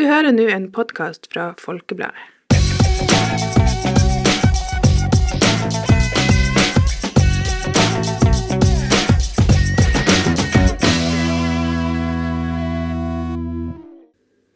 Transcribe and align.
Du 0.00 0.06
hører 0.08 0.32
nå 0.32 0.46
en 0.48 0.70
podkast 0.72 1.26
fra 1.28 1.50
Folkebladet. 1.60 2.22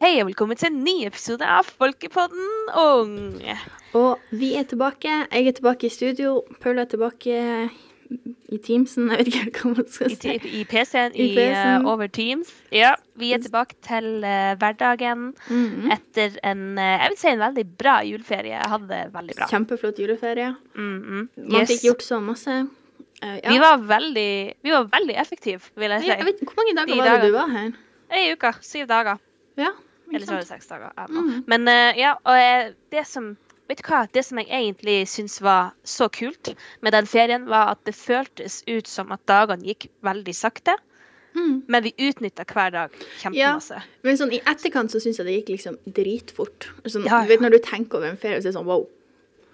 Hei 0.01 0.15
og 0.23 0.31
velkommen 0.31 0.57
til 0.57 0.71
en 0.71 0.81
ny 0.81 0.95
episode 1.05 1.45
av 1.45 1.69
Folkepodden 1.69 2.73
ung. 2.81 3.15
Og 3.93 4.25
vi 4.33 4.55
er 4.57 4.65
tilbake. 4.65 5.13
Jeg 5.29 5.45
er 5.45 5.59
tilbake 5.61 5.85
i 5.85 5.93
studio. 5.93 6.39
Paul 6.57 6.81
er 6.81 6.89
tilbake 6.89 7.69
i 8.51 8.57
Teamsen. 8.61 9.09
Jeg 9.11 9.17
vet 9.25 9.27
ikke 9.33 9.61
hva 9.63 9.71
man 9.77 9.87
skal 9.87 10.09
si. 10.15 10.35
i 10.59 10.63
PC-en 10.69 11.15
I 11.15 11.25
i, 11.25 11.35
PC-en. 11.35 11.81
eh, 11.85 11.89
Over 11.91 12.07
Teams. 12.07 12.51
Ja, 12.71 12.93
vi 13.19 13.31
er 13.33 13.41
tilbake 13.43 13.75
til 13.85 14.23
uh, 14.23 14.53
hverdagen 14.61 15.33
Mhm. 15.49 15.91
etter 15.91 16.37
en 16.43 16.77
uh, 16.77 16.83
jeg 17.01 17.09
vil 17.13 17.17
si 17.17 17.27
en 17.29 17.39
veldig 17.39 17.65
bra 17.77 17.99
juleferie. 18.05 18.55
Jeg 18.57 18.69
hadde 18.75 18.87
det 18.87 19.13
veldig 19.13 19.35
bra. 19.35 19.47
Kjempeflott 19.51 19.99
juleferie. 19.99 20.55
Mm, 20.75 21.01
-hmm. 21.03 21.27
Man 21.51 21.61
Yes. 21.61 21.69
fikk 21.69 21.81
gjort 21.89 22.01
så 22.03 22.19
masse. 22.21 22.67
Eh, 23.23 23.39
ja. 23.43 23.49
Vi 23.51 23.57
var 23.59 23.77
veldig, 23.77 24.53
vi 24.61 24.71
var 24.71 24.83
veldig 24.91 25.15
effektive, 25.15 25.61
vil 25.75 25.89
jeg 25.89 26.01
si. 26.01 26.07
jeg 26.07 26.25
vet, 26.25 26.39
Hvor 26.43 26.53
mange 26.57 26.75
dager 26.75 26.93
De 26.93 26.99
var 26.99 27.05
det 27.05 27.21
dagene. 27.21 27.27
du 27.27 27.37
var 27.37 27.47
her? 27.47 27.71
Ei 28.11 28.31
uke. 28.33 28.53
Syv 28.61 28.87
dager. 28.87 29.17
Ja, 29.57 29.69
Eller 30.13 30.25
så 30.25 30.31
var 30.33 30.39
det 30.39 30.47
seks 30.47 30.67
dager. 30.67 30.91
Mm. 31.09 31.15
Mhm. 31.15 31.43
Men 31.47 31.67
eh, 31.67 31.93
ja, 31.97 32.13
og 32.25 32.35
eh, 32.37 32.73
det 32.91 33.07
som 33.07 33.37
Vet 33.69 33.81
du 33.81 33.87
hva? 33.89 34.03
Det 34.13 34.21
som 34.25 34.37
jeg 34.41 34.49
egentlig 34.53 34.97
syns 35.09 35.39
var 35.41 35.73
så 35.87 36.07
kult 36.13 36.53
med 36.85 36.93
den 36.93 37.07
ferien, 37.09 37.47
var 37.49 37.73
at 37.73 37.81
det 37.87 37.95
føltes 37.97 38.61
ut 38.69 38.89
som 38.89 39.13
at 39.15 39.23
dagene 39.29 39.65
gikk 39.65 39.87
veldig 40.05 40.35
sakte. 40.37 40.77
Mm. 41.35 41.65
Men 41.67 41.83
vi 41.83 41.91
utnytta 41.99 42.45
hver 42.47 42.71
dag 42.71 42.93
kjempemasse. 43.19 43.81
Men 44.07 44.19
sånn 44.19 44.31
i 44.37 44.39
etterkant 44.47 44.93
så 44.93 45.01
syns 45.03 45.19
jeg 45.19 45.27
det 45.27 45.39
gikk 45.39 45.49
liksom 45.57 45.79
dritfort. 45.97 46.69
Sånn, 46.85 47.07
Ja, 47.09 47.23
ja. 47.23 47.27
Vet 47.27 47.43
når 47.43 47.57
du 47.57 47.59
tenker 47.65 47.99
over 47.99 48.13
en 48.13 48.21
ferie, 48.21 48.39
så 48.39 48.47
er 48.47 48.53
det 48.53 48.59
sånn 48.59 48.69
wow. 48.69 48.85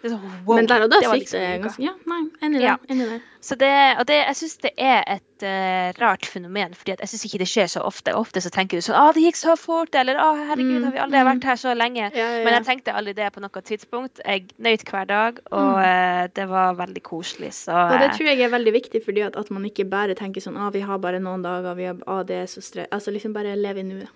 Det 0.01 0.09
sånn, 0.09 0.21
wow, 0.47 0.55
Men 0.57 0.65
der 0.69 0.81
og 0.85 0.89
da 0.89 0.97
det 0.99 1.09
var 1.11 1.17
liksom 1.19 1.39
det 1.43 1.61
ganske 1.61 1.83
Ja, 1.83 1.91
nei, 2.09 2.21
enig 2.41 2.61
Ja. 2.63 2.77
der. 2.89 3.19
Så 3.41 3.55
det, 3.57 3.69
og 3.99 4.05
det, 4.09 4.15
jeg 4.27 4.35
syns 4.37 4.55
det 4.61 4.71
er 4.77 5.03
et 5.07 5.43
uh, 5.45 5.91
rart 6.01 6.25
fenomen, 6.29 6.73
fordi 6.77 6.93
jeg 6.99 7.09
syns 7.09 7.25
ikke 7.25 7.39
det 7.41 7.47
skjer 7.49 7.67
så 7.73 7.81
ofte. 7.85 8.13
Ofte 8.17 8.41
så 8.41 8.49
tenker 8.53 8.77
du 8.77 8.85
sånn 8.85 8.97
Å, 8.97 9.13
det 9.13 9.21
gikk 9.23 9.37
så 9.39 9.55
fort, 9.57 9.93
eller 9.97 10.17
Å, 10.21 10.27
herregud, 10.49 10.79
Mm, 10.81 10.83
har 10.85 10.91
vi 10.95 11.01
aldri 11.05 11.21
mm. 11.21 11.29
vært 11.29 11.47
her 11.49 11.55
så 11.61 11.73
lenge? 11.77 12.09
Ja, 12.13 12.27
ja, 12.37 12.43
Men 12.45 12.53
jeg 12.59 12.65
tenkte 12.69 12.93
aldri 12.97 13.13
det 13.17 13.29
på 13.33 13.41
noe 13.41 13.61
tidspunkt. 13.65 14.21
Jeg 14.25 14.45
nøt 14.57 14.85
hver 14.89 15.05
dag, 15.09 15.39
og 15.51 15.79
eh, 15.85 16.27
det 16.33 16.47
var 16.49 16.75
veldig 16.81 17.03
koselig. 17.03 17.53
Så 17.53 17.73
Og 17.73 17.97
det 17.99 18.09
eh, 18.11 18.15
tror 18.17 18.29
jeg 18.29 18.41
er 18.41 18.49
veldig 18.57 18.73
viktig, 18.77 19.03
fordi 19.05 19.21
at, 19.29 19.35
at 19.37 19.49
man 19.53 19.65
ikke 19.65 19.85
bare 19.89 20.13
tenker 20.17 20.41
sånn 20.41 20.57
ah, 20.57 20.69
vi 20.73 20.81
har 20.81 20.97
bare 21.01 21.19
noen 21.21 21.41
dager, 21.45 21.73
vi 21.77 21.85
har, 21.89 21.97
ah, 22.07 22.21
det 22.23 22.35
er 22.43 22.45
så 22.49 22.61
stre... 22.61 22.85
Altså 22.91 23.13
liksom 23.13 23.33
bare 23.33 23.55
leve 23.57 23.79
i 23.81 23.83
nuet. 23.83 24.09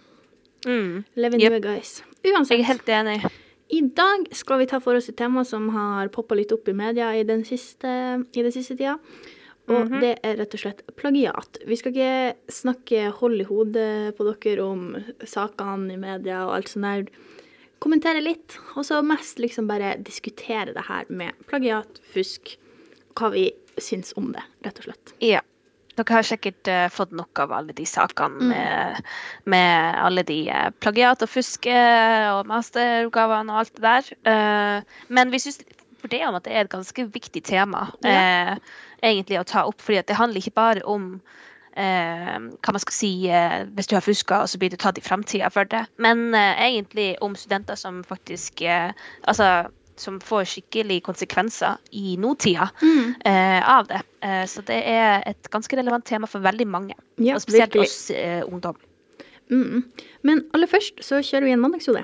mm, 0.65 1.03
Leve 1.15 1.37
i 1.37 1.43
Yep. 1.45 1.51
nuet, 1.51 1.61
guys. 1.65 2.03
Uansett. 2.25 2.57
Jeg 2.57 2.61
er 2.65 2.71
helt 2.73 2.89
enig. 2.89 3.44
I 3.73 3.81
dag 3.81 4.27
skal 4.37 4.59
vi 4.61 4.67
ta 4.69 4.79
for 4.79 4.95
oss 4.95 5.09
et 5.09 5.17
tema 5.17 5.43
som 5.45 5.69
har 5.73 6.09
poppa 6.13 6.35
litt 6.37 6.51
opp 6.53 6.67
i 6.69 6.73
media 6.77 7.09
i 7.17 7.23
den 7.25 7.43
siste, 7.47 7.89
i 8.35 8.41
den 8.45 8.51
siste 8.53 8.75
tida. 8.77 8.99
Og 9.67 9.89
Mhm. 9.89 9.99
det 9.99 10.19
er 10.23 10.35
rett 10.37 10.53
og 10.53 10.59
slett 10.59 10.81
plagiat. 10.95 11.57
Vi 11.65 11.75
skal 11.75 11.91
ikke 11.91 12.35
snakke 12.47 13.11
hold 13.11 13.41
i 13.41 13.43
hodet 13.49 14.15
på 14.15 14.23
dere 14.39 14.59
om 14.63 15.03
sakene 15.25 15.93
i 15.93 15.97
media 15.97 16.45
og 16.45 16.53
alt 16.55 16.67
sånt 16.69 16.83
der. 16.83 17.05
Kommentere 17.81 18.21
litt, 18.23 18.57
og 18.77 18.85
så 18.85 19.03
mest 19.03 19.37
liksom 19.37 19.67
bare 19.67 19.97
diskutere 20.01 20.73
det 20.73 20.85
her 20.85 21.05
med 21.09 21.33
plagiat, 21.47 21.99
fusk, 22.13 22.57
hva 23.15 23.31
vi 23.31 23.51
syns 23.77 24.13
om 24.15 24.31
det, 24.31 24.43
rett 24.63 24.77
og 24.79 24.83
slett. 24.85 25.13
Ja. 25.19 25.41
Dere 25.95 26.17
har 26.17 26.27
sikkert 26.27 26.67
uh, 26.71 26.87
fått 26.91 27.13
nok 27.15 27.39
av 27.45 27.53
alle 27.55 27.73
de 27.77 27.85
sakene 27.87 28.35
Mm. 28.35 28.49
med, 28.51 29.01
med 29.45 30.01
alle 30.03 30.23
de 30.27 30.39
uh, 30.51 30.69
plagiat 30.83 31.23
og 31.23 31.29
fuske 31.31 31.79
og 32.35 32.45
masteroppgavene 32.51 33.53
og 33.53 33.59
alt 33.63 33.75
det 33.75 33.83
der. 33.85 34.11
Eh, 34.31 34.99
men 35.07 35.31
vi 35.31 35.39
syns 35.39 35.61
for 36.01 36.11
det 36.11 36.21
om 36.27 36.35
at 36.37 36.45
det 36.45 36.53
er 36.53 36.65
et 36.65 36.69
ganske 36.73 37.07
viktig 37.13 37.41
tema 37.47 37.87
eh, 38.05 38.57
egentlig 39.01 39.39
å 39.39 39.47
ta 39.47 39.63
opp. 39.65 39.81
fordi 39.81 40.03
det 40.05 40.17
handler 40.19 40.41
ikke 40.41 40.57
bare 40.57 40.83
om 40.85 41.07
eh, 41.75 42.35
hva 42.37 42.75
man 42.75 42.83
skal 42.83 42.93
si 42.93 43.11
eh, 43.29 43.63
hvis 43.73 43.89
du 43.89 43.95
har 43.97 44.05
fuska 44.05 44.43
og 44.43 44.51
så 44.51 44.59
blir 44.61 44.69
du 44.69 44.77
tatt 44.77 44.99
i 45.01 45.05
framtida 45.05 45.49
for 45.49 45.65
det, 45.71 45.85
men 45.97 46.35
eh, 46.35 46.61
egentlig 46.67 47.15
om 47.25 47.35
studenter 47.35 47.75
som 47.75 48.03
faktisk 48.03 48.61
eh, 48.61 48.91
Altså 49.27 49.67
som 49.99 50.19
får 50.23 50.47
skikkelig 50.49 51.01
konsekvenser 51.05 51.77
i 51.91 52.17
nåtida 52.17 52.69
eh, 53.25 53.61
av 53.77 53.87
det. 53.87 54.01
Eh, 54.21 54.43
så 54.49 54.63
det 54.67 54.81
er 54.89 55.23
et 55.29 55.49
ganske 55.51 55.77
relevant 55.77 56.05
tema 56.05 56.27
for 56.27 56.43
veldig 56.43 56.67
mange. 56.67 56.97
Ja, 57.17 57.35
og 57.35 57.43
spesielt 57.43 57.75
virkelig. 57.75 57.89
oss 57.89 58.11
eh, 58.11 58.43
ungdom. 58.47 58.77
Mm. 59.51 59.83
Men 60.25 60.45
aller 60.53 60.69
først 60.69 61.03
så 61.05 61.21
kjører 61.21 61.49
vi 61.49 61.55
en 61.55 61.63
mandagshode. 61.63 62.03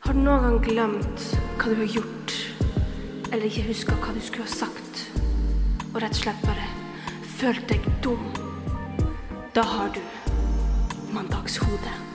Har 0.00 0.16
du 0.16 0.22
noen 0.24 0.46
gang 0.46 0.60
glemt 0.64 1.26
hva 1.60 1.70
du 1.70 1.82
har 1.82 1.96
gjort, 1.98 2.36
eller 3.30 3.46
ikke 3.46 3.68
huska 3.68 3.98
hva 4.00 4.14
du 4.16 4.22
skulle 4.24 4.48
ha 4.48 4.54
sagt, 4.64 5.04
og 5.92 6.00
rett 6.02 6.16
og 6.16 6.22
slett 6.24 6.46
bare 6.46 6.68
følt 7.38 7.66
deg 7.70 7.90
dum? 8.04 8.30
Da 9.54 9.62
har 9.66 9.92
du 9.94 10.00
mandagshode. 11.14 12.09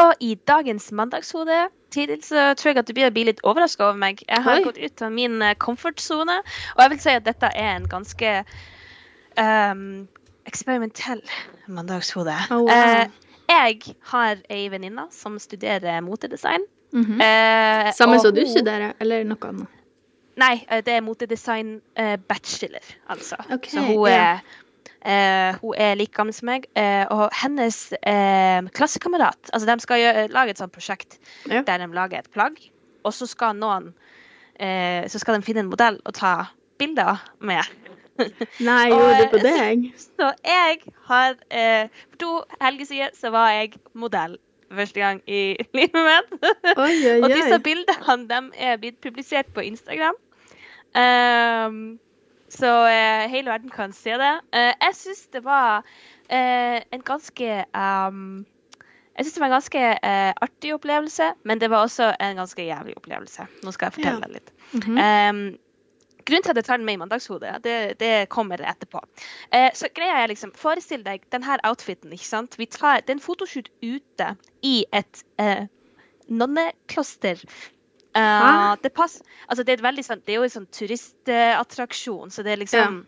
Og 0.00 0.14
i 0.20 0.34
dagens 0.48 0.92
mandagshode 0.92 1.68
tidlig 1.94 2.24
så 2.26 2.54
tror 2.58 2.72
jeg 2.72 2.78
at 2.78 2.88
du 2.88 2.94
blir 2.96 3.12
bli 3.14 3.26
litt 3.28 3.42
overraska 3.46 3.84
over 3.90 3.98
meg. 3.98 4.22
Jeg 4.28 4.42
har 4.42 4.58
Oi. 4.58 4.64
gått 4.66 4.78
ut 4.78 5.02
av 5.06 5.12
min 5.14 5.42
eh, 5.42 5.54
komfortsone, 5.54 6.40
og 6.74 6.82
jeg 6.82 6.90
vil 6.94 7.02
si 7.04 7.14
at 7.14 7.26
dette 7.28 7.50
er 7.54 7.76
en 7.76 7.86
ganske 7.90 8.32
um, 9.38 9.84
eksperimentell 10.50 11.22
mandagshode. 11.66 12.34
Oh, 12.50 12.66
wow. 12.66 12.74
uh, 12.74 13.06
jeg 13.50 13.94
har 14.10 14.42
ei 14.50 14.66
venninne 14.72 15.06
som 15.14 15.38
studerer 15.38 16.00
motedesign. 16.00 16.66
Mm 16.92 17.04
-hmm. 17.04 17.22
uh, 17.22 17.92
Samme 17.92 18.20
som 18.20 18.34
du 18.34 18.46
studerer, 18.46 18.92
eller 19.00 19.24
noe 19.24 19.48
annet? 19.48 19.68
Nei, 20.36 20.66
det 20.86 20.88
er 20.88 21.00
motedesign 21.00 21.80
eh, 21.96 22.16
bachelor, 22.28 22.82
altså. 23.08 23.36
Okay, 23.50 23.70
Så 23.70 23.80
hun 23.80 24.08
yeah. 24.08 24.38
er, 24.38 24.38
eh, 25.04 25.54
hun 25.60 25.74
er 25.76 25.94
like 26.00 26.12
gammel 26.16 26.34
som 26.34 26.46
meg. 26.48 26.66
eh, 26.76 27.04
og 27.10 27.28
hennes 27.42 27.92
eh, 28.02 28.62
klassekamerat 28.74 29.50
Altså, 29.52 29.66
de 29.68 29.80
skal 29.84 30.00
gjøre, 30.00 30.28
lage 30.32 30.50
et 30.54 30.58
sånt 30.62 30.72
prosjekt 30.72 31.18
Ja. 31.50 31.62
der 31.62 31.78
de 31.84 31.88
lager 31.94 32.18
et 32.18 32.30
plagg, 32.32 32.56
og 33.04 33.12
så 33.12 33.26
skal 33.28 33.54
noen 33.56 33.92
eh, 34.58 35.04
Så 35.08 35.18
skal 35.18 35.36
de 35.38 35.42
finne 35.46 35.60
en 35.64 35.70
modell 35.70 36.00
og 36.04 36.14
ta 36.14 36.46
bilder 36.78 37.20
med. 37.40 37.62
Nei, 38.62 38.88
gjorde 38.90 39.20
du 39.24 39.30
på 39.30 39.38
eh, 39.40 39.46
deg? 39.46 39.84
Så 39.98 40.32
jeg 40.46 40.80
har 41.08 41.36
eh, 41.50 41.88
For 42.10 42.16
to 42.18 42.32
helger 42.62 42.86
siden 42.86 43.14
så 43.14 43.30
var 43.34 43.50
jeg 43.50 43.74
modell 43.94 44.38
første 44.74 44.98
gang 45.00 45.20
i 45.30 45.54
livet 45.78 45.94
mitt. 45.94 46.32
Oi, 46.76 46.94
oi, 47.06 47.18
Og 47.22 47.30
disse 47.30 47.58
bildene 47.62 48.16
de 48.30 48.40
er 48.58 48.78
blitt 48.82 48.98
publisert 49.04 49.52
på 49.54 49.62
Instagram. 49.62 50.16
Ehm, 50.98 51.98
så 52.54 52.72
eh, 52.86 53.26
hele 53.32 53.50
verden 53.50 53.70
kan 53.74 53.92
se 53.92 54.16
det. 54.20 54.32
Eh, 54.54 54.72
jeg 54.72 54.94
syns 54.98 55.26
det 55.34 55.44
var 55.44 55.82
eh, 56.30 56.80
en 56.94 57.02
ganske 57.04 57.64
um, 57.74 58.44
Jeg 59.16 59.26
syns 59.26 59.34
det 59.34 59.42
var 59.42 59.50
en 59.50 59.56
ganske 59.58 59.82
eh, 59.94 60.32
artig 60.42 60.74
opplevelse, 60.74 61.32
men 61.44 61.60
det 61.60 61.70
var 61.70 61.86
også 61.86 62.12
en 62.20 62.40
ganske 62.40 62.64
jævlig 62.66 62.96
opplevelse. 62.98 63.46
Nå 63.62 63.74
skal 63.74 63.86
jeg 63.86 63.98
fortelle 64.00 64.26
Ja. 64.26 64.32
litt. 64.32 64.50
Mm 64.72 64.80
-hmm. 64.80 65.30
um, 65.30 65.58
grunnen 66.24 66.42
til 66.42 66.50
at 66.50 66.56
jeg 66.56 66.64
tar 66.64 66.76
den 66.76 66.86
med 66.86 66.94
i 66.94 66.96
mandagshodet, 66.96 67.64
det, 67.64 68.00
det 68.00 68.28
kommer 68.28 68.56
etterpå. 68.56 69.00
Eh, 69.52 69.70
så 69.74 69.88
greia 69.94 70.22
er 70.22 70.26
liksom, 70.26 70.52
Forestill 70.56 71.04
deg 71.04 71.22
denne 71.32 71.58
outfiten. 71.64 72.12
ikke 72.12 72.24
sant? 72.24 72.58
Vi 72.58 72.66
tar, 72.66 73.00
Det 73.00 73.10
er 73.10 73.14
en 73.14 73.20
fotoshoot 73.20 73.68
ute 73.82 74.36
i 74.62 74.84
et 74.92 75.24
eh, 75.38 75.66
nonnekloster. 76.28 77.44
Hæ? 78.14 78.76
det, 78.82 78.92
pass, 78.94 79.18
altså 79.48 79.64
det, 79.66 79.74
er 79.74 79.82
veldig 79.82 80.04
sånn, 80.06 80.22
det 80.22 80.34
er 80.34 80.38
jo 80.38 80.46
en 80.46 80.52
sånn 80.52 80.70
turistattraksjon, 80.70 82.30
så 82.30 82.44
det 82.46 82.52
er 82.54 82.60
liksom 82.62 83.00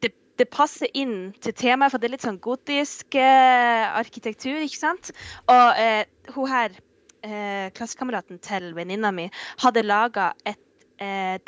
det, 0.00 0.12
det 0.40 0.48
passer 0.52 0.88
inn 0.96 1.34
til 1.44 1.52
temaet, 1.52 1.92
for 1.92 2.00
det 2.00 2.08
er 2.08 2.14
litt 2.14 2.24
sånn 2.24 2.40
gotisk 2.42 3.18
eh, 3.20 3.84
arkitektur, 4.00 4.62
ikke 4.64 4.80
sant? 4.80 5.12
Og 5.52 5.82
eh, 5.82 6.06
hun 6.32 6.48
her, 6.48 6.78
eh, 7.26 7.68
klassekameraten 7.76 8.40
til 8.44 8.72
venninna 8.78 9.12
mi, 9.14 9.28
hadde 9.64 9.84
laga 9.86 10.32
et 10.48 10.60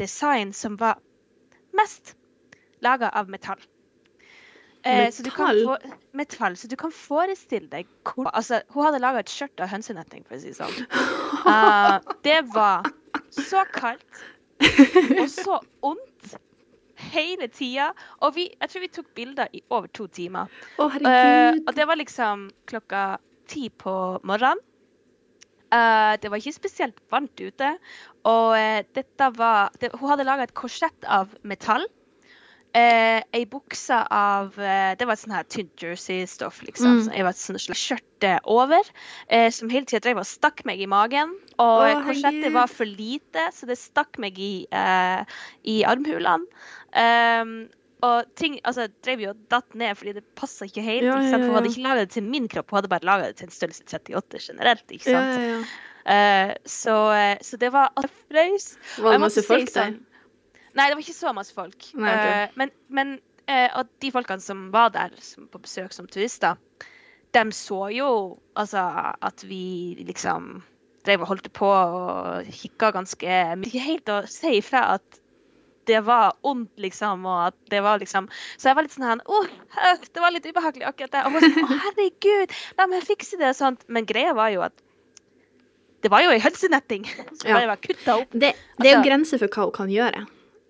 design 0.01 0.51
som 0.57 0.75
var 0.81 0.99
mest 1.79 2.17
laga 2.83 3.13
av 3.15 3.29
metall. 3.31 3.61
Eh, 4.85 5.11
Så 5.11 5.23
Metall? 5.25 5.65
få, 5.65 5.77
metall. 6.13 6.57
Så 6.57 6.69
du 6.69 6.77
kan 6.77 6.93
forestille 6.93 7.71
deg 7.73 7.89
hvor 8.05 8.29
Altså, 8.37 8.61
hun 8.75 8.85
hadde 8.85 9.01
laga 9.01 9.23
et 9.25 9.33
skjørt 9.33 9.63
av 9.65 9.71
hønsenetting, 9.73 10.27
for 10.29 10.37
å 10.37 10.43
si 10.43 10.53
det 10.53 10.59
sånn. 10.59 10.75
Uh, 11.49 11.97
det 12.27 12.43
var 12.53 12.85
så 13.33 13.65
kaldt 13.73 14.21
og 15.17 15.25
så 15.33 15.59
ondt 15.85 16.37
hele 17.15 17.49
tida. 17.49 17.91
Og 18.21 18.37
vi, 18.37 18.51
jeg 18.61 18.71
tror 18.71 18.85
vi 18.85 18.93
tok 18.93 19.11
bilder 19.17 19.57
i 19.57 19.65
over 19.71 19.89
to 19.89 20.07
timer. 20.07 20.53
Å, 20.77 20.91
uh, 20.93 21.57
og 21.65 21.73
det 21.77 21.89
var 21.89 22.01
liksom 22.01 22.51
klokka 22.69 23.09
ti 23.49 23.71
på 23.73 23.97
morgenen. 24.21 24.61
Uh, 25.73 26.15
det 26.21 26.29
var 26.31 26.39
ikke 26.39 26.55
spesielt 26.61 27.01
varmt 27.11 27.41
ute. 27.41 27.73
Og 28.29 28.53
dette 28.95 29.33
var 29.41 29.73
det, 29.81 29.95
Hun 29.97 30.11
hadde 30.13 30.29
laga 30.29 30.45
et 30.45 30.55
korsett 30.55 31.09
av 31.09 31.33
metall. 31.43 31.89
Eh, 32.77 33.21
ei 33.35 33.45
bukse 33.51 34.01
av 34.13 34.59
eh, 34.59 34.95
Det 34.99 35.07
var 35.07 35.17
et 35.17 35.23
sånn 35.23 35.37
her 35.37 35.47
tynt 35.51 35.85
jersey-stoff, 35.85 36.63
liksom. 36.67 37.05
Mm. 37.05 37.13
Jeg 37.19 37.27
var 37.27 37.37
et 37.37 37.43
sånt 37.43 37.63
slags 37.63 37.85
skjørte 37.85 38.33
over, 38.51 38.91
eh, 39.29 39.49
som 39.55 39.71
hele 39.73 39.89
tida 39.89 40.03
drev 40.05 40.23
og 40.23 40.29
stakk 40.29 40.65
meg 40.69 40.83
i 40.83 40.91
magen. 40.91 41.37
Og 41.63 41.85
oh, 41.87 42.03
korsettet 42.09 42.55
var 42.55 42.73
for 42.73 42.89
lite, 42.89 43.49
så 43.55 43.71
det 43.71 43.79
stakk 43.81 44.21
meg 44.23 44.39
i, 44.41 44.53
eh, 44.75 45.41
i 45.71 45.81
armhulene. 45.89 46.51
Um, 46.95 47.57
og 48.05 48.29
ting 48.39 48.59
altså, 48.69 48.87
drev 49.03 49.23
jo 49.23 49.31
og 49.33 49.39
datt 49.51 49.73
ned 49.79 49.97
fordi 49.97 50.13
det 50.19 50.25
passa 50.39 50.69
ikke 50.69 50.85
helt. 50.85 51.07
Ja, 51.09 51.17
ikke 51.17 51.25
ja, 51.25 51.33
sant? 51.33 51.47
For 51.47 51.51
Hun 51.51 51.59
hadde 51.59 51.73
ikke 51.73 51.87
laga 51.87 52.05
det 52.05 52.13
til 52.15 52.27
min 52.29 52.49
kropp, 52.53 52.71
hun 52.71 52.81
hadde 52.81 52.93
bare 52.93 53.09
laga 53.09 53.31
det 53.31 53.39
til 53.41 53.49
en 53.49 53.55
størrelse 53.55 53.87
38 53.89 54.43
generelt. 54.51 54.85
ikke 54.91 55.09
sant? 55.09 55.37
ja, 55.41 55.51
ja. 55.55 55.65
Eh, 56.05 56.51
så, 56.69 57.13
eh, 57.17 57.39
så 57.41 57.57
det 57.57 57.71
var 57.73 57.95
frøys. 58.29 58.75
Var 58.99 59.17
det 59.17 59.21
masse 59.23 59.45
folk 59.47 59.65
si 59.65 59.73
folk 59.73 59.79
der? 59.79 59.95
Nei, 60.75 60.89
det 60.91 60.97
var 60.99 61.05
ikke 61.05 61.17
så 61.17 61.33
masse 61.37 61.55
folk. 61.55 61.89
Nei, 61.95 62.11
okay. 62.13 62.45
uh, 62.49 62.59
men 62.61 62.73
men 62.89 63.13
uh, 63.49 63.81
og 63.81 63.91
de 64.03 64.11
folkene 64.15 64.43
som 64.43 64.69
var 64.75 64.91
der 64.95 65.15
som, 65.23 65.47
på 65.53 65.61
besøk 65.63 65.93
som 65.95 66.09
turister, 66.11 66.57
de 67.35 67.45
så 67.55 67.89
jo 67.95 68.09
altså 68.59 68.83
at 69.23 69.45
vi 69.47 69.97
liksom 70.03 70.63
drev 71.05 71.25
og 71.25 71.29
holdt 71.35 71.51
på 71.53 71.69
og 71.69 72.47
kikka 72.49 72.91
ganske 72.95 73.39
mye. 73.61 73.69
Ikke 73.69 73.85
helt 73.85 74.09
å 74.15 74.23
si 74.31 74.57
ifra 74.61 74.87
at 74.97 75.21
det 75.85 75.99
var 76.07 76.33
ondt, 76.49 76.71
liksom, 76.81 77.27
og 77.29 77.51
at 77.51 77.57
det 77.69 77.83
var 77.85 77.99
liksom 78.01 78.31
Så 78.57 78.71
jeg 78.71 78.77
var 78.79 78.87
litt 78.87 78.95
sånn 78.95 79.05
her 79.05 79.21
øh, 79.21 79.99
det 80.15 80.23
var 80.23 80.33
litt 80.33 80.47
ubehagelig 80.49 80.87
akkurat 80.89 81.13
det. 81.13 81.25
Og 81.27 81.35
var 81.35 81.45
sånn 81.45 81.67
Å, 81.67 81.81
herregud, 81.83 82.55
la 82.79 82.87
meg 82.89 83.05
fikse 83.05 83.37
det 83.37 83.51
og 83.51 83.59
sånt. 83.59 83.85
Men 83.93 84.09
greia 84.09 84.33
var 84.33 84.49
jo 84.55 84.63
at 84.65 84.81
det 86.05 86.11
var 86.13 86.25
jo 86.25 86.33
ei 86.33 86.41
hønsenetting 86.41 87.05
som 87.39 87.51
Ja. 87.51 87.59
bare 87.59 87.69
var 87.75 87.83
kutta 87.85 88.17
opp. 88.23 88.33
Det, 88.33 88.55
det 88.81 88.89
er 88.89 88.95
jo 88.95 88.97
Altså- 89.03 89.09
grenser 89.11 89.41
for 89.45 89.49
hva 89.59 89.67
hun 89.69 89.77
kan 89.77 89.93
gjøre, 89.93 90.25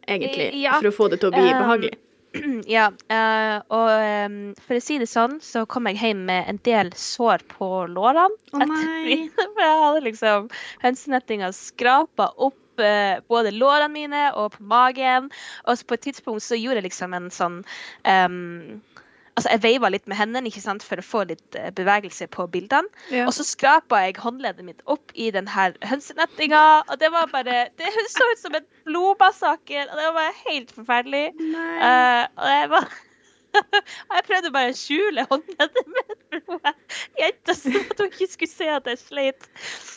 egentlig, 0.06 0.50
Ja. 0.62 0.78
for 0.80 0.90
å 0.90 0.94
få 0.94 1.10
det 1.12 1.20
til 1.22 1.30
å 1.30 1.36
bli 1.36 1.50
Um, 1.52 1.60
behagelig. 1.62 1.94
Ja, 2.66 2.88
uh, 2.90 3.58
og 3.70 3.90
um, 4.26 4.38
for 4.66 4.74
å 4.74 4.82
si 4.82 4.96
det 4.98 5.06
sånn, 5.06 5.36
så 5.44 5.62
kom 5.70 5.86
jeg 5.86 6.00
hjem 6.02 6.24
med 6.26 6.48
en 6.50 6.58
del 6.66 6.90
sår 6.98 7.44
på 7.52 7.68
lårene. 7.92 8.34
Å 8.52 8.58
nei. 8.72 9.20
For 9.38 9.62
jeg 9.62 9.80
hadde 9.84 10.02
liksom 10.08 10.48
hønsenettinga 10.82 11.52
skrapa 11.54 12.32
opp 12.42 12.82
eh, 12.82 13.20
både 13.30 13.52
lårene 13.54 13.86
mine 13.94 14.24
og 14.34 14.56
på 14.56 14.66
magen. 14.66 15.28
Og 15.68 15.78
så 15.78 15.86
på 15.86 15.94
et 15.94 16.08
tidspunkt 16.08 16.42
så 16.42 16.58
gjorde 16.58 16.82
jeg 16.82 16.88
liksom 16.88 17.14
en 17.14 17.30
sånn 17.30 17.60
em, 18.02 18.80
Altså, 19.34 19.50
jeg 19.50 19.62
veiva 19.64 19.88
litt 19.90 20.04
med 20.06 20.19
hendene 20.19 20.46
ikke 20.46 20.62
sant, 20.62 20.84
for 20.86 21.00
å 21.00 21.04
få 21.04 21.25
litt 21.26 21.56
eh, 21.58 21.72
bevegelse 21.75 22.28
på 22.31 22.46
bildene. 22.52 22.86
Ja. 23.10 23.25
Og 23.26 23.34
så 23.34 23.46
skrapa 23.46 24.04
jeg 24.04 24.20
håndleddet 24.22 24.66
mitt 24.66 24.84
opp 24.90 25.10
i 25.19 25.31
den 25.34 25.48
her 25.50 25.75
hønsenettinga, 25.82 26.60
og 26.86 27.00
det 27.00 27.10
var 27.10 27.32
bare 27.32 27.64
Det 27.75 27.90
så 28.12 28.28
ut 28.31 28.42
som 28.42 28.54
en 28.54 28.69
blodbassaker, 28.86 29.88
og 29.88 29.98
det 29.98 30.06
var 30.06 30.14
bare 30.20 30.36
helt 30.44 30.70
forferdelig. 30.76 31.25
Eh, 31.34 32.22
og 32.38 32.52
jeg 32.52 32.70
var 32.76 32.88
og 34.08 34.14
jeg 34.16 34.25
prøvde 34.28 34.52
bare 34.54 34.72
å 34.72 34.78
skjule 34.78 35.26
håndleddet 35.31 35.90
mitt 35.96 36.40
for 36.46 36.72
jenta 37.20 37.54
så 37.56 37.72
at 37.80 38.00
hun 38.02 38.10
ikke 38.10 38.30
skulle 38.32 38.50
se 38.50 38.70
at 38.70 38.90
jeg 38.90 39.00
sleit. 39.02 39.48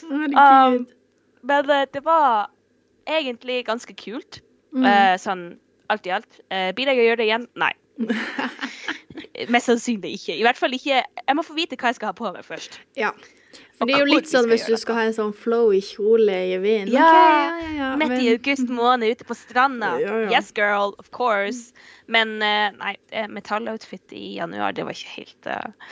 Um, 0.05 0.85
men 1.47 1.73
eh, 1.73 1.85
det 1.93 2.03
var 2.05 2.51
egentlig 3.07 3.63
ganske 3.69 3.93
kult. 3.97 4.41
Mm. 4.75 4.83
Uh, 4.83 5.15
sånn 5.21 5.45
alt 5.91 6.07
i 6.07 6.13
alt. 6.17 6.41
Uh, 6.51 6.69
blir 6.75 6.91
jeg 6.91 7.01
å 7.01 7.07
gjøre 7.07 7.21
det 7.21 7.29
igjen? 7.29 7.47
Nei. 7.57 7.73
Mest 9.53 9.69
sannsynlig 9.69 10.17
ikke. 10.17 10.35
I 10.35 10.45
hvert 10.45 10.57
fall 10.57 10.73
ikke 10.73 11.01
Jeg 11.03 11.35
må 11.37 11.43
få 11.45 11.57
vite 11.57 11.77
hva 11.77 11.91
jeg 11.91 11.99
skal 11.99 12.11
ha 12.11 12.17
på 12.17 12.31
meg 12.33 12.45
først. 12.47 12.79
Ja. 12.97 13.11
For 13.77 13.85
det 13.85 13.93
er 13.93 14.01
jo 14.01 14.09
litt 14.09 14.29
sånn 14.29 14.47
hvis 14.49 14.65
du 14.65 14.73
skal 14.79 14.97
ha 14.97 15.03
en 15.07 15.15
sånn 15.15 15.33
flowy 15.37 15.79
kjole 15.85 16.33
i 16.49 16.57
vinden. 16.61 16.95
Ja, 16.95 17.05
okay, 17.05 17.27
ja, 17.37 17.57
ja, 17.61 17.73
ja. 17.77 17.89
Midt 18.01 18.15
i 18.17 18.31
august 18.33 18.71
måned 18.73 19.13
ute 19.13 19.27
på 19.27 19.37
stranda. 19.37 19.93
Yes, 20.33 20.49
girl, 20.57 20.95
of 20.97 21.11
course. 21.13 21.75
Men 22.09 22.37
eh, 22.41 22.71
nei, 22.73 22.95
eh, 23.13 23.27
metalloutfit 23.29 24.15
i 24.17 24.37
januar, 24.39 24.73
det 24.73 24.87
var 24.87 24.97
ikke 24.97 25.13
helt 25.19 25.49
eh, 25.53 25.91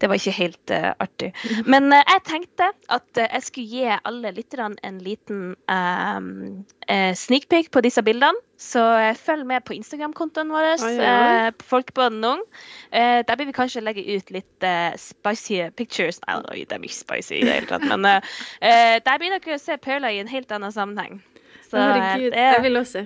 det 0.00 0.08
var 0.08 0.18
ikke 0.18 0.34
helt 0.36 0.72
uh, 0.72 0.92
artig. 1.00 1.30
Men 1.72 1.88
uh, 1.92 1.98
jeg 1.98 2.22
tenkte 2.28 2.68
at 2.92 3.06
uh, 3.18 3.22
jeg 3.24 3.42
skulle 3.46 3.68
gi 3.70 3.84
alle 3.96 4.32
lytterne 4.36 4.76
en 4.84 4.98
liten 5.00 5.54
uh, 5.70 7.12
sneak 7.16 7.48
peek 7.52 7.70
på 7.72 7.82
disse 7.86 8.02
bildene. 8.04 8.36
Så 8.60 8.80
følg 9.20 9.44
med 9.44 9.66
på 9.68 9.74
Instagram-kontoen 9.76 10.48
vår, 10.48 10.66
eh, 10.80 11.50
Folkebåten 11.68 12.24
Ung. 12.24 12.40
Der 12.88 13.36
vil 13.36 13.50
vi 13.50 13.52
kanskje 13.52 13.82
legge 13.84 14.00
ut 14.16 14.30
litt 14.32 14.64
spicy 14.96 15.58
pictures. 15.76 16.22
Nei, 16.24 16.38
oi, 16.54 16.62
det 16.64 16.72
er 16.78 16.86
ikke 16.88 16.96
spicy 16.96 17.36
i 17.36 17.42
det 17.44 17.52
hele 17.52 17.68
tatt, 17.68 17.84
men 17.84 18.08
der 18.08 19.20
blir 19.20 19.36
dere 19.36 19.58
å 19.58 19.60
se 19.60 19.76
Paula 19.76 20.08
i 20.08 20.22
en 20.22 20.32
helt 20.32 20.56
annen 20.56 20.72
sammenheng. 20.72 21.20
Så 21.68 21.76
Herregud, 21.76 22.30
det, 22.32 22.48
jeg 22.54 22.64
vil 22.64 22.80
også. 22.80 23.04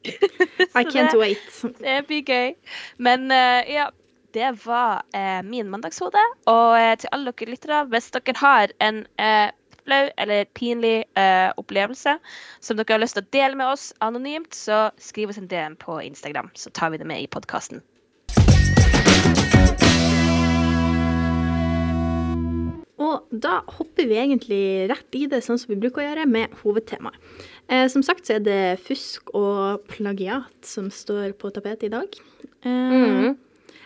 I 0.80 0.84
can't 0.88 1.12
det- 1.12 1.20
wait. 1.20 1.62
det 1.84 2.00
blir 2.08 2.24
gøy. 2.24 2.56
Men 2.96 3.28
ja, 3.68 3.90
det 4.34 4.50
var 4.64 5.02
eh, 5.16 5.40
min 5.46 5.70
mandagshode. 5.70 6.22
Og 6.50 6.76
eh, 6.78 6.96
til 7.02 7.10
alle 7.12 7.32
dere 7.32 7.50
lyttere, 7.54 7.80
hvis 7.92 8.10
dere 8.14 8.36
har 8.40 8.74
en 8.80 9.02
eh, 9.18 9.50
flau 9.80 10.02
eller 10.20 10.44
pinlig 10.54 11.04
eh, 11.18 11.50
opplevelse 11.60 12.18
som 12.60 12.76
dere 12.78 12.94
har 12.96 13.02
lyst 13.02 13.16
til 13.18 13.24
å 13.26 13.32
dele 13.34 13.56
med 13.60 13.72
oss 13.72 13.90
anonymt, 14.04 14.52
så 14.54 14.88
skriv 15.00 15.32
oss 15.32 15.40
en 15.40 15.48
DM 15.50 15.78
på 15.80 16.00
Instagram, 16.04 16.50
så 16.54 16.70
tar 16.70 16.92
vi 16.94 17.00
det 17.02 17.08
med 17.10 17.24
i 17.24 17.30
podkasten. 17.30 17.82
Og 23.00 23.30
da 23.32 23.62
hopper 23.78 24.04
vi 24.10 24.18
egentlig 24.20 24.62
rett 24.90 25.16
i 25.16 25.22
det, 25.30 25.40
sånn 25.46 25.58
som 25.60 25.70
vi 25.72 25.78
bruker 25.80 26.02
å 26.02 26.08
gjøre, 26.10 26.26
med 26.28 26.52
hovedtemaet. 26.60 27.16
Eh, 27.70 27.86
som 27.88 28.02
sagt 28.04 28.28
så 28.28 28.36
er 28.36 28.42
det 28.44 28.62
fusk 28.84 29.30
og 29.38 29.86
plagiat 29.88 30.52
som 30.66 30.90
står 30.92 31.32
på 31.40 31.52
tapetet 31.54 31.88
i 31.88 31.94
dag. 31.94 32.18
Eh, 32.62 32.68
Mhm. 32.68 33.38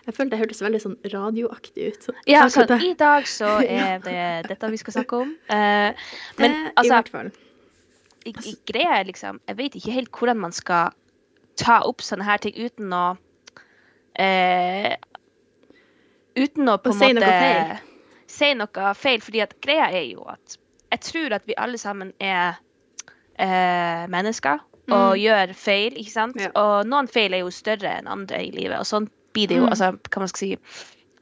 Jeg 0.04 0.14
følte 0.14 0.34
det 0.34 0.40
hørtes 0.42 0.60
veldig 0.60 0.80
sånn 0.82 0.96
radioaktig 1.12 1.86
ut. 1.88 2.02
så- 2.04 2.14
Ja, 2.26 2.44
akkurat 2.44 2.68
så 2.68 2.78
i 2.84 2.92
dag 2.94 3.26
så 3.26 3.52
er 3.84 3.98
det 4.04 4.48
dette 4.48 4.70
vi 4.70 4.76
skal 4.76 4.92
snakke 4.98 5.20
om. 5.24 5.30
Uh, 5.48 5.94
men 6.38 6.50
I 6.50 6.72
altså, 6.76 6.92
hvert 6.94 7.08
fall. 7.08 7.30
i, 8.26 8.34
i 8.50 8.54
greia 8.66 9.00
er 9.00 9.04
liksom 9.04 9.40
Jeg 9.48 9.56
vet 9.56 9.74
ikke 9.74 9.92
helt 9.92 10.10
hvordan 10.10 10.36
man 10.36 10.52
skal 10.52 10.92
ta 11.56 11.80
opp 11.86 12.02
sånne 12.02 12.24
her 12.24 12.38
ting 12.42 12.54
uten 12.56 12.92
å 12.92 13.16
uh, 14.18 14.94
Uten 16.34 16.68
å 16.68 16.76
på 16.82 16.90
en 16.90 16.98
si 16.98 17.08
måte 17.08 17.20
noe 17.20 17.40
feil. 17.40 17.74
Si 18.26 18.54
noe 18.58 18.94
feil. 18.98 19.20
Fordi 19.22 19.40
at 19.44 19.52
greia 19.62 19.86
er 19.94 20.08
jo 20.10 20.24
at 20.26 20.58
jeg 20.94 21.00
tror 21.00 21.32
at 21.32 21.44
vi 21.46 21.54
alle 21.58 21.78
sammen 21.78 22.12
er 22.20 22.56
uh, 23.40 24.06
mennesker 24.10 24.60
og 24.92 25.16
gjør 25.16 25.54
feil, 25.56 25.94
ikke 25.96 26.12
sant? 26.12 26.36
Mm. 26.36 26.42
Ja. 26.44 26.50
Og 26.60 26.88
noen 26.90 27.08
feil 27.08 27.32
er 27.34 27.40
jo 27.44 27.52
større 27.54 27.94
enn 27.98 28.10
andre 28.10 28.42
i 28.44 28.50
livet, 28.52 28.76
og 28.78 28.84
sånn 28.88 29.08
blir 29.34 29.50
det 29.50 29.60
jo. 29.60 29.66
Mm. 29.66 29.72
Altså, 29.74 29.92
hva 29.98 30.20
man 30.22 30.30
skal 30.32 30.44
si. 30.46 30.56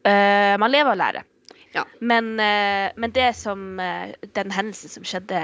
uh, 0.07 0.55
man 0.61 0.73
lever 0.73 0.91
og 0.93 0.99
lærer. 1.01 1.29
Ja. 1.73 1.87
Men, 2.05 2.35
uh, 2.37 2.93
men 3.01 3.13
det 3.17 3.31
som 3.39 3.79
uh, 3.81 4.13
den 4.37 4.51
hendelsen 4.53 4.93
som 4.93 5.05
skjedde 5.09 5.41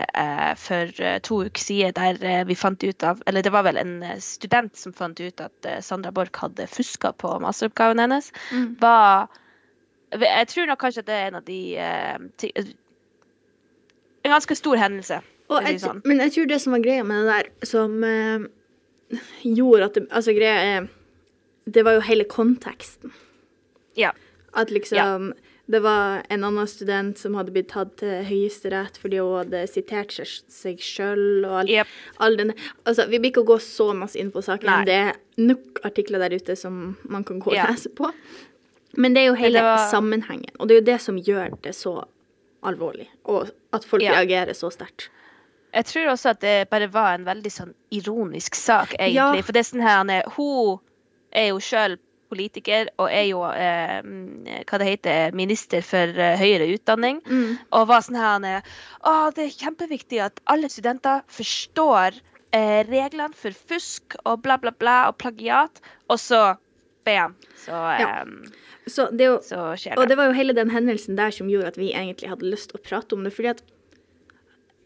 for 0.60 0.90
to 1.24 1.38
uker 1.46 1.62
siden, 1.62 1.94
der 1.96 2.44
vi 2.44 2.54
fant 2.58 2.84
ut 2.84 3.02
av 3.02 3.22
Eller 3.26 3.42
det 3.42 3.52
var 3.54 3.64
vel 3.64 3.80
en 3.80 4.02
student 4.20 4.76
som 4.76 4.92
fant 4.92 5.20
ut 5.20 5.40
at 5.40 5.68
Sandra 5.84 6.12
Borch 6.12 6.36
hadde 6.42 6.66
fuska 6.68 7.12
på 7.16 7.38
masteroppgaven 7.40 7.98
hennes, 8.04 8.32
Mm. 8.52 8.76
var 8.80 9.28
Jeg 10.12 10.48
tror 10.48 10.66
nok 10.66 10.78
kanskje 10.80 11.00
at 11.00 11.06
det 11.06 11.14
er 11.14 11.26
en 11.28 11.34
av 11.34 11.44
de 11.44 11.78
En 14.24 14.30
ganske 14.32 14.54
stor 14.56 14.76
hendelse. 14.76 15.20
Jeg, 15.48 15.80
sånn. 15.80 16.02
Men 16.04 16.20
jeg 16.20 16.32
tror 16.32 16.46
det 16.46 16.60
som 16.60 16.72
var 16.72 16.80
greia 16.84 17.04
med 17.04 17.24
det 17.24 17.32
der, 17.32 17.66
som 17.66 18.04
gjorde 19.42 19.84
at 19.84 19.94
det 19.94 20.06
Altså, 20.10 20.32
greia 20.36 20.60
er 20.60 20.88
Det 21.70 21.82
var 21.84 21.98
jo 21.98 22.00
hele 22.06 22.24
konteksten. 22.24 23.12
Ja. 23.98 24.12
At 24.54 24.70
liksom 24.70 25.32
Det 25.70 25.82
var 25.84 26.22
en 26.32 26.44
annen 26.44 26.66
student 26.66 27.18
som 27.20 27.34
hadde 27.36 27.52
blitt 27.52 27.68
tatt 27.68 27.90
til 28.00 28.22
Høyesterett 28.24 28.96
fordi 28.96 29.18
hun 29.20 29.34
hadde 29.42 29.66
sitert 29.68 30.14
seg, 30.16 30.78
sjøl 30.80 31.44
og 31.44 31.58
all, 31.60 31.68
yep. 31.68 31.90
all 32.24 32.38
den 32.40 32.54
Altså, 32.86 33.04
vi 33.10 33.18
blir 33.20 33.34
ikke 33.34 33.42
å 33.44 33.50
gå 33.50 33.58
så 33.60 33.90
masse 33.94 34.16
inn 34.16 34.30
på 34.32 34.40
saken. 34.46 34.64
Nei. 34.70 34.84
Det 34.88 34.94
er 34.94 35.18
nok 35.44 35.82
artikler 35.84 36.24
der 36.24 36.38
ute 36.40 36.56
som 36.56 36.96
man 37.04 37.24
kan 37.28 37.38
gå 37.44 37.50
og 37.52 37.58
Ja. 37.58 37.66
lese 37.68 37.92
på. 37.92 38.08
Men 38.96 39.12
det 39.12 39.20
er 39.20 39.26
jo 39.26 39.34
hele 39.34 39.60
var- 39.60 39.90
sammenhengen, 39.92 40.48
og 40.58 40.68
det 40.68 40.74
er 40.74 40.80
jo 40.80 40.86
det 40.94 41.00
som 41.04 41.18
gjør 41.18 41.60
det 41.62 41.74
så 41.76 42.06
alvorlig, 42.64 43.08
og 43.26 43.50
at 43.72 43.84
folk 43.84 44.02
Ja. 44.02 44.12
reagerer 44.16 44.54
så 44.56 44.72
sterkt. 44.72 45.10
Jeg 45.74 45.84
tror 45.84 46.06
også 46.14 46.30
at 46.30 46.40
det 46.40 46.70
bare 46.70 46.88
var 46.88 47.12
en 47.14 47.26
veldig 47.26 47.52
sånn 47.52 47.74
ironisk 47.92 48.54
sak, 48.54 48.94
egentlig. 48.98 49.14
Ja. 49.36 49.42
For 49.42 49.52
det 49.52 49.60
er 49.60 49.76
sånn 49.76 49.82
her, 49.82 50.00
er- 50.08 50.30
hun 50.30 50.80
er 51.32 51.48
jo 51.52 51.58
sjøl 51.60 51.96
politiker 52.28 52.90
og 53.00 53.08
er 53.08 53.24
jo 53.30 53.40
eh, 53.48 54.02
hva 54.68 54.78
det 54.82 54.88
heter, 54.90 55.32
minister 55.36 55.80
for 55.86 56.12
eh, 56.20 56.36
høyere 56.36 56.66
utdanning. 56.74 57.22
Mm. 57.24 57.54
Og 57.72 57.86
var 57.88 58.02
sånn 58.04 58.18
her 58.20 58.44
er, 58.44 58.62
Å, 59.08 59.30
det 59.36 59.46
er 59.46 59.54
kjempeviktig 59.64 60.20
at 60.26 60.40
alle 60.44 60.68
studenter 60.68 61.22
forstår 61.32 62.18
eh, 62.52 62.82
reglene 62.88 63.32
for 63.34 63.56
fusk 63.56 64.18
og 64.26 64.42
bla, 64.44 64.58
bla, 64.60 64.74
bla 64.76 64.98
og 65.08 65.16
plagiat. 65.22 65.80
Og 66.12 66.20
så 66.20 66.42
bam, 67.08 67.34
så, 67.64 67.72
Ja. 67.72 68.22
eh, 68.22 68.54
Så 68.88 69.08
det 69.12 69.24
jo 69.26 69.38
så 69.44 69.72
skjer 69.76 69.96
Og 69.98 70.04
det. 70.04 70.08
det 70.12 70.16
var 70.20 70.26
jo 70.30 70.36
hele 70.36 70.52
den 70.56 70.70
hendelsen 70.72 71.16
der 71.16 71.30
som 71.30 71.48
gjorde 71.48 71.68
at 71.74 71.76
vi 71.80 71.90
egentlig 71.92 72.28
hadde 72.28 72.48
lyst 72.48 72.70
til 72.70 72.78
å 72.80 72.84
prate 72.88 73.12
om 73.16 73.24
det. 73.24 73.32
Fordi 73.36 73.48
at 73.56 73.62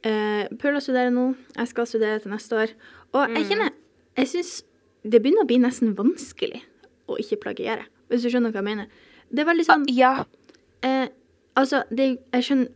eh, 0.07 0.47
Paula 0.59 0.81
studerer 0.83 1.11
nå, 1.15 1.33
jeg 1.57 1.69
skal 1.71 1.87
studere 1.87 2.19
til 2.23 2.33
neste 2.35 2.57
år. 2.59 2.73
Og 3.15 3.29
Mm. 3.29 3.37
jeg 3.37 3.47
kjenner 3.51 3.71
Jeg 4.17 4.27
syns 4.29 4.63
det 5.05 5.23
begynner 5.23 5.43
å 5.45 5.49
bli 5.51 5.59
nesten 5.59 5.95
vanskelig 5.99 6.63
å 7.11 7.17
ikke 7.19 7.41
plagiere, 7.43 7.85
hvis 8.09 8.23
du 8.23 8.31
skjønner 8.31 8.53
hva 8.53 8.61
jeg 8.63 8.69
mener. 8.71 8.87
Det 9.33 9.41
er 9.43 9.49
veldig 9.51 9.67
sånn 9.67 9.85
Ja. 9.89 10.25
eh, 10.83 11.09
Altså, 11.57 11.83
det 11.91 12.19
Jeg 12.33 12.43
skjønner 12.47 12.69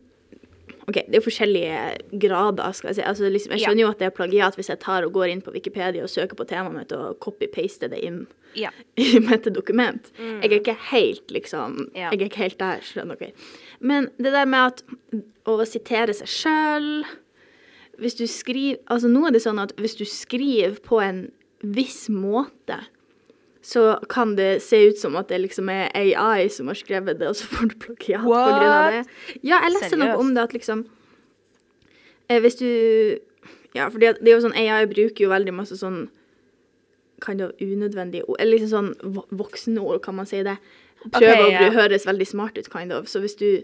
OK, 0.87 1.01
det 1.09 1.15
er 1.17 1.19
forskjellige 1.25 2.19
grader, 2.19 2.71
skal 2.71 2.87
jeg 2.89 2.95
si. 2.95 3.01
Altså, 3.01 3.27
liksom, 3.29 3.51
jeg 3.51 3.59
Ja. 3.59 3.67
skjønner 3.67 3.81
jo 3.81 3.89
at 3.89 3.97
det 3.99 4.05
er 4.05 4.11
plagiat 4.15 4.55
hvis 4.55 4.69
jeg 4.69 4.79
tar 4.79 5.03
og 5.03 5.11
går 5.11 5.29
inn 5.31 5.41
på 5.41 5.51
Wikipedia 5.51 6.01
og 6.03 6.07
søker 6.09 6.35
på 6.35 6.45
temaet 6.47 6.73
mitt 6.77 6.91
og 6.93 7.19
copy-paster 7.19 7.89
det 7.89 7.99
inn 8.05 8.25
Ja. 8.55 8.69
i 8.97 9.19
mitt 9.19 9.43
dokument. 9.51 10.11
Jeg 10.17 10.45
er 10.51 10.59
ikke 10.61 10.77
helt, 10.91 11.27
liksom 11.27 11.89
Ja. 11.93 12.09
Jeg 12.11 12.21
er 12.21 12.25
ikke 12.29 12.37
helt 12.43 12.57
der, 12.57 12.79
skjønner 12.79 13.17
dere. 13.19 13.31
Men 13.81 14.05
det 14.17 14.31
der 14.31 14.45
med 14.45 14.59
at 14.67 14.83
å 15.45 15.65
sitere 15.65 16.13
seg 16.13 16.27
sjøl 16.27 17.03
Hvis 17.99 18.15
du 18.15 18.25
skriver 18.27 18.77
Altså, 18.87 19.09
nå 19.09 19.25
er 19.27 19.31
det 19.31 19.41
sånn 19.41 19.59
at 19.59 19.75
hvis 19.75 19.95
du 19.97 20.05
skriver 20.05 20.79
på 20.79 21.01
en 21.01 21.31
viss 21.61 22.07
måte, 22.09 22.79
så 23.61 23.97
kan 24.09 24.35
det 24.37 24.61
se 24.63 24.79
ut 24.87 24.99
som 24.99 25.15
at 25.19 25.27
det 25.31 25.41
liksom 25.43 25.69
er 25.73 25.89
AI 25.97 26.47
som 26.53 26.69
har 26.71 26.77
skrevet 26.79 27.19
det, 27.19 27.27
og 27.27 27.35
så 27.35 27.47
får 27.51 27.71
du 27.71 27.75
plagiat 27.83 28.23
på 28.23 28.35
grunn 28.35 28.75
av 28.75 28.91
det. 28.95 29.01
Ja, 29.41 29.59
jeg 29.65 29.73
leste 29.75 29.99
noe 29.99 30.19
om 30.21 30.33
det 30.35 30.45
at 30.45 30.53
liksom 30.55 30.85
eh, 32.29 32.39
Hvis 32.43 32.55
du 32.61 32.69
Ja, 33.75 33.89
for 33.89 33.99
det, 33.99 34.17
det 34.21 34.31
er 34.31 34.37
jo 34.37 34.45
sånn 34.45 34.55
AI 34.55 34.85
bruker 34.89 35.25
jo 35.25 35.33
veldig 35.33 35.53
masse 35.57 35.75
sånn 35.77 36.05
kind 37.25 37.41
of 37.41 37.51
unødvendige 37.59 38.27
ord, 38.29 38.37
eller 38.39 38.59
liksom 38.59 38.69
sånn 38.69 39.23
voksenord, 39.33 40.03
kan 40.05 40.15
man 40.15 40.27
si 40.29 40.43
det. 40.45 40.53
Prøver 41.01 41.33
Ok, 41.33 41.45
å 41.47 41.49
bli, 41.49 41.69
høres 41.73 42.05
veldig 42.05 42.27
smart 42.29 42.57
ut, 42.59 42.69
kind 42.69 42.93
of. 42.93 43.07
Så 43.09 43.21
hvis 43.23 43.35
du 43.39 43.63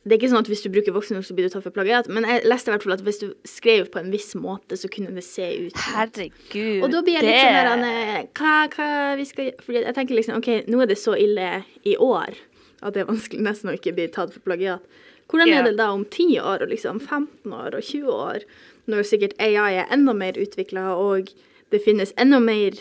Det 0.00 0.14
er 0.14 0.16
ikke 0.16 0.30
sånn 0.32 0.40
at 0.40 0.48
hvis 0.48 0.62
du 0.64 0.70
bruker 0.72 0.94
voksenord, 0.96 1.26
så 1.28 1.34
blir 1.36 1.44
du 1.44 1.52
tatt 1.52 1.64
for 1.66 1.76
plagiat, 1.76 2.06
men 2.08 2.24
jeg 2.24 2.46
leste 2.48 2.70
i 2.70 2.72
hvert 2.72 2.84
fall 2.86 2.94
at 2.94 3.02
hvis 3.04 3.18
du 3.20 3.26
skrev 3.44 3.90
på 3.92 4.00
en 4.00 4.08
viss 4.12 4.30
måte, 4.32 4.78
så 4.80 4.88
kunne 4.92 5.12
det 5.12 5.24
se 5.26 5.44
ut 5.66 5.74
sånn. 5.74 5.96
Herregud. 5.98 6.86
og 6.86 6.94
da 6.94 7.02
blir 7.04 7.18
jeg 7.18 7.26
litt 7.26 7.42
sånn 7.42 7.84
der 7.84 8.30
hva, 8.40 8.54
hva 8.72 8.88
vi 9.20 9.26
skal 9.28 9.50
Fordi 9.60 9.82
jeg 9.84 9.96
tenker 9.98 10.16
liksom 10.16 10.38
OK, 10.38 10.48
nå 10.72 10.80
er 10.80 10.88
det 10.88 10.96
så 11.00 11.18
ille 11.20 11.50
i 11.84 11.98
år 12.00 12.38
at 12.80 12.96
det 12.96 13.02
er 13.02 13.10
vanskelig 13.10 13.44
nesten 13.44 13.70
å 13.70 13.76
ikke 13.76 13.92
bli 13.96 14.08
tatt 14.12 14.32
for 14.32 14.44
plagiat. 14.44 14.84
Hvordan 15.30 15.52
er 15.52 15.68
det 15.68 15.76
da 15.78 15.90
om 15.94 16.06
10 16.08 16.40
år 16.42 16.64
og 16.64 16.72
liksom 16.72 16.98
15 16.98 17.52
år 17.54 17.76
og 17.76 17.84
20 17.86 18.08
år, 18.14 18.46
når 18.90 19.06
sikkert 19.06 19.36
AI 19.38 19.76
er 19.82 19.92
enda 19.94 20.14
mer 20.16 20.38
utvikla 20.40 20.88
og 20.96 21.30
det 21.70 21.82
finnes 21.84 22.14
enda 22.18 22.40
mer 22.42 22.80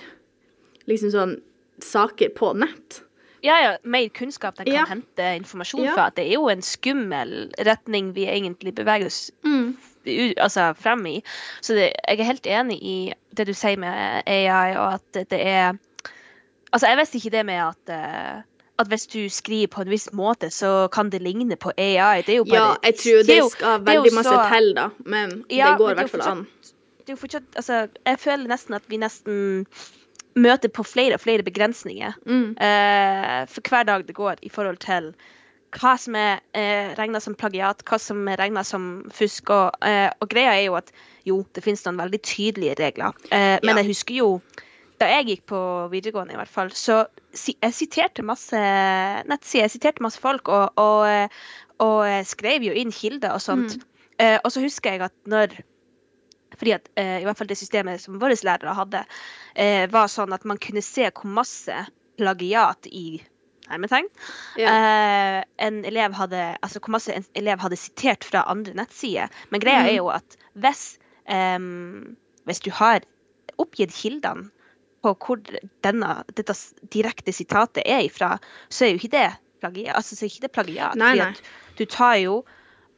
liksom 0.89 1.13
sånn 1.13 1.35
saker 1.83 2.33
på 2.39 2.55
nett? 2.57 3.03
Ja, 3.43 3.55
ja, 3.63 3.77
mer 3.84 4.10
kunnskap 4.10 4.58
den 4.58 4.65
kan 4.65 4.74
Ja. 4.75 4.86
hente 4.86 5.36
informasjon 5.39 5.84
Ja. 5.86 5.93
fra. 5.96 6.10
Det 6.10 6.25
er 6.27 6.34
jo 6.34 6.48
en 6.50 6.62
skummel 6.62 7.51
retning 7.65 8.13
vi 8.15 8.25
egentlig 8.25 8.75
beveger 8.75 9.05
oss 9.05 9.31
Mm. 9.46 9.77
altså, 10.38 10.74
frem 10.75 11.05
i. 11.05 11.24
Så 11.62 11.74
det, 11.74 11.93
jeg 12.08 12.19
er 12.19 12.24
helt 12.24 12.46
enig 12.48 12.77
i 12.84 13.13
det 13.36 13.48
du 13.48 13.53
sier 13.53 13.77
med 13.77 14.24
AI, 14.27 14.75
og 14.77 14.93
at 14.93 15.29
det, 15.29 15.39
er 15.48 15.74
Altså, 16.72 16.86
jeg 16.88 16.98
visste 16.98 17.15
ikke 17.17 17.31
det 17.31 17.46
med 17.46 17.55
at 17.55 17.89
eh, 17.89 18.41
at 18.79 18.88
hvis 18.88 19.08
du 19.08 19.27
skriver 19.29 19.67
på 19.67 19.81
en 19.81 19.89
viss 19.89 20.10
måte, 20.13 20.50
så 20.51 20.88
kan 20.91 21.10
det 21.10 21.22
ligne 21.22 21.55
på 21.55 21.72
AI. 21.77 22.22
Det 22.22 22.29
er 22.29 22.38
jo 22.38 22.43
bare 22.46 22.60
Ja, 22.69 22.75
jeg 22.84 22.96
tror 22.96 23.24
det, 23.25 23.38
jo- 23.39 23.50
skal 23.50 23.79
veldig 23.86 24.13
masse 24.13 24.29
så- 24.29 24.50
til, 24.53 24.74
da, 24.75 24.89
men 25.05 25.43
Ja, 25.50 25.72
det 25.72 25.77
går 25.79 25.89
i 25.89 25.91
er 25.91 25.96
hvert 25.96 26.10
fall 26.10 26.22
an. 26.22 26.48
det 27.00 27.10
er 27.10 27.13
jo 27.13 27.15
fortsatt 27.15 27.43
Altså, 27.55 27.88
jeg 28.05 28.19
føler 28.19 28.48
nesten 28.48 28.74
at 28.75 28.81
vi 28.88 28.98
nesten 28.98 29.65
møter 30.39 30.72
på 30.74 30.86
flere 30.88 31.17
og 31.19 31.22
flere 31.24 31.43
begrensninger 31.46 32.15
Mm. 32.25 32.55
eh, 32.60 33.46
for 33.51 33.62
hver 33.69 33.84
dag 33.86 34.05
det 34.08 34.15
går 34.15 34.41
i 34.43 34.50
forhold 34.50 34.79
til 34.84 35.13
hva 35.72 35.91
som 36.01 36.15
er 36.17 36.39
eh, 36.58 36.96
regna 36.98 37.19
som 37.22 37.36
plagiat, 37.38 37.84
hva 37.86 38.00
som 38.01 38.24
er 38.27 38.38
regna 38.41 38.63
som 38.65 39.03
fusk. 39.13 39.51
Og, 39.53 39.75
eh, 39.86 40.10
og 40.19 40.29
greia 40.31 40.55
er 40.58 40.65
jo 40.65 40.75
at 40.79 40.89
jo, 41.29 41.43
det 41.53 41.62
finnes 41.63 41.84
noen 41.86 42.00
veldig 42.01 42.22
tydelige 42.25 42.75
regler. 42.79 43.13
Eh, 43.31 43.60
men 43.62 43.75
Ja. 43.75 43.84
jeg 43.84 43.91
husker 43.91 44.15
jo 44.15 44.41
da 45.00 45.05
jeg 45.08 45.27
gikk 45.27 45.46
på 45.48 45.60
videregående, 45.91 46.34
i 46.34 46.36
hvert 46.36 46.50
fall, 46.51 46.69
så 46.75 47.05
si, 47.31 47.53
jeg 47.62 47.72
siterte 47.72 48.24
masse 48.25 48.58
nettsider, 49.29 49.62
jeg 49.67 49.72
siterte 49.77 50.01
masse 50.03 50.19
folk, 50.19 50.50
og, 50.50 50.74
og, 50.75 51.05
eh, 51.08 51.27
og 51.79 52.25
skrev 52.27 52.65
jo 52.65 52.74
inn 52.74 52.91
kilder 52.91 53.31
og 53.38 53.39
sånt. 53.39 53.77
Eh, 54.19 54.38
og 54.43 54.51
så 54.51 54.60
husker 54.60 54.91
jeg 54.98 55.01
at 55.05 55.13
når 55.25 55.53
fordi 56.60 56.75
at 56.75 56.89
eh, 57.00 57.18
i 57.22 57.28
hvert 57.28 57.39
fall 57.39 57.50
det 57.50 57.58
systemet 57.60 58.04
som 58.04 58.20
våre 58.22 58.38
lærere 58.44 58.75
hadde, 58.78 59.04
eh, 59.56 59.86
var 59.92 60.12
sånn 60.12 60.36
at 60.36 60.46
man 60.50 60.60
kunne 60.62 60.84
se 60.86 61.08
hvor 61.10 61.32
masse 61.39 61.86
plagiat 62.20 62.89
i 62.92 63.22
hermetegn 63.70 64.08
eh, 64.60 65.39
en 65.62 65.84
elev 65.86 66.16
hadde 66.18 66.42
Altså 66.66 66.82
hvor 66.82 66.96
masse 66.98 67.13
en 67.13 67.25
elev 67.38 67.62
hadde 67.63 67.78
sitert 67.80 68.25
fra 68.28 68.44
andre 68.50 68.74
nettsider. 68.78 69.30
Men 69.54 69.63
greia 69.63 69.86
er 69.86 70.00
jo 70.00 70.10
at 70.13 70.38
hvis 70.60 70.98
em, 71.30 72.18
Hvis 72.50 72.63
du 72.66 72.72
har 72.74 73.06
oppgitt 73.62 73.94
kildene 73.94 74.50
på 75.04 75.13
hvor 75.16 75.39
denne, 75.86 76.08
dette 76.36 76.56
direkte 76.92 77.32
sitatet 77.32 77.86
er 77.86 78.01
ifra, 78.04 78.34
så 78.68 78.86
er 78.86 78.89
jo 78.92 79.00
ikke 79.00 79.13
det 79.13 79.28
plagiat. 79.62 79.96
Altså, 79.96 80.16
så 80.16 80.25
er 80.25 80.32
ikke 80.32 80.46
det 80.48 80.51
plagiat. 80.51 80.98
Nei, 81.00 81.13
nei. 81.20 81.34
du 81.80 81.86
tar 81.88 82.18
jo 82.20 82.42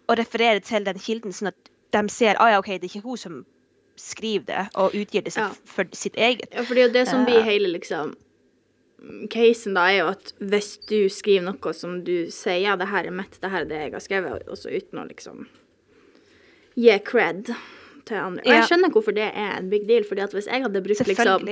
og 0.09 0.17
refererer 0.17 0.61
til 0.65 0.85
den 0.85 0.99
kilden, 1.01 1.33
sånn 1.33 1.51
at 1.51 1.71
de 1.93 2.01
ser 2.09 2.39
ah, 2.41 2.51
ja, 2.53 2.61
OK, 2.61 2.71
det 2.73 2.87
er 2.87 2.89
ikke 2.89 3.05
hun 3.05 3.19
som 3.19 3.37
skriver 4.01 4.45
det 4.49 4.63
og 4.81 4.95
utgir 4.97 5.23
det 5.25 5.33
som 5.35 5.49
Ja. 5.51 5.53
for 5.65 5.85
sitt 5.93 6.15
eget. 6.17 6.47
Ja, 6.51 6.63
for 6.65 6.75
det 6.75 6.83
er 6.83 6.87
jo 6.89 6.93
det 6.99 7.07
som 7.11 7.25
blir 7.27 7.39
Eh. 7.41 7.47
hele 7.47 7.71
liksom 7.77 8.15
Casen 9.33 9.73
da 9.73 9.87
er 9.89 9.95
jo 10.03 10.07
at 10.11 10.31
hvis 10.39 10.75
du 10.85 11.07
skriver 11.09 11.41
noe 11.47 11.71
som 11.73 12.03
du 12.05 12.27
sier 12.29 12.59
ja, 12.61 12.75
det 12.77 12.85
her 12.91 13.07
er 13.09 13.15
mitt, 13.17 13.39
det 13.41 13.49
her 13.49 13.63
er 13.63 13.69
det 13.71 13.79
jeg 13.79 13.93
har 13.95 14.03
skrevet, 14.03 14.43
også 14.47 14.69
uten 14.69 14.99
å 15.01 15.07
liksom 15.09 15.47
gi 16.77 16.99
cred 17.03 17.49
til 18.05 18.17
andre. 18.17 18.43
Og 18.45 18.53
jeg 18.53 18.67
skjønner 18.69 18.93
hvorfor 18.93 19.15
det 19.17 19.31
er 19.33 19.57
en 19.57 19.69
big 19.73 19.87
deal, 19.89 20.05
fordi 20.07 20.21
at 20.21 20.35
hvis 20.37 20.45
jeg 20.51 20.61
hadde 20.61 20.83
brukt 20.85 21.07
liksom 21.09 21.47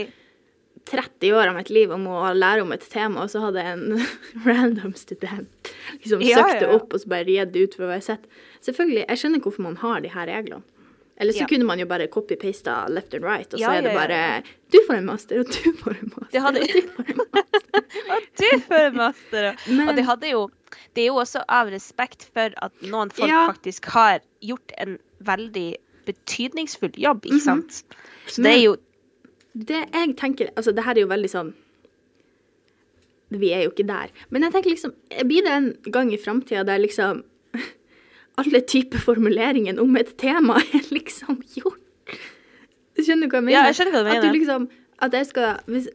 30 0.90 1.34
år 1.36 1.50
av 1.50 1.56
mitt 1.58 1.70
liv 1.74 1.92
om 1.92 2.06
å 2.08 2.30
lære 2.38 2.62
om 2.62 2.72
et 2.72 2.86
tema, 2.90 3.24
og 3.26 3.30
så 3.34 3.42
hadde 3.44 3.66
en 3.66 3.98
random 4.48 4.94
student 4.98 5.74
liksom 6.04 6.22
Ja, 6.22 6.44
søkt 6.46 6.60
det 6.62 6.70
ja, 6.70 6.76
opp 6.78 6.94
og 6.94 7.02
så 7.02 7.10
bare 7.12 7.26
gitt 7.34 7.52
det 7.54 7.66
ut 7.66 7.76
for 7.76 7.88
å 7.90 7.94
være 7.96 8.06
sett. 8.14 8.30
Selvfølgelig, 8.62 9.08
jeg 9.10 9.18
skjønner 9.24 9.42
hvorfor 9.44 9.66
man 9.66 9.76
har 9.82 10.02
de 10.06 10.14
her 10.14 10.30
reglene. 10.30 10.62
Eller 11.20 11.34
så 11.34 11.40
Ja. 11.44 11.48
kunne 11.48 11.66
man 11.66 11.80
jo 11.80 11.86
bare 11.86 12.08
copy-pasta 12.08 12.88
left 12.90 13.14
and 13.14 13.24
right, 13.26 13.54
og 13.54 13.60
så 13.60 13.64
Ja, 13.66 13.74
er 13.74 13.82
det 13.82 13.94
bare. 13.94 14.44
Du 14.72 14.78
får 14.88 14.96
en 14.98 15.06
master, 15.06 15.40
og 15.40 15.46
du 15.52 15.74
får 15.74 15.98
en 16.00 16.12
master. 16.16 16.32
Det 16.32 16.42
hadde- 16.42 16.62
og 16.62 16.68
du 16.68 16.82
får 16.96 17.10
en 17.10 17.18
master. 17.34 18.22
Du 18.40 18.60
får 18.70 18.94
master. 18.96 19.48
og- 19.50 19.56
Men- 19.76 19.90
Og 19.90 19.96
det 19.96 20.06
hadde 20.06 20.30
jo 20.32 20.50
Det 20.96 21.02
er 21.04 21.08
jo 21.08 21.16
også 21.16 21.44
av 21.50 21.68
respekt 21.70 22.24
for 22.34 22.50
at 22.62 22.72
noen 22.82 23.10
folk 23.12 23.30
Ja. 23.30 23.48
faktisk 23.52 23.86
har 23.86 24.20
gjort 24.42 24.72
en 24.78 24.98
veldig 25.24 25.76
betydningsfull 26.06 26.92
jobb, 26.98 27.22
ikke 27.26 27.34
Mhm. 27.34 27.40
sant? 27.42 27.84
Så 28.28 28.42
det 28.44 28.52
er 28.54 28.62
jo 28.64 28.78
Det 29.58 29.90
jeg 29.94 30.16
tenker 30.18 30.50
Altså, 30.56 30.74
det 30.74 30.84
her 30.84 30.92
er 30.92 31.02
jo 31.02 31.08
veldig 31.08 31.30
sånn 31.30 31.54
Vi 33.32 33.52
er 33.54 33.64
jo 33.64 33.70
ikke 33.72 33.86
der. 33.86 34.10
Men 34.32 34.42
jeg 34.44 34.54
tenker 34.54 34.70
liksom 34.72 34.94
Blir 35.28 35.44
det 35.44 35.52
en 35.52 35.74
gang 35.92 36.12
i 36.14 36.18
framtida 36.18 36.66
der 36.66 36.80
liksom 36.80 37.24
alle 38.40 38.62
typer 38.66 39.02
formuleringer 39.04 39.80
om 39.84 39.96
et 40.00 40.16
tema 40.22 40.58
er 40.76 40.90
liksom 40.96 41.42
gjort? 41.56 41.80
Skjønner 43.00 43.30
du 43.30 43.32
hva 43.32 43.40
jeg 43.40 43.46
mener? 43.48 43.56
Ja, 43.56 43.66
jeg 43.70 43.78
skjønner 43.78 43.96
hva 43.96 44.02
du 44.04 44.10
mener. 44.10 44.20
At 44.20 44.28
du 44.28 44.40
liksom 44.40 44.70
At 45.00 45.14
jeg 45.16 45.28
skal 45.30 45.62
hvis, 45.72 45.86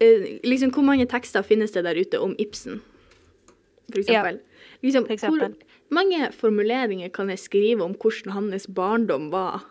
eh, 0.00 0.28
Liksom, 0.46 0.70
hvor 0.76 0.86
mange 0.86 1.06
tekster 1.10 1.42
finnes 1.46 1.72
det 1.74 1.82
der 1.88 1.98
ute 1.98 2.20
om 2.22 2.36
Ibsen, 2.38 2.78
for 3.90 3.98
Ja, 4.06 4.22
eksempel? 4.22 4.40
Liksom, 4.84 5.06
for 5.08 5.12
eksempel. 5.16 5.56
Hvor 5.56 5.98
mange 5.98 6.28
formuleringer 6.32 7.10
kan 7.10 7.28
jeg 7.32 7.38
skrive 7.42 7.82
om 7.84 7.94
hvordan 7.98 8.32
hans 8.36 8.66
barndom 8.70 9.30
var, 9.32 9.64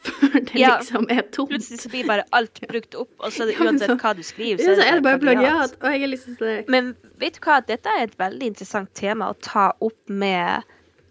før 0.06 0.38
det 0.38 0.54
Ja. 0.56 0.76
liksom 0.78 1.06
er 1.10 1.26
tomt? 1.34 1.50
Plutselig 1.50 1.80
så 1.82 1.90
blir 1.92 2.06
bare 2.06 2.22
alt 2.32 2.60
brukt 2.70 2.94
opp, 2.94 3.10
og 3.18 3.32
så 3.34 3.48
uansett 3.60 3.90
hva 4.00 4.14
du 4.16 4.22
skriver, 4.22 4.62
Ja, 4.62 4.76
så 4.78 4.86
er 4.86 4.94
det 5.00 5.02
bare 5.02 5.18
plagiat. 5.20 5.74
Og 5.82 5.90
jeg 5.92 6.02
er 6.06 6.12
liksom 6.14 6.36
Men 6.70 6.94
vet 7.18 7.34
du 7.36 7.40
hva, 7.44 7.58
dette 7.66 7.90
er 7.98 8.06
et 8.06 8.14
veldig 8.22 8.46
interessant 8.54 8.94
tema 8.94 9.28
å 9.32 9.36
ta 9.42 9.72
opp 9.80 9.98
med 10.08 10.62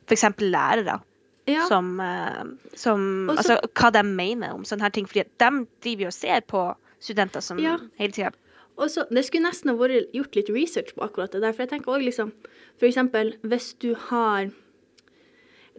f.eks. 0.10 0.24
lærere. 0.42 1.00
Ja. 1.50 1.64
Som, 1.68 2.00
eh, 2.00 2.44
som 2.76 3.28
så- 3.30 3.38
Altså 3.38 3.60
hva 3.74 3.92
de 3.94 4.04
mener 4.04 4.52
om 4.54 4.64
sånne 4.64 4.82
her 4.82 4.90
ting. 4.94 5.06
Fordi 5.08 5.24
de 5.40 5.66
driver 5.82 6.02
jo 6.02 6.08
og 6.08 6.14
ser 6.14 6.42
på 6.42 6.76
studenter 7.00 7.42
som 7.42 7.58
Ja. 7.60 7.78
hele 7.98 8.12
tida 8.12 8.32
så, 8.88 9.04
Det 9.10 9.26
skulle 9.26 9.44
nesten 9.44 9.70
ha 9.70 9.76
vært 9.76 10.12
gjort 10.14 10.36
litt 10.36 10.50
research 10.50 10.94
på 10.96 11.04
akkurat 11.04 11.32
det 11.32 11.42
der. 11.42 11.52
For 11.52 11.64
jeg 11.64 11.70
tenker 11.70 11.92
også 11.92 12.06
liksom 12.06 12.32
eksempel 12.82 13.34
hvis 13.44 13.74
du 13.80 13.94
har 13.96 14.52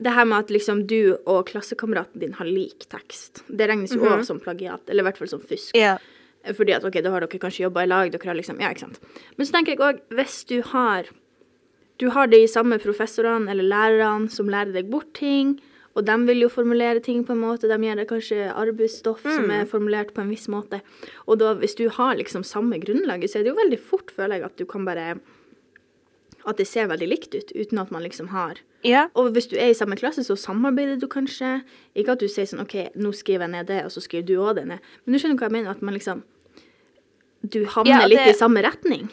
Det 0.03 0.13
her 0.15 0.25
med 0.25 0.39
at 0.39 0.49
liksom 0.49 0.87
du 0.87 1.19
og 1.27 1.47
klassekameraten 1.51 2.19
din 2.21 2.33
har 2.33 2.47
lik 2.47 2.87
tekst. 2.89 3.43
Det 3.55 3.69
regnes 3.69 3.93
jo 3.93 4.01
også 4.01 4.27
som 4.27 4.41
plagiat. 4.41 4.81
Eller 4.89 5.03
i 5.03 5.07
hvert 5.11 5.19
fall 5.19 5.29
som 5.29 5.41
fusk. 5.41 5.75
Ja. 5.77 5.99
Fordi 6.57 6.73
at 6.73 6.85
ok, 6.85 7.03
da 7.05 7.11
har 7.11 7.21
dere 7.21 7.39
kanskje 7.39 7.67
jobba 7.67 7.83
i 7.83 7.87
lag, 7.87 8.11
dere 8.11 8.25
har 8.25 8.35
liksom 8.35 8.59
Ja, 8.61 8.71
ikke 8.71 8.81
sant. 8.81 8.99
Men 9.37 9.47
så 9.47 9.53
tenker 9.53 9.77
jeg 9.77 9.79
òg, 9.79 10.01
hvis 10.11 10.45
du 10.47 10.63
har 10.63 11.05
Du 12.01 12.09
har 12.15 12.31
de 12.33 12.41
samme 12.49 12.79
professorene 12.81 13.51
eller 13.53 13.67
lærerne 13.69 14.31
som 14.33 14.49
lærer 14.49 14.73
deg 14.73 14.89
bort 14.93 15.11
ting, 15.19 15.59
og 15.99 16.07
de 16.07 16.15
vil 16.29 16.45
jo 16.45 16.49
formulere 16.53 17.03
ting 17.03 17.25
på 17.27 17.35
en 17.35 17.43
måte, 17.43 17.69
de 17.69 17.77
gir 17.83 17.99
deg 17.99 18.09
kanskje 18.09 18.47
arbeidsstoff 18.55 19.25
som 19.27 19.51
er 19.53 19.67
formulert 19.69 20.15
på 20.15 20.23
en 20.23 20.31
viss 20.31 20.47
måte. 20.49 20.81
Og 21.27 21.41
da, 21.43 21.53
hvis 21.59 21.75
du 21.77 21.89
har 21.93 22.15
liksom 22.17 22.47
samme 22.47 22.79
grunnlaget, 22.81 23.33
så 23.33 23.41
er 23.41 23.45
det 23.45 23.53
jo 23.53 23.59
veldig 23.59 23.81
fort, 23.91 24.15
føler 24.15 24.39
jeg, 24.39 24.49
at 24.49 24.57
du 24.63 24.65
kan 24.71 24.87
bare 24.89 25.19
at 26.49 26.57
det 26.57 26.67
ser 26.69 26.89
veldig 26.89 27.09
likt 27.11 27.35
ut, 27.35 27.51
uten 27.53 27.79
at 27.83 27.91
man 27.93 28.03
liksom 28.07 28.31
har 28.33 28.63
Ja. 28.83 29.09
Og 29.15 29.33
hvis 29.37 29.51
du 29.51 29.57
er 29.61 29.71
i 29.71 29.77
samme 29.77 29.97
klasse, 29.97 30.25
så 30.25 30.37
samarbeider 30.41 30.97
du 30.97 31.07
kanskje. 31.07 31.61
Ikke 31.95 32.13
at 32.13 32.21
du 32.23 32.29
sier 32.33 32.47
sånn 32.49 32.63
OK, 32.63 32.95
nå 32.97 33.13
skriver 33.13 33.45
jeg 33.45 33.53
ned 33.53 33.67
det, 33.69 33.85
og 33.85 33.93
så 33.93 34.01
skriver 34.01 34.25
du 34.27 34.39
òg 34.41 34.55
det 34.57 34.67
ned. 34.71 34.79
Men 35.05 35.13
du 35.13 35.19
skjønner 35.21 35.37
hva 35.37 35.51
jeg 35.51 35.53
mener? 35.59 35.71
At 35.71 35.83
man 35.83 35.95
liksom 35.95 36.23
Du 37.45 37.65
havner 37.67 37.93
Ja, 37.93 38.07
litt 38.09 38.25
i 38.29 38.37
samme 38.37 38.63
retning. 38.65 39.11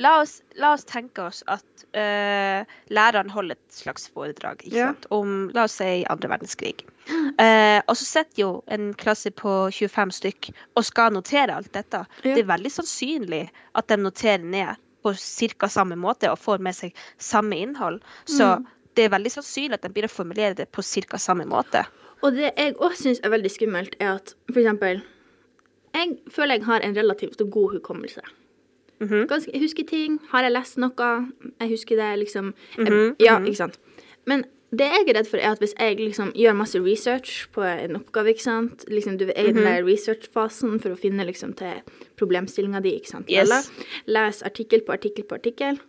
La 0.00 0.14
oss, 0.22 0.38
la 0.56 0.72
oss 0.72 0.84
tenke 0.88 1.20
oss 1.26 1.42
at 1.52 1.82
uh, 1.92 2.64
læreren 2.94 3.28
holder 3.34 3.58
et 3.58 3.74
slags 3.76 4.06
foredrag 4.08 4.62
Ja. 4.72 4.90
sant? 4.94 5.06
om 5.12 5.50
la 5.54 5.66
oss 5.68 5.74
si 5.80 6.04
andre 6.08 6.30
verdenskrig. 6.32 6.86
Uh, 7.10 7.80
og 7.88 7.96
så 7.98 8.06
sitter 8.06 8.40
jo 8.42 8.50
en 8.72 8.94
klasse 8.94 9.30
på 9.36 9.52
25 9.74 10.14
stykk 10.20 10.50
og 10.78 10.86
skal 10.88 11.12
notere 11.12 11.56
alt 11.58 11.72
dette. 11.76 12.04
Ja. 12.24 12.34
Det 12.34 12.38
er 12.44 12.48
veldig 12.48 12.72
sannsynlig 12.78 13.42
at 13.76 13.88
de 13.92 13.96
noterer 14.00 14.44
ned 14.44 14.80
på 15.04 15.12
ca. 15.16 15.68
samme 15.68 15.96
måte 15.96 16.30
og 16.32 16.38
får 16.38 16.60
med 16.64 16.76
seg 16.76 16.92
samme 17.18 17.56
innhold. 17.60 18.00
Så 18.28 18.56
Mm. 18.58 18.66
det 18.94 19.04
er 19.04 19.14
veldig 19.18 19.30
sannsynlig 19.32 19.74
at 19.74 19.82
de 19.82 19.88
blir 19.88 20.04
å 20.08 20.12
formulere 20.12 20.54
det 20.54 20.70
på 20.72 20.82
ca. 20.82 21.18
samme 21.18 21.44
måte. 21.48 21.84
Og 22.22 22.34
det 22.36 22.52
jeg 22.56 22.74
òg 22.76 22.92
syns 22.96 23.20
er 23.24 23.30
veldig 23.32 23.50
skummelt, 23.50 23.94
er 24.00 24.14
at 24.16 24.34
for 24.52 24.60
eksempel 24.60 25.02
Jeg 25.94 26.18
føler 26.30 26.54
jeg 26.58 26.64
har 26.64 26.80
en 26.80 26.94
relativt 26.94 27.40
god 27.50 27.72
hukommelse. 27.74 28.20
Mhm. 29.00 29.26
Ganske, 29.28 29.50
jeg 29.52 29.62
husker 29.62 29.86
ting. 29.88 30.18
Har 30.30 30.42
jeg 30.42 30.52
lest 30.52 30.76
noe? 30.78 31.10
Jeg 31.60 31.68
husker 31.70 31.96
det 31.96 32.18
liksom 32.26 32.54
jeg, 32.76 32.86
Mhm, 32.86 33.16
Ja, 33.18 33.38
mhm. 33.38 33.46
ikke 33.46 33.56
sant. 33.56 33.78
Men 34.26 34.44
det 34.72 34.86
jeg 34.86 35.08
er 35.08 35.14
redd 35.18 35.26
for, 35.26 35.38
er 35.38 35.50
at 35.52 35.58
hvis 35.58 35.74
jeg 35.78 35.96
liksom 35.98 36.32
gjør 36.34 36.54
masse 36.56 36.78
research 36.78 37.48
på 37.52 37.62
en 37.62 37.96
oppgave, 37.96 38.28
ikke 38.34 38.42
sant 38.42 38.84
Liksom 38.88 39.16
du 39.18 39.24
er 39.24 39.40
i 39.48 39.52
den 39.52 39.56
Mhm. 39.56 39.64
der 39.64 39.82
researchfasen 39.84 40.80
for 40.80 40.90
å 40.90 40.98
finne 40.98 41.24
liksom 41.26 41.54
til 41.56 41.82
problemstillinga 42.16 42.80
di, 42.82 42.92
ikke 43.00 43.08
sant. 43.08 43.30
Yes. 43.30 43.70
Les 44.06 44.42
artikkel 44.42 44.82
på 44.82 44.92
artikkel 44.92 45.24
på 45.24 45.34
artikkel. 45.40 45.80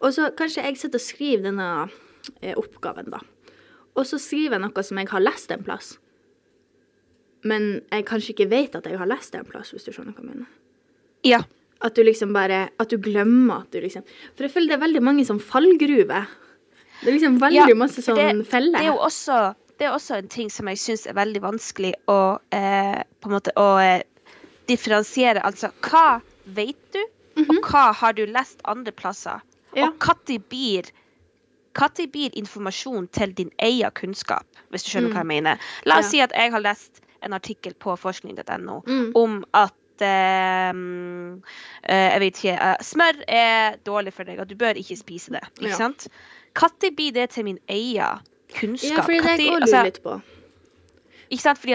Og 0.00 0.12
så 0.12 0.30
kanskje 0.34 0.62
jeg 0.64 0.76
sitter 0.76 0.96
og 0.96 1.00
skriver 1.00 1.42
denne 1.42 1.90
eh, 2.42 2.54
oppgaven, 2.56 3.10
da. 3.10 3.18
Og 3.96 4.04
så 4.06 4.16
skriver 4.18 4.52
jeg 4.52 4.60
noe 4.60 4.82
som 4.82 4.96
jeg 4.98 5.08
har 5.08 5.20
lest 5.20 5.50
en 5.50 5.62
plass. 5.64 5.98
Men 7.44 7.82
jeg 7.90 8.04
kanskje 8.04 8.30
ikke 8.34 8.48
vet 8.48 8.74
at 8.76 8.84
jeg 8.86 8.96
har 8.98 9.06
lest 9.06 9.32
det 9.32 9.40
en 9.40 9.44
plass, 9.50 9.72
hvis 9.72 9.84
du 9.84 9.90
skjønner 9.90 10.14
hva 10.14 10.22
jeg 10.22 10.30
mener. 10.36 10.46
Ja. 11.24 11.40
At 11.82 11.94
du 11.98 12.02
liksom 12.06 12.32
bare 12.32 12.68
At 12.78 12.88
du 12.92 12.98
glemmer 13.02 13.62
at 13.64 13.72
du 13.74 13.80
liksom 13.82 14.04
For 14.36 14.44
jeg 14.46 14.52
føler 14.54 14.68
det 14.72 14.76
er 14.78 14.82
veldig 14.86 15.02
mange 15.02 15.24
sånn 15.26 15.40
fallgruver. 15.42 16.28
Det 17.02 17.08
er 17.10 17.16
liksom 17.16 17.40
veldig 17.42 17.58
Ja, 17.68 17.74
masse 17.74 18.02
sånn 18.04 18.16
det, 18.20 18.46
feller. 18.46 18.78
Det 18.78 18.86
er 18.86 18.92
jo 18.92 19.00
også, 19.02 19.38
det 19.78 19.86
er 19.88 19.96
også 19.96 20.18
en 20.20 20.28
ting 20.30 20.50
som 20.54 20.68
jeg 20.70 20.78
syns 20.78 21.06
er 21.10 21.16
veldig 21.18 21.42
vanskelig 21.42 21.94
å 22.06 22.18
eh, 22.54 23.02
på 23.20 23.28
en 23.30 23.34
måte 23.34 23.50
å 23.58 23.68
eh, 23.82 24.02
differensiere. 24.70 25.42
Altså 25.42 25.72
hva 25.82 26.20
vet 26.44 26.78
du, 26.94 27.00
og 27.48 27.54
hva 27.66 27.88
har 27.96 28.12
du 28.14 28.24
lest 28.26 28.60
andre 28.68 28.92
plasser? 28.94 29.40
Mhm. 29.42 29.48
Ja. 29.80 29.86
Og 29.88 29.98
når 30.06 30.38
blir 30.48 30.90
når 31.74 32.06
blir 32.12 32.30
informasjon 32.36 33.06
til 33.16 33.32
din 33.32 33.50
egen 33.58 33.90
kunnskap, 33.96 34.44
hvis 34.70 34.84
du 34.84 34.90
skjønner 34.92 35.10
hva 35.14 35.22
jeg 35.24 35.30
mener? 35.30 35.58
La 35.86 35.98
oss 35.98 36.04
Mm. 36.04 36.04
Ja. 36.04 36.10
si 36.10 36.20
at 36.20 36.32
jeg 36.36 36.52
har 36.52 36.60
lest 36.60 37.00
en 37.22 37.32
artikkel 37.32 37.72
på 37.74 37.96
forskning.no 37.96 38.82
Mm. 38.86 39.12
om 39.16 39.44
at 39.54 39.72
mm, 39.72 39.81
jeg 41.88 42.20
vet 42.20 42.38
ikke 42.38 42.54
eh, 42.56 42.76
Smør 42.84 43.20
er 43.28 43.76
dårlig 43.86 44.12
for 44.12 44.24
deg, 44.28 44.40
og 44.40 44.48
du 44.48 44.54
bør 44.58 44.74
ikke 44.80 44.96
spise 44.96 45.32
det. 45.34 45.42
Ikke 45.58 45.68
Ja. 45.72 45.76
sant? 45.76 46.08
Når 46.56 46.94
blir 46.96 47.12
det 47.12 47.30
til 47.30 47.44
min 47.44 47.58
egen 47.68 48.18
kunnskap? 48.54 48.90
ja, 48.98 49.02
fordi 49.02 49.20
det 49.36 49.48
går 49.48 49.60
altså, 49.60 49.82
litt 49.84 50.02
på. 50.02 50.20
ikke 51.30 51.42
sant? 51.42 51.58
Fordi 51.58 51.72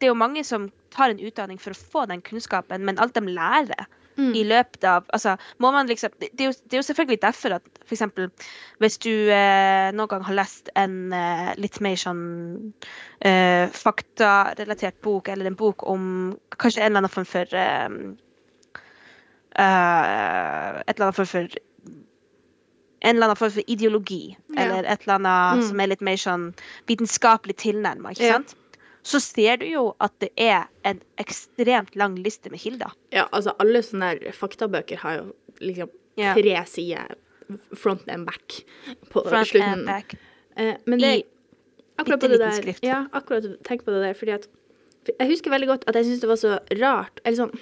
det 0.00 0.06
er 0.06 0.12
jo 0.12 0.14
mange 0.14 0.44
som 0.44 0.70
tar 0.90 1.10
en 1.10 1.20
utdanning 1.20 1.58
for 1.60 1.70
å 1.70 1.74
få 1.92 2.06
den 2.08 2.20
kunnskapen, 2.22 2.84
men 2.84 2.98
alt 2.98 3.14
de 3.14 3.20
lærer 3.20 3.86
Mm. 4.18 4.32
i 4.34 4.42
løpet 4.50 4.82
av 4.84 5.04
altså, 5.14 5.36
må 5.62 5.70
man 5.70 5.86
liksom, 5.86 6.10
det, 6.18 6.30
det, 6.34 6.40
er 6.42 6.48
jo, 6.50 6.54
det 6.66 6.74
er 6.74 6.80
jo 6.80 6.86
selvfølgelig 6.88 7.20
derfor 7.22 7.54
at 7.54 7.62
eksempel, 7.88 8.30
hvis 8.82 8.98
du 8.98 9.12
eh, 9.30 9.92
noen 9.94 10.10
gang 10.10 10.24
har 10.26 10.34
lest 10.34 10.70
en 10.74 11.12
eh, 11.14 11.52
litt 11.56 11.78
mer 11.86 11.94
sånn 11.96 12.24
eh, 13.22 13.70
faktarelatert 13.70 14.98
bok, 15.06 15.30
eller 15.30 15.46
en 15.46 15.56
bok 15.60 15.86
om 15.86 16.34
kanskje 16.58 16.82
en 16.82 16.90
eller 16.90 17.04
annen 17.04 17.14
form 17.14 17.28
for 17.30 17.54
eh, 17.54 17.88
eh, 19.54 20.82
Et 20.82 20.94
eller 20.96 21.06
annet 21.08 21.16
form 21.22 21.30
for 21.36 21.48
en 22.98 23.14
eller 23.14 23.28
annen 23.28 23.38
form 23.38 23.52
for 23.54 23.70
ideologi, 23.70 24.36
Ja. 24.56 24.62
eller 24.64 24.84
et 24.90 25.02
eller 25.06 25.14
annet 25.20 25.58
Mm. 25.62 25.68
som 25.68 25.80
er 25.80 25.86
litt 25.86 26.00
mer 26.02 26.16
sånn 26.18 26.54
vitenskapelig 26.90 27.54
tilnærma, 27.56 28.10
ikke 28.10 28.32
Ja. 28.32 28.38
Så 29.08 29.20
ser 29.24 29.56
du 29.62 29.64
jo 29.70 29.84
at 30.04 30.12
det 30.20 30.28
er 30.36 30.66
en 30.84 30.98
ekstremt 31.22 31.94
lang 31.96 32.18
liste 32.20 32.50
med 32.52 32.60
kilder. 32.60 32.92
Ja, 33.14 33.24
altså 33.32 33.54
alle 33.62 33.80
sånne 33.86 34.10
der 34.20 34.34
faktabøker 34.36 35.00
har 35.04 35.16
jo 35.22 35.26
liksom 35.64 35.88
Ja. 36.18 36.34
tre 36.34 36.58
sider 36.66 37.14
front 37.78 38.08
and 38.12 38.26
back 38.26 38.58
på 39.10 39.22
Front 39.28 39.48
slutten. 39.48 39.72
and 39.78 39.86
back. 39.86 40.14
Eh, 40.56 40.74
men 40.86 40.98
det 41.00 41.12
I 41.20 41.24
akkurat 41.98 42.20
på 42.20 42.28
det 42.28 42.38
der, 42.42 42.50
skrift. 42.58 42.82
Ja, 42.84 43.06
akkurat 43.12 43.46
tenk 43.64 43.84
på 43.86 43.94
det 43.94 44.02
der, 44.02 44.14
fordi 44.14 44.32
at 44.34 44.48
Jeg 45.18 45.28
husker 45.30 45.50
veldig 45.50 45.66
godt 45.70 45.84
at 45.88 45.94
jeg 45.94 46.04
syntes 46.04 46.20
det 46.20 46.28
var 46.28 46.36
så 46.36 46.58
rart 46.82 47.20
Eller 47.24 47.36
sånn 47.38 47.54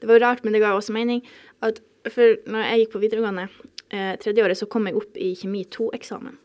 Det 0.00 0.06
var 0.08 0.18
jo 0.18 0.24
rart, 0.26 0.44
men 0.44 0.52
det 0.52 0.60
ga 0.60 0.74
også 0.76 0.92
mening 0.92 1.22
at 1.62 1.80
For 2.10 2.36
når 2.44 2.64
jeg 2.68 2.80
gikk 2.84 2.92
på 2.92 3.00
videregående 3.00 3.48
eh, 3.90 4.16
tredje 4.20 4.44
året, 4.44 4.58
så 4.58 4.68
kom 4.68 4.84
jeg 4.86 4.96
opp 4.96 5.16
i 5.16 5.34
kjemi 5.34 5.64
2-eksamen. 5.70 6.36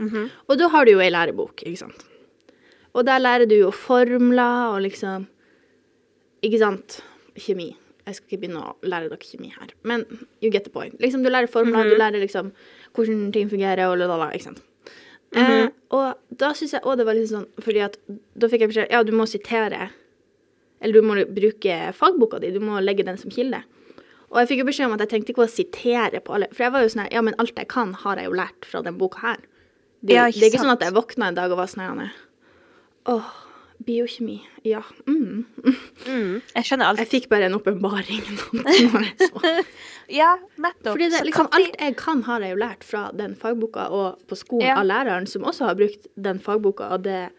Mhm. 0.00 0.30
Og 0.48 0.58
da 0.58 0.68
har 0.68 0.84
du 0.84 0.92
jo 0.92 0.98
ei 1.04 1.10
lærebok, 1.10 1.62
ikke 1.62 1.78
sant. 1.78 2.04
Og 2.94 3.06
der 3.06 3.18
lærer 3.22 3.48
du 3.50 3.56
jo 3.58 3.70
formler 3.74 4.74
og 4.74 4.82
liksom 4.86 5.26
Ikke 6.44 6.60
sant? 6.60 7.00
Kjemi. 7.34 7.72
Jeg 8.04 8.18
skal 8.18 8.28
ikke 8.28 8.40
begynne 8.42 8.60
å 8.60 8.74
lære 8.84 9.08
dere 9.08 9.24
kjemi 9.24 9.48
her, 9.54 9.70
men 9.82 10.02
you 10.42 10.50
get 10.52 10.66
the 10.66 10.70
point. 10.70 10.98
Liksom, 11.00 11.22
du 11.24 11.30
lærer 11.32 11.48
formler, 11.48 11.88
du 11.88 11.96
lærer 11.96 12.20
liksom 12.20 12.50
hvordan 12.94 13.30
ting 13.32 13.48
fungerer, 13.48 13.88
og 13.88 13.96
lalala, 13.96 14.28
ikke 14.36 14.50
sant. 14.50 14.60
eh, 15.34 15.70
og 15.90 16.36
da 16.38 16.50
syns 16.54 16.74
jeg 16.76 16.84
òg 16.84 16.98
det 17.00 17.06
var 17.08 17.16
litt 17.16 17.30
sånn 17.32 17.48
Fordi 17.64 17.80
at 17.82 17.96
da 18.38 18.46
fikk 18.46 18.60
jeg 18.60 18.70
beskjed 18.70 18.92
Ja, 18.92 19.00
du 19.02 19.10
må 19.16 19.24
sitere. 19.26 19.88
Eller 20.84 21.00
du 21.00 21.06
må 21.08 21.16
bruke 21.24 21.78
fagboka 21.96 22.38
di, 22.38 22.52
du 22.54 22.60
må 22.60 22.76
legge 22.84 23.06
den 23.08 23.16
som 23.18 23.32
kilde. 23.32 23.62
Og 24.30 24.38
jeg 24.42 24.50
fikk 24.52 24.62
jo 24.62 24.68
beskjed 24.68 24.86
om 24.90 24.94
at 24.98 25.02
jeg 25.06 25.10
trengte 25.14 25.32
ikke 25.32 25.46
å 25.46 25.50
sitere 25.50 26.20
på 26.20 26.36
alle 26.36 26.50
For 26.52 26.66
jeg 26.66 26.74
var 26.76 26.84
jo 26.84 26.92
sånn 26.92 27.04
her 27.06 27.16
Ja, 27.16 27.24
men 27.24 27.36
alt 27.42 27.56
jeg 27.56 27.70
kan, 27.72 27.96
har 28.04 28.20
jeg 28.20 28.28
jo 28.28 28.36
lært 28.36 28.68
fra 28.68 28.84
den 28.84 29.00
boka 29.00 29.24
her. 29.24 29.42
Det, 30.04 30.12
Ja, 30.12 30.28
det 30.28 30.42
er 30.42 30.52
ikke 30.52 30.62
sånn 30.62 30.76
at 30.76 30.84
jeg 30.84 30.94
våkna 30.94 31.32
en 31.32 31.40
dag 31.40 31.50
og 31.50 31.62
var 31.62 31.72
sånn 31.72 31.86
her 31.86 32.12
Åh, 33.06 33.32
biokjemi. 33.84 34.38
Ja. 34.62 34.82
Mm. 35.06 35.44
Mm, 36.06 36.40
jeg 36.54 36.64
skjønner 36.64 36.88
alt. 36.88 37.02
Jeg 37.02 37.10
fikk 37.10 37.28
bare 37.32 37.48
en 37.50 37.58
åpenbaring. 37.58 38.22
Ja, 40.12 40.34
nettopp. 40.60 40.92
Fordi 40.92 41.08
det, 41.08 41.22
liksom, 41.24 41.48
alt 41.56 41.76
jeg 41.80 41.96
kan, 41.96 42.22
har 42.26 42.42
jeg 42.44 42.52
jo 42.52 42.60
lært 42.60 42.84
fra 42.84 43.06
den 43.16 43.34
fagboka, 43.40 43.86
og 43.88 44.20
på 44.28 44.36
skolen 44.36 44.66
Ja. 44.68 44.78
av 44.80 44.86
læreren, 44.88 45.26
som 45.26 45.46
også 45.48 45.70
har 45.70 45.78
brukt 45.78 46.08
den 46.16 46.40
fagboka 46.44 46.90
og 46.92 47.04
det 47.06 47.30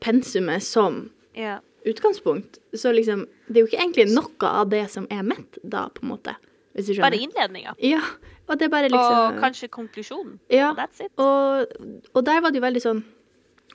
pensumet 0.00 0.64
som 0.64 1.10
ja. 1.36 1.58
utgangspunkt. 1.84 2.58
Så 2.72 2.92
liksom, 2.96 3.26
det 3.48 3.60
er 3.60 3.66
jo 3.66 3.70
ikke 3.70 3.82
egentlig 3.82 4.06
noe 4.14 4.48
av 4.48 4.70
det 4.72 4.86
som 4.92 5.06
er 5.10 5.22
mitt 5.28 5.58
da, 5.62 5.88
på 5.92 6.06
en 6.06 6.14
måte. 6.14 6.36
Hvis 6.72 6.88
du 6.88 6.94
skjønner. 6.94 7.10
Bare 7.10 7.20
innledninga. 7.20 7.76
Ja, 7.80 8.00
og 8.48 8.58
det 8.58 8.66
er 8.68 8.72
bare 8.72 8.88
liksom 8.92 9.20
Og 9.36 9.38
kanskje 9.40 9.68
konklusjonen. 9.72 10.40
Ja, 10.52 10.72
that's 10.76 11.00
it. 11.04 11.12
og, 11.16 11.66
og 12.12 12.24
der 12.24 12.40
var 12.40 12.52
det 12.52 12.60
jo 12.60 12.66
veldig 12.66 12.82
sånn 12.84 13.04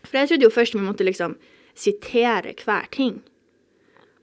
For 0.03 0.21
jeg 0.21 0.31
trodde 0.31 0.47
jo 0.47 0.53
først 0.53 0.77
vi 0.77 0.85
måtte 0.85 1.07
liksom 1.07 1.37
sitere 1.77 2.55
hver 2.65 2.87
ting. 2.91 3.21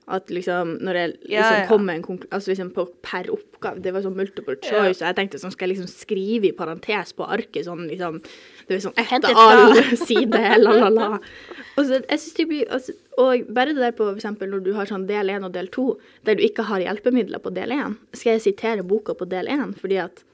At 0.08 0.30
liksom, 0.32 0.78
når 0.80 0.96
jeg 0.96 1.08
liksom 1.08 1.32
Ja, 1.34 1.48
ja. 1.60 1.64
kom 1.68 1.82
med 1.84 1.98
en 1.98 2.02
konklusjon 2.02 2.32
Altså 2.32 2.50
liksom 2.50 2.70
på 2.72 2.86
per 3.04 3.26
oppgave, 3.28 3.82
det 3.84 3.92
var 3.92 4.04
sånn 4.06 4.16
multiple 4.16 4.56
choice, 4.64 5.02
og 5.02 5.04
jeg 5.04 5.16
tenkte 5.18 5.40
sånn, 5.42 5.52
skal 5.52 5.68
jeg 5.68 5.76
liksom 5.76 5.90
skrive 5.92 6.48
i 6.48 6.54
parentes 6.56 7.12
på 7.12 7.26
arket 7.28 7.66
sånn 7.66 7.84
liksom 7.90 8.16
Det 8.22 8.78
er 8.78 8.80
sånn 8.86 8.96
etter 8.96 9.28
et 9.28 9.42
all 9.42 9.76
side, 10.08 10.40
la, 10.62 10.72
la, 10.80 10.88
la. 10.88 11.10
Og, 11.78 11.82
så, 11.84 12.00
jeg 12.00 12.22
synes 12.22 12.38
det 12.38 12.46
blir, 12.48 12.64
altså, 12.72 12.94
og 13.20 13.52
bare 13.54 13.74
det 13.76 13.84
der 13.84 13.92
på 13.94 14.08
eksempel 14.14 14.48
når 14.50 14.64
du 14.64 14.72
har 14.74 14.88
sånn 14.88 15.04
del 15.06 15.30
1 15.30 15.44
og 15.46 15.52
del 15.54 15.68
2, 15.76 15.84
der 16.26 16.40
du 16.40 16.42
ikke 16.42 16.64
har 16.70 16.82
hjelpemidler 16.82 17.44
på 17.44 17.52
del 17.54 17.76
1, 17.76 18.00
skal 18.16 18.34
jeg 18.34 18.46
sitere 18.48 18.86
boka 18.88 19.14
på 19.14 19.28
del 19.28 19.46
1 19.52 19.76
fordi 19.78 20.00
at 20.08 20.24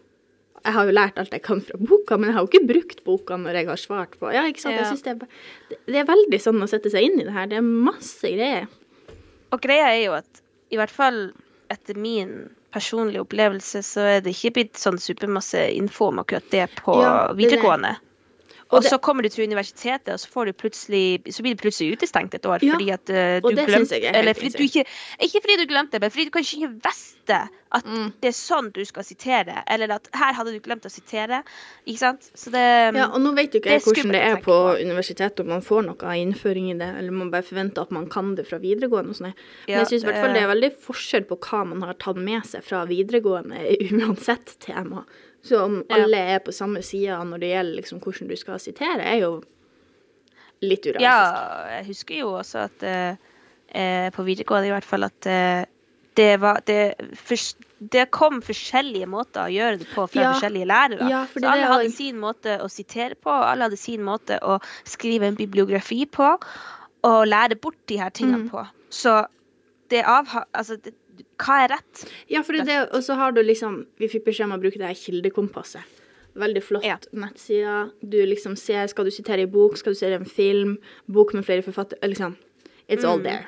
jeg 0.65 0.73
har 0.73 0.87
jo 0.89 0.93
lært 0.97 1.19
alt 1.21 1.31
jeg 1.37 1.43
kan 1.45 1.61
fra 1.61 1.77
boka, 1.79 2.17
men 2.17 2.31
jeg 2.31 2.35
har 2.39 2.45
jo 2.47 2.49
ikke 2.53 2.67
brukt 2.71 3.05
boka 3.05 3.37
når 3.37 3.59
jeg 3.61 3.67
har 3.69 3.77
svart 3.77 4.17
på 4.21 4.33
Ja, 4.33 4.47
ikke 4.49 4.61
sant? 4.65 4.77
Jeg 4.79 4.87
synes 4.87 5.03
det, 5.05 5.11
er, 5.11 5.29
det- 5.71 5.81
det 5.87 5.97
er 6.01 6.09
veldig 6.09 6.41
sånn 6.41 6.63
å 6.65 6.69
sette 6.71 6.91
seg 6.91 7.05
inn 7.11 7.21
i 7.21 7.25
det 7.25 7.33
her. 7.33 7.47
Det 7.47 7.59
er 7.59 7.67
masse 7.69 8.23
greier. 8.33 8.67
Og 9.53 9.61
greia 9.61 9.91
er 9.93 10.05
jo 10.07 10.13
at 10.17 10.41
i 10.73 10.77
hvert 10.81 10.91
fall 10.91 11.33
etter 11.71 11.95
min 11.97 12.49
personlige 12.75 13.23
opplevelse, 13.23 13.83
så 13.87 14.01
er 14.17 14.21
det 14.25 14.33
ikke 14.35 14.55
blitt 14.57 14.75
sånn 14.81 14.99
supermasse 14.99 15.61
info 15.77 16.09
om 16.11 16.19
akkurat 16.25 16.49
det 16.51 16.65
på 16.81 16.97
Ja, 17.01 17.29
det 17.29 17.37
videregående. 17.39 17.93
det. 17.95 18.14
Og 18.71 18.79
Og 18.79 18.83
det- 18.83 18.91
så 18.91 18.99
kommer 18.99 19.23
du 19.23 19.29
til 19.29 19.45
universitetet, 19.47 20.09
og 20.09 20.19
så, 20.19 20.29
får 20.29 20.47
du 20.47 20.53
så 21.31 21.43
blir 21.43 21.55
du 21.55 21.63
plutselig 21.63 21.93
utestengt 21.99 22.35
et 22.35 22.43
år 22.47 22.63
Ja, 22.63 22.73
fordi 22.73 22.91
at 22.93 23.11
eh, 23.11 23.41
og 23.45 23.51
du 23.51 23.57
det 23.57 23.67
glemte 23.69 23.93
er 24.03 24.13
Eller 24.19 24.33
fordi 24.35 24.51
du 24.57 24.63
ikke, 24.65 24.85
ikke 25.21 25.41
fordi 25.43 25.57
du 25.61 25.67
glemte, 25.73 26.01
men 26.01 26.11
fordi 26.11 26.25
du 26.25 26.31
kanskje 26.31 26.59
ikke 26.63 26.81
visste 26.83 27.49
At 27.75 27.85
Mm. 27.85 28.13
det 28.21 28.29
er 28.29 28.33
sånn 28.33 28.73
du 28.73 28.85
skal 28.85 29.03
sitere. 29.03 29.65
Eller 29.67 29.91
at 29.91 30.09
her 30.15 30.33
hadde 30.33 30.53
du 30.53 30.61
glemt 30.61 30.85
å 30.87 30.91
sitere. 30.91 31.43
Ikke 31.89 31.99
sant? 31.99 32.21
Så 32.37 32.53
det 32.53 32.95
Ja, 32.95 33.07
og 33.09 33.21
nå 33.21 33.35
vet 33.35 33.51
jo 33.53 33.59
ikke 33.59 33.71
jeg 33.71 33.81
hvordan 33.83 34.13
det 34.13 34.23
er 34.23 34.37
på 34.37 34.43
på. 34.45 34.81
universitetet, 34.81 35.41
om 35.41 35.49
man 35.49 35.61
får 35.61 35.85
noe 35.85 36.15
innføring 36.15 36.71
i 36.71 36.79
det, 36.79 36.95
eller 36.99 37.11
man 37.11 37.31
bare 37.33 37.43
forventer 37.43 37.83
at 37.83 37.91
man 37.91 38.07
kan 38.09 38.35
det 38.37 38.47
fra 38.47 38.59
videregående 38.59 39.09
og 39.11 39.17
sånn. 39.17 39.35
Men 39.35 39.35
jeg 39.67 39.87
syns 39.89 40.05
i 40.05 40.07
hvert 40.07 40.21
fall 40.21 40.33
det- 40.33 40.35
det 40.35 40.43
er 40.43 40.55
veldig 40.55 40.73
forskjell 40.79 41.25
på 41.27 41.39
hva 41.41 41.67
man 41.67 41.83
har 41.83 41.95
tatt 41.95 42.17
med 42.17 42.43
seg 42.45 42.63
fra 42.63 42.87
videregående, 42.87 43.59
uansett 43.91 44.57
tema. 44.61 45.05
Så 45.45 45.59
om 45.61 45.83
alle 45.93 46.17
er 46.35 46.39
på 46.41 46.53
samme 46.57 46.81
side 46.83 47.19
når 47.29 47.43
det 47.43 47.51
gjelder 47.53 47.77
liksom 47.83 48.01
hvordan 48.01 48.31
du 48.31 48.37
skal 48.41 48.61
sitere, 48.63 49.03
er 49.05 49.19
jo 49.21 49.33
litt 50.65 50.87
urealistisk. 50.87 51.05
Ja, 51.05 51.77
jeg 51.77 51.87
husker 51.91 52.19
jo 52.23 52.31
også 52.39 52.63
at 52.65 52.85
eh, 52.89 53.17
eh, 53.77 54.09
på 54.15 54.25
videregående 54.25 54.71
i 54.71 54.73
hvert 54.73 54.89
fall 54.89 55.05
at 55.05 55.29
eh, 55.29 55.67
det 56.17 56.31
var 56.41 56.63
det, 56.65 56.95
for, 57.19 57.37
det 57.93 58.07
kom 58.15 58.39
forskjellige 58.47 59.09
måter 59.11 59.49
å 59.49 59.53
gjøre 59.53 59.81
det 59.83 59.89
på 59.93 60.07
fra 60.09 60.23
Ja. 60.23 60.33
forskjellige 60.33 60.69
lærere. 60.71 61.09
Ja, 61.11 61.25
fordi 61.29 61.45
så 61.45 61.53
alle 61.53 61.71
hadde 61.75 61.91
sin 61.93 62.21
måte 62.23 62.57
å 62.63 62.69
sitere 62.71 63.19
på, 63.19 63.35
alle 63.35 63.67
hadde 63.69 63.77
sin 63.81 64.05
måte 64.07 64.39
å 64.41 64.61
skrive 64.89 65.27
en 65.29 65.37
bibliografi 65.37 66.05
på, 66.07 66.37
og 67.05 67.27
lære 67.29 67.59
bort 67.61 67.81
de 67.91 67.99
her 68.01 68.15
tingene 68.15 68.45
Mm. 68.47 68.51
på. 68.55 68.65
Så 68.91 69.27
det 69.91 70.05
avha... 70.07 70.45
Altså, 70.55 70.77
det, 70.77 70.95
hva 71.39 71.65
er 71.65 71.69
rett? 71.75 72.05
Ja, 72.31 72.43
for 72.43 72.53
det, 72.53 72.79
og 72.93 73.03
så 73.03 73.15
har 73.17 73.33
du 73.33 73.43
liksom 73.43 73.87
Vi 73.99 74.09
fikk 74.09 74.25
beskjed 74.25 74.47
om 74.47 74.57
å 74.59 74.61
bruke 74.63 74.79
det 74.79 74.87
her 74.87 74.95
kildekompasset. 74.95 75.83
Veldig 76.35 76.63
flott 76.67 76.85
Ja. 76.85 76.97
nettside. 77.13 77.91
Du 78.03 78.17
liksom 78.27 78.57
ser 78.59 78.87
Skal 78.89 79.05
du 79.05 79.11
sitere 79.11 79.43
i 79.43 79.47
bok, 79.47 79.77
skal 79.77 79.93
du 79.93 79.99
sitere 79.99 80.19
en 80.21 80.25
film, 80.25 80.79
bok 81.09 81.33
med 81.35 81.45
flere 81.45 81.63
forfattere 81.63 82.01
Liksom. 82.03 82.37
It's 82.89 83.05
all 83.05 83.19
Mm. 83.19 83.25
there. 83.25 83.47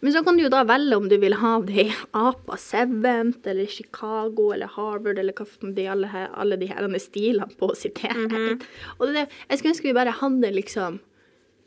Men 0.00 0.12
så 0.12 0.24
kan 0.24 0.36
du 0.36 0.44
jo 0.44 0.48
da 0.48 0.62
velge 0.64 0.94
om 0.96 1.08
du 1.08 1.16
vil 1.18 1.32
ha 1.34 1.60
det 1.60 1.74
i 1.88 1.92
APA 2.14 2.56
7 2.56 3.44
eller 3.44 3.66
Chicago 3.66 4.52
eller 4.54 4.68
Harvard 4.68 5.18
eller 5.18 5.32
hva 5.32 5.74
de 5.74 5.86
alle, 5.88 6.06
her, 6.06 6.28
alle 6.34 6.56
de 6.56 6.66
her 6.66 6.86
stilene 6.98 7.48
på 7.58 7.70
å 7.72 7.76
sitere. 7.76 8.14
Mhm. 8.28 8.62
Og 9.00 9.06
det, 9.08 9.16
er 9.16 9.24
det, 9.24 9.28
jeg 9.50 9.58
skulle 9.58 9.74
ønske 9.74 9.82
vi 9.82 9.92
bare 9.92 10.12
hadde 10.12 10.52
liksom 10.54 11.00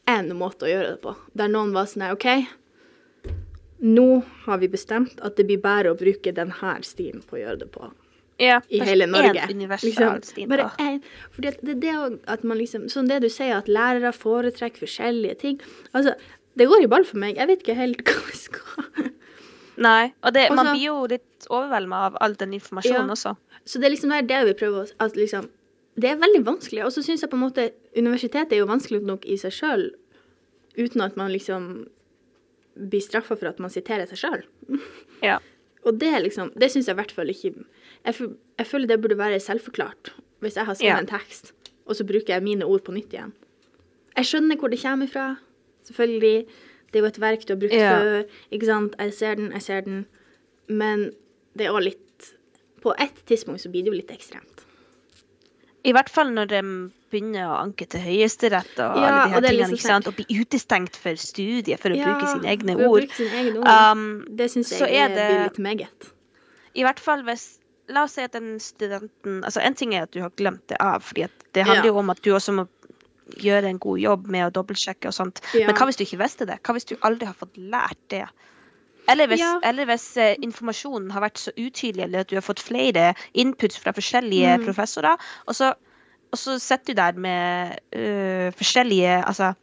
én 0.07 0.31
måte 0.31 0.63
å 0.65 0.71
gjøre 0.71 0.91
det 0.95 1.01
på, 1.01 1.15
der 1.35 1.47
noen 1.49 1.73
var 1.73 1.85
sånn 1.85 2.03
her 2.03 2.13
OK, 2.13 2.47
nå 3.81 4.23
har 4.45 4.57
vi 4.61 4.67
bestemt 4.69 5.19
at 5.25 5.35
det 5.37 5.47
blir 5.49 5.57
bare 5.61 5.91
å 5.91 5.97
bruke 5.97 6.31
denne 6.37 6.73
stien 6.85 7.21
på 7.25 7.37
å 7.37 7.41
gjøre 7.41 7.59
det 7.63 7.71
på 7.73 7.91
Ja, 8.41 8.59
i 8.69 8.79
hele 8.79 9.05
Norge. 9.05 9.43
Universal 9.49 10.21
stil. 10.23 10.47
bare 10.49 10.69
én. 10.79 11.01
fordi 11.33 11.51
det 11.61 11.79
det 11.81 11.95
at 12.27 12.43
man 12.43 12.57
liksom 12.57 12.87
Sånn 12.89 13.07
det 13.07 13.21
du 13.21 13.29
sier, 13.29 13.57
at 13.57 13.67
lærere 13.67 14.11
foretrekker 14.13 14.79
forskjellige 14.85 15.37
ting. 15.39 15.59
Altså, 15.93 16.15
det 16.57 16.67
går 16.67 16.83
i 16.83 16.87
ball 16.87 17.03
for 17.05 17.17
meg. 17.17 17.37
Jeg 17.37 17.47
vet 17.47 17.61
ikke 17.63 17.75
helt 17.75 18.01
hva 18.07 18.21
vi 18.31 18.37
skal 18.37 19.11
Nei, 19.77 20.11
og 20.23 20.33
det, 20.33 20.49
man 20.53 20.65
Også- 20.67 20.73
blir 20.75 20.85
jo 20.85 21.05
litt 21.07 21.47
overveldet 21.49 21.93
av 21.93 22.17
all 22.21 22.33
den 22.35 22.53
informasjonen 22.53 23.07
Ja. 23.07 23.13
også. 23.15 23.35
Så 23.65 23.79
det 23.79 23.85
er 23.87 23.95
liksom 23.95 24.09
det, 24.09 24.27
det 24.27 24.45
vi 24.45 24.53
prøver 24.53 24.83
å 24.83 24.91
at 24.99 25.15
liksom, 25.15 25.49
Det 25.99 26.09
er 26.09 26.15
veldig 26.17 26.43
vanskelig. 26.45 26.85
Og 26.85 26.91
så 26.91 27.01
syns 27.03 27.21
jeg 27.21 27.29
på 27.29 27.35
en 27.35 27.43
måte 27.49 27.71
universitetet 27.97 28.53
er 28.53 28.57
jo 28.61 28.65
vanskelig 28.69 29.01
nok 29.03 29.25
i 29.25 29.35
seg 29.37 29.51
sjøl, 29.51 29.89
uten 30.77 31.01
at 31.01 31.17
man 31.17 31.31
liksom 31.31 31.87
blir 32.75 33.01
straffa 33.03 33.35
for 33.37 33.49
at 33.49 33.59
man 33.59 33.69
siterer 33.73 34.07
seg 34.09 34.17
sjøl. 34.25 34.43
Ja. 35.21 35.37
Og 35.85 35.97
det 36.01 36.09
liksom, 36.23 36.51
det 36.57 36.71
syns 36.71 36.87
jeg 36.89 36.93
i 36.95 36.97
hvert 36.99 37.11
fall 37.13 37.29
ikke 37.29 37.51
jeg, 37.53 38.15
jeg 38.57 38.67
føler 38.69 38.87
det 38.89 38.99
burde 39.01 39.17
være 39.17 39.39
selvforklart. 39.41 40.11
Hvis 40.41 40.55
jeg 40.57 40.65
har 40.65 40.73
skrevet 40.77 40.89
Ja. 40.95 40.99
en 40.99 41.09
tekst, 41.09 41.53
og 41.85 41.95
så 41.95 42.05
bruker 42.05 42.33
jeg 42.33 42.43
mine 42.43 42.65
ord 42.65 42.83
på 42.85 42.93
nytt 42.93 43.13
igjen. 43.13 43.33
Jeg 44.17 44.25
skjønner 44.25 44.57
hvor 44.57 44.69
det 44.69 44.81
kommer 44.81 45.07
fra. 45.09 45.25
Selvfølgelig. 45.85 46.45
Det 46.91 46.99
er 46.99 47.03
jo 47.05 47.09
et 47.11 47.19
verk 47.21 47.45
du 47.47 47.53
har 47.53 47.59
brukt 47.61 47.73
Ja. 47.73 47.91
før. 47.99 48.23
Ikke 48.51 48.65
sant? 48.65 48.95
Jeg 48.99 49.13
ser 49.13 49.35
den, 49.35 49.51
jeg 49.51 49.61
ser 49.61 49.81
den. 49.81 50.05
Men 50.67 51.11
det 51.57 51.65
er 51.67 51.71
òg 51.73 51.83
litt 51.83 52.33
På 52.81 52.95
et 52.97 53.13
tidspunkt 53.29 53.61
så 53.61 53.69
blir 53.69 53.83
det 53.85 53.91
jo 53.93 53.97
litt 53.97 54.09
ekstremt. 54.09 54.65
I 55.85 55.91
hvert 55.93 56.09
fall 56.09 56.31
når 56.33 56.45
de 56.49 56.61
begynner 57.11 57.45
å 57.51 57.57
anke 57.61 57.85
til 57.91 58.01
Høyesterett 58.01 58.79
og 58.79 58.97
Ja, 58.97 59.09
alle 59.25 59.25
de 59.25 59.31
her 59.33 59.37
er 59.37 59.47
tingene, 59.51 59.69
liksom 59.75 59.91
sant? 59.91 60.07
og 60.07 60.15
bli 60.15 60.25
utestengt 60.41 60.95
for 60.95 61.13
studiet 61.19 61.79
for 61.79 61.89
å 61.93 61.97
Ja, 61.99 62.05
bruke 62.09 62.31
sine 62.31 62.49
egne 62.55 62.77
ord. 62.87 63.09
sine 63.17 63.41
egne 63.43 63.59
ord. 63.59 63.67
Um, 63.67 64.25
det 64.35 64.49
syns 64.51 64.71
jeg 64.79 64.95
er 64.95 65.09
det- 65.09 65.29
blir 65.29 65.43
litt 65.49 65.59
meget. 65.59 66.11
I 66.75 66.83
hvert 66.83 66.99
fall 66.99 67.23
hvis 67.23 67.57
La 67.89 68.03
oss 68.05 68.13
si 68.13 68.21
at 68.23 68.31
den 68.31 68.57
studenten 68.59 69.43
Altså, 69.43 69.59
en 69.59 69.73
ting 69.75 69.93
er 69.93 70.03
at 70.03 70.11
du 70.11 70.21
har 70.21 70.29
glemt 70.29 70.65
det 70.67 70.77
av, 70.79 71.01
fordi 71.03 71.27
det 71.53 71.65
handler 71.65 71.85
jo 71.91 71.97
om 71.97 72.09
at 72.09 72.21
du 72.21 72.29
også 72.31 72.53
må 72.53 72.67
gjøre 73.37 73.65
en 73.67 73.77
god 73.79 73.99
jobb 73.99 74.27
med 74.27 74.45
å 74.47 74.51
dobbeltsjekke 74.63 75.07
og 75.07 75.13
sånt. 75.13 75.41
Men 75.53 75.75
hva 75.75 75.85
hvis 75.87 75.97
du 75.97 76.03
ikke 76.05 76.19
visste 76.21 76.45
det? 76.47 76.59
Hva 76.63 76.73
hvis 76.75 76.85
du 76.85 76.95
aldri 77.03 77.25
har 77.25 77.33
fått 77.33 77.57
lært 77.57 77.97
det? 78.09 78.25
Eller 79.09 79.27
hvis, 79.27 79.39
Ja. 79.39 79.59
eller 79.63 79.85
hvis 79.85 80.15
eh, 80.17 80.35
informasjonen 80.41 81.11
har 81.11 81.21
vært 81.21 81.37
så 81.41 81.51
utydelig, 81.57 82.03
eller 82.03 82.19
at 82.19 82.27
du 82.27 82.35
har 82.35 82.41
fått 82.45 82.59
flere 82.61 83.13
inputs 83.35 83.77
fra 83.77 83.91
forskjellige 83.91 84.59
Mm. 84.59 84.65
professorer, 84.65 85.17
og 85.47 85.53
så, 85.55 85.73
og 86.31 86.39
så 86.39 86.57
sitter 86.63 86.93
du 86.93 87.01
der 87.01 87.17
med 87.19 87.79
uh, 87.95 88.51
forskjellige 88.57 89.17
Altså 89.25 89.53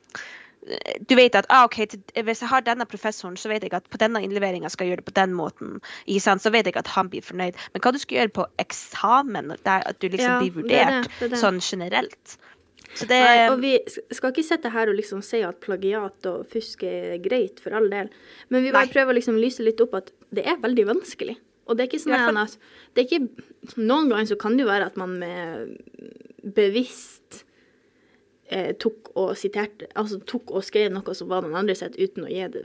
du 1.09 1.15
vet 1.17 1.37
at 1.39 1.47
ah, 1.49 1.65
ok, 1.65 1.79
til, 1.89 2.03
hvis 2.27 2.43
jeg 2.43 2.51
har 2.51 2.65
denne 2.67 2.87
professoren, 2.89 3.39
så 3.41 3.49
vet 3.49 3.65
jeg 3.65 3.73
at 3.77 3.87
på 3.91 4.01
denne 4.01 4.21
innleveringa 4.25 4.69
skal 4.73 4.85
jeg 4.87 4.93
gjøre 4.93 5.03
det 5.03 5.09
på 5.09 5.17
den 5.17 5.33
måten. 5.37 5.79
Så 6.19 6.53
vet 6.53 6.69
jeg 6.69 6.77
at 6.77 6.91
han 6.93 7.09
blir 7.13 7.25
fornøyd. 7.25 7.57
Men 7.73 7.85
hva 7.85 7.93
du 7.95 8.01
skal 8.03 8.21
gjøre 8.21 8.35
på 8.37 8.47
eksamen, 8.61 9.55
der 9.65 9.87
at 9.89 10.01
du 10.03 10.09
liksom 10.11 10.29
Ja, 10.29 10.39
blir 10.43 10.69
det 10.69 10.83
er 10.83 10.93
det, 10.93 10.99
vurdert 10.99 11.11
det 11.19 11.27
er 11.29 11.33
det. 11.33 11.41
sånn 11.41 11.61
generelt. 11.65 12.37
Så 12.97 13.07
det 13.09 13.21
Nei, 13.21 13.49
og 13.53 13.61
vi 13.63 13.75
skal 14.17 14.33
ikke 14.33 14.47
sitte 14.47 14.73
her 14.73 14.91
og 14.91 14.97
liksom 14.99 15.21
si 15.25 15.43
at 15.45 15.61
plagiat 15.61 16.29
og 16.31 16.49
fusk 16.53 16.85
er 16.89 17.19
greit, 17.23 17.61
for 17.65 17.77
all 17.77 17.89
del. 17.93 18.09
Men 18.49 18.65
vi 18.65 18.73
bare 18.73 18.89
Nei. 18.89 18.95
prøver 18.97 19.15
å 19.15 19.19
liksom 19.19 19.41
lyse 19.41 19.65
litt 19.65 19.81
opp 19.85 19.95
at 20.01 20.13
det 20.35 20.45
er 20.49 20.61
veldig 20.61 20.89
vanskelig. 20.89 21.37
Og 21.69 21.77
det 21.77 21.85
er 21.85 21.91
ikke 21.91 22.01
sånn 22.01 22.41
at 22.41 22.57
det 22.97 23.05
Noen 23.77 24.09
ganger 24.09 24.31
så 24.31 24.39
kan 24.41 24.57
det 24.57 24.65
jo 24.65 24.71
være 24.71 24.89
at 24.89 24.97
man 24.97 25.19
med 25.21 25.77
bevisst 26.43 27.45
eh, 28.49 28.73
tok 28.79 29.11
og 29.19 29.37
siterte 29.37 29.89
Altså 29.99 30.21
tok 30.29 30.51
og 30.55 30.65
skrev 30.67 30.93
noe 30.95 31.15
som 31.15 31.29
var 31.31 31.43
noen 31.45 31.57
andre 31.59 31.75
sett, 31.79 31.99
uten 31.99 32.25
å 32.27 32.31
gi 32.33 32.45
det 32.55 32.65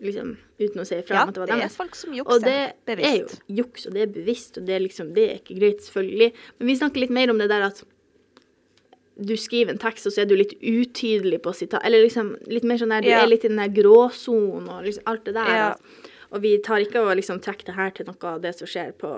liksom, 0.00 0.36
Uten 0.60 0.82
å 0.82 0.86
si 0.88 0.98
ifra 1.00 1.20
ja, 1.20 1.24
om 1.24 1.30
at 1.30 1.36
det 1.36 1.42
var 1.44 1.52
dem. 1.52 1.60
Ja, 1.60 1.66
det 1.68 1.72
er 1.72 1.76
folk 1.76 1.94
som 1.98 2.14
jukser. 2.16 2.32
Og 2.34 2.44
det 2.44 2.56
det 2.88 2.96
er 3.04 3.18
jo 3.22 3.28
juks, 3.62 3.86
og 3.86 3.94
det 3.96 4.02
er 4.06 4.14
bevisst, 4.14 4.58
og 4.58 4.66
det 4.68 4.74
er 4.76 4.82
liksom 4.84 5.12
Det 5.16 5.26
er 5.30 5.38
ikke 5.40 5.58
greit, 5.60 5.84
selvfølgelig. 5.84 6.32
Men 6.58 6.70
vi 6.72 6.76
snakker 6.80 7.04
litt 7.04 7.14
mer 7.14 7.32
om 7.32 7.38
det 7.42 7.48
der 7.52 7.68
at 7.70 7.84
du 9.16 9.32
skriver 9.40 9.72
en 9.72 9.80
tekst, 9.80 10.04
og 10.04 10.12
så 10.12 10.20
er 10.22 10.28
du 10.28 10.34
litt 10.36 10.52
utydelig 10.60 11.38
på 11.40 11.54
sitat. 11.56 11.80
Eller 11.88 12.02
liksom 12.04 12.34
litt 12.52 12.66
mer 12.68 12.76
sånn 12.76 12.92
der 12.92 13.00
Du 13.06 13.08
Ja. 13.08 13.22
er 13.22 13.30
litt 13.30 13.46
i 13.46 13.48
den 13.48 13.56
der 13.62 13.72
gråsonen 13.72 14.68
og 14.68 14.84
liksom 14.84 15.06
alt 15.06 15.24
det 15.24 15.34
der. 15.38 15.54
Ja. 15.56 15.70
Og 16.32 16.42
vi 16.42 16.58
tar 16.58 16.82
ikke 16.84 17.00
å 17.00 17.14
liksom 17.16 17.40
trekke 17.40 17.64
det 17.64 17.74
her 17.78 17.90
til 17.96 18.04
noe 18.10 18.28
av 18.34 18.42
det 18.42 18.52
som 18.58 18.68
skjer 18.68 18.92
på, 18.92 19.08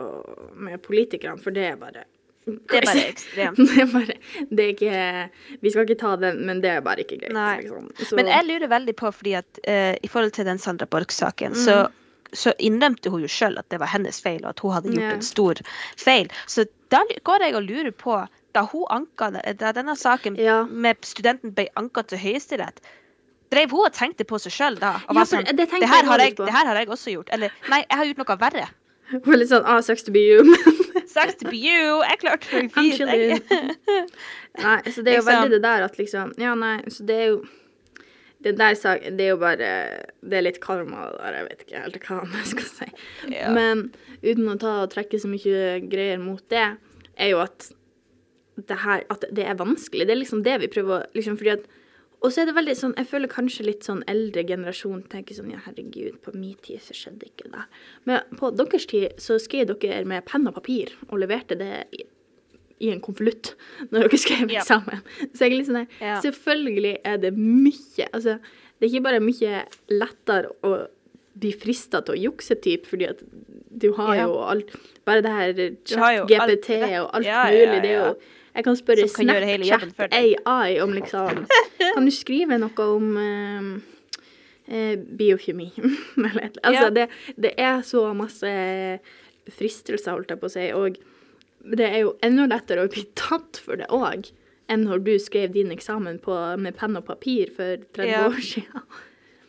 med 0.55 0.81
politikerne, 0.83 1.41
for 1.43 1.51
det 1.51 1.65
er 1.73 1.77
bare 1.81 2.05
Det 2.47 2.79
er 2.79 2.87
bare 2.89 3.03
ekstremt. 3.11 3.59
det 3.69 3.81
er 3.83 3.89
bare 3.93 4.15
Det 4.49 4.65
er 4.65 4.71
ikke 4.73 5.61
Vi 5.63 5.71
skal 5.75 5.85
ikke 5.89 5.99
ta 6.01 6.15
den, 6.17 6.39
men 6.49 6.61
det 6.65 6.71
er 6.71 6.81
bare 6.81 7.03
ikke 7.05 7.19
greit. 7.21 7.37
Liksom. 7.65 8.17
Men 8.17 8.31
jeg 8.33 8.47
lurer 8.49 8.71
veldig 8.73 8.95
på, 8.97 9.11
fordi 9.13 9.35
at 9.41 9.61
uh, 9.69 9.95
i 10.03 10.09
forhold 10.09 10.33
til 10.39 10.47
den 10.49 10.59
Sandra 10.59 10.87
Borch-saken, 10.87 11.53
Mm. 11.53 11.61
så, 11.65 11.77
så 12.33 12.53
innrømte 12.59 13.11
hun 13.13 13.21
jo 13.25 13.29
sjøl 13.29 13.59
at 13.61 13.69
det 13.73 13.81
var 13.81 13.89
hennes 13.93 14.21
feil, 14.25 14.41
og 14.45 14.51
at 14.55 14.61
hun 14.65 14.73
hadde 14.77 14.93
gjort 14.95 15.05
yeah. 15.05 15.15
en 15.19 15.23
stor 15.23 15.61
feil. 16.01 16.29
Så 16.47 16.65
da 16.93 17.03
går 17.25 17.45
jeg 17.47 17.55
og 17.57 17.63
lurer 17.69 17.91
på, 17.93 18.17
da 18.57 18.63
hun 18.73 18.85
anka 18.91 19.31
det, 19.37 19.45
da 19.61 19.73
denne 19.77 19.97
saken 19.97 20.37
Ja. 20.41 20.63
med 20.65 20.97
studenten 21.05 21.53
ble 21.57 21.69
anka 21.77 22.03
til 22.09 22.19
Høyesterett, 22.25 22.81
drev 23.53 23.71
hun 23.73 23.87
og 23.89 23.93
tenkte 23.97 24.25
på 24.29 24.41
seg 24.41 24.53
sjøl 24.53 24.77
da? 24.81 24.95
Og 25.09 25.15
Ja, 25.15 25.21
var 25.21 25.29
sånn, 25.29 25.45
det 25.49 25.57
det, 25.57 25.69
her 25.73 26.05
jeg, 26.21 26.37
det 26.37 26.53
her 26.53 26.67
har 26.69 26.77
jeg 26.81 26.89
også 26.89 27.13
gjort. 27.13 27.29
Eller 27.33 27.53
nei, 27.69 27.85
jeg 27.91 27.97
har 28.01 28.05
gjort 28.11 28.25
noe 28.25 28.37
verre. 28.41 28.67
Hun 29.25 29.33
er 29.33 29.39
litt 29.41 29.49
sånn 29.53 29.65
ah, 29.65 29.81
sucks 29.85 30.05
to 30.05 30.13
be 30.13 30.21
you. 30.21 30.45
men- 30.45 30.85
Sucks 31.19 31.39
to 31.43 31.51
be 31.53 31.59
you. 31.61 31.99
Jeg 32.07 32.21
klarte 32.23 32.49
for 32.49 32.69
fint. 32.75 32.99
Nei, 34.65 34.79
så 34.91 35.03
det 35.05 35.13
er 35.13 35.19
jo 35.19 35.23
Liksom. 35.23 35.29
veldig 35.29 35.51
det 35.57 35.63
der 35.63 35.85
at 35.87 35.99
liksom 36.01 36.33
Ja, 36.41 36.55
nei, 36.59 36.77
så 36.91 37.05
det 37.07 37.17
er 37.21 37.27
jo 37.33 37.41
Den 38.43 38.57
der 38.59 38.75
saken, 38.79 39.17
det 39.19 39.25
er 39.27 39.33
jo 39.35 39.39
bare 39.43 39.69
Det 40.23 40.39
er 40.39 40.45
litt 40.47 40.61
karma 40.63 41.09
der, 41.17 41.37
jeg 41.41 41.47
vet 41.49 41.65
ikke 41.67 41.83
helt 41.85 41.99
hva 42.09 42.21
jeg 42.39 42.51
skal 42.53 42.69
si. 42.71 42.89
Ja. 43.35 43.51
Men 43.55 43.89
uten 44.23 44.47
å 44.51 44.57
ta 44.63 44.77
og 44.85 44.93
trekke 44.95 45.19
så 45.23 45.31
mye 45.31 45.79
greier 45.91 46.19
mot 46.23 46.43
det, 46.51 46.65
er 47.19 47.33
jo 47.35 47.43
at 47.45 47.69
det 48.69 48.79
her 48.83 49.05
At 49.15 49.25
det 49.31 49.45
er 49.47 49.59
vanskelig. 49.59 50.07
Det 50.09 50.15
er 50.17 50.23
liksom 50.25 50.43
det 50.47 50.57
vi 50.65 50.71
prøver 50.73 50.97
å 50.97 51.11
liksom 51.19 51.39
fordi 51.39 51.55
at 51.59 51.67
og 52.21 52.33
så 52.35 52.43
er 52.43 52.47
det 52.51 52.55
veldig 52.57 52.75
sånn, 52.75 52.95
jeg 52.99 53.07
føler 53.07 53.31
kanskje 53.31 53.65
litt 53.69 53.87
sånn 53.87 54.03
eldre 54.11 54.43
generasjon 54.49 55.05
tenker 55.13 55.35
sånn 55.39 55.53
ja, 55.53 55.61
herregud, 55.65 56.17
på 56.25 56.33
min 56.35 56.57
tid 56.67 56.81
så 56.83 56.97
skjedde 56.97 57.29
ikke 57.31 57.51
det. 57.53 57.65
Men 58.11 58.21
på 58.41 58.51
deres 58.59 58.87
tid 58.91 59.15
så 59.23 59.37
skrev 59.39 59.69
dere 59.71 60.05
med 60.05 60.25
penn 60.27 60.47
og 60.51 60.55
papir 60.59 60.91
og 61.11 61.19
leverte 61.23 61.55
det 61.61 61.85
i, 61.95 62.03
i 62.81 62.91
en 62.95 63.01
konvolutt 63.05 63.53
når 63.93 64.09
dere 64.09 64.19
skrev 64.19 64.51
Ja. 64.51 64.61
eksamen. 64.65 65.03
Så 65.33 65.45
jeg 65.47 65.53
er 65.53 65.57
litt 65.61 65.67
sånn 65.71 65.81
der, 65.85 65.89
Ja. 66.01 66.21
selvfølgelig 66.25 66.97
er 67.05 67.17
det 67.23 67.33
mye, 67.39 68.09
altså 68.13 68.39
det 68.79 68.87
er 68.87 68.93
ikke 68.93 69.07
bare 69.09 69.21
mye 69.21 69.65
lettere 69.91 70.51
å 70.63 70.89
bli 71.39 71.53
frista 71.55 72.01
til 72.03 72.15
å 72.17 72.23
jukse 72.33 72.55
typ, 72.63 72.87
fordi 72.87 73.09
at 73.11 73.23
du 73.79 73.93
har 73.95 74.15
Ja. 74.17 74.27
jo 74.27 74.39
alt, 74.43 74.71
bare 75.07 75.23
det 75.23 75.31
her 75.31 75.53
chat-GPT 75.87 76.71
og 76.99 77.11
alt 77.15 77.27
mulig, 77.27 77.83
det 77.83 77.91
er 77.93 77.99
jo 77.99 78.17
jeg 78.55 78.65
kan 78.65 78.77
spørre 78.77 79.09
Snapchat 79.09 80.13
AI 80.15 80.79
om 80.83 80.93
liksom 80.97 81.45
Kan 81.79 82.05
du 82.09 82.11
skrive 82.15 82.59
noe 82.59 82.87
om 82.97 83.13
eh, 84.69 84.97
biokjemi? 84.97 85.71
Altså, 86.63 86.89
Ja. 86.89 86.91
det, 86.91 87.09
det 87.37 87.53
er 87.59 87.81
så 87.87 88.07
masse 88.17 88.51
fristelser, 89.49 90.13
holdt 90.13 90.31
jeg 90.35 90.41
på 90.43 90.49
å 90.51 90.53
si. 90.53 90.67
Og 90.77 90.99
det 91.79 91.87
er 91.89 92.03
jo 92.05 92.17
enda 92.25 92.47
lettere 92.51 92.85
å 92.85 92.91
bli 92.93 93.07
tatt 93.19 93.61
for 93.65 93.81
det 93.81 93.89
òg, 93.95 94.29
enn 94.69 94.85
når 94.85 95.05
du 95.07 95.15
skrev 95.23 95.55
din 95.55 95.71
eksamen 95.73 96.19
på, 96.21 96.35
med 96.61 96.77
penn 96.77 96.99
og 97.01 97.07
papir 97.09 97.51
for 97.57 97.81
30 97.97 98.11
Ja. 98.11 98.27
år 98.29 98.41
siden. 98.45 98.83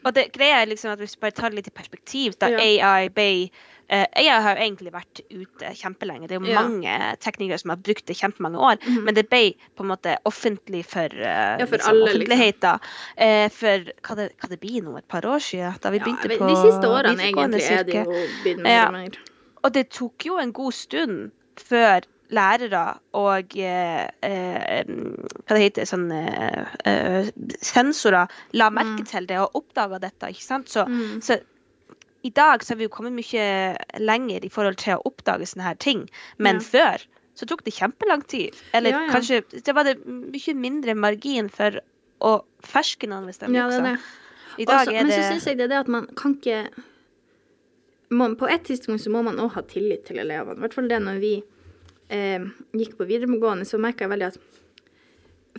Og 0.07 0.13
det 0.15 0.29
greia 0.31 0.61
er 0.61 0.69
liksom 0.71 0.93
at 0.93 0.99
hvis 1.03 1.17
vi 1.17 1.25
bare 1.25 1.35
tar 1.35 1.49
det 1.51 1.57
litt 1.59 1.67
i 1.67 1.75
perspektiv, 1.75 2.37
da 2.39 2.47
Ja. 2.53 2.59
AI 2.63 3.09
ble 3.11 3.49
eh, 3.89 4.05
AI 4.15 4.27
har 4.41 4.55
jo 4.55 4.61
egentlig 4.63 4.91
vært 4.93 5.21
ute 5.31 5.71
kjempelenge. 5.75 6.27
Det 6.27 6.37
er 6.37 6.39
jo 6.45 6.51
Ja. 6.51 6.61
mange 6.61 7.17
teknikere 7.19 7.59
som 7.59 7.69
har 7.73 7.77
brukt 7.77 8.05
det 8.05 8.15
kjempemange 8.17 8.57
år. 8.57 8.77
Mhm. 8.85 9.03
Men 9.03 9.15
det 9.15 9.29
ble 9.29 9.53
på 9.75 9.81
en 9.83 9.87
måte 9.89 10.17
offentlig 10.25 10.85
for, 10.85 11.05
eh, 11.05 11.57
Ja, 11.59 11.65
for 11.65 11.77
liksom, 11.77 11.89
alle, 11.89 12.13
liksom. 12.13 12.21
offentligheten 12.21 12.79
eh, 13.17 13.49
for 13.49 13.79
hva 14.03 14.15
det, 14.15 14.29
hva 14.39 14.49
det 14.49 14.59
blir 14.61 14.81
nå, 14.83 14.97
et 14.97 15.07
par 15.07 15.21
år 15.21 15.39
siden? 15.39 15.79
Da 15.81 15.89
vi 15.89 15.99
begynte 15.99 16.37
på 16.37 16.47
de 16.47 16.55
siste 16.55 16.85
årene 16.87 17.17
egentlig 17.17 17.61
egentlig 17.61 17.71
er 17.71 17.83
det 17.83 17.95
jo 17.95 18.27
blitt 18.43 18.59
mer 18.63 18.85
og 18.87 18.93
mer. 18.93 19.09
Og 19.63 19.73
det 19.73 19.89
tok 19.89 20.25
jo 20.25 20.37
en 20.37 20.51
god 20.53 20.71
stund 20.73 21.31
før 21.57 22.01
lærere 22.31 22.99
og 23.17 23.57
eh, 23.57 24.07
eh, 24.21 24.83
hva 24.85 25.55
det 25.57 25.73
heter, 25.73 25.83
sånn 25.89 26.11
eh, 26.13 26.65
eh, 26.85 27.31
sensorer 27.59 28.29
la 28.53 28.69
merke 28.69 28.99
Mm. 29.01 29.05
til 29.07 29.25
det 29.25 29.37
og 29.39 29.51
oppdaga 29.55 29.99
dette. 29.99 30.27
ikke 30.29 30.43
sant? 30.43 30.67
Så, 30.69 30.85
Mm. 30.87 31.19
så 31.21 31.39
i 32.23 32.29
dag 32.35 32.63
så 32.63 32.73
har 32.73 32.79
vi 32.81 32.87
jo 32.87 32.91
kommet 32.93 33.13
mye 33.15 33.45
lenger 33.99 34.43
i 34.45 34.49
forhold 34.51 34.77
til 34.81 34.97
å 34.97 35.03
oppdage 35.07 35.47
sånne 35.47 35.63
her 35.69 35.77
ting. 35.79 36.09
Men 36.37 36.59
Ja. 36.59 36.65
før 36.67 37.05
så 37.39 37.47
tok 37.47 37.63
det 37.63 37.73
kjempelang 37.73 38.25
tid. 38.27 38.55
Eller 38.73 38.91
Ja, 38.91 39.05
ja. 39.05 39.13
kanskje 39.13 39.43
det 39.63 39.75
var 39.75 39.83
det 39.87 40.05
mye 40.05 40.53
mindre 40.55 40.95
margin 40.95 41.49
for 41.49 41.79
å 42.19 42.43
ferske 42.61 43.07
noen 43.07 43.25
hvis 43.29 43.39
de 43.39 43.53
Ja, 43.55 43.69
det 43.69 43.83
det. 43.83 43.99
I 44.57 44.65
dag 44.65 44.87
Også, 44.87 44.91
er 44.91 45.03
men 45.03 45.07
det 45.07 45.15
så 45.23 45.31
syns 45.31 45.45
jeg 45.45 45.57
det 45.57 45.63
er 45.63 45.67
det 45.71 45.79
at 45.79 45.87
man 45.87 46.07
kan 46.07 46.35
ikke 46.35 46.69
man, 48.09 48.35
På 48.35 48.49
et 48.49 48.63
tidspunkt 48.65 49.01
så 49.01 49.09
må 49.13 49.21
man 49.23 49.37
òg 49.37 49.51
ha 49.53 49.61
tillit 49.61 50.03
til 50.05 50.17
elevene. 50.17 50.57
I 50.57 50.59
hvert 50.59 50.73
fall 50.73 50.87
det 50.89 50.99
når 51.01 51.19
vi 51.21 51.43
eh, 52.09 52.39
gikk 52.73 52.97
på 52.97 53.05
videregående, 53.07 53.65
så 53.65 53.77
merka 53.77 54.05
jeg 54.07 54.09
veldig 54.09 54.25
at 54.33 54.37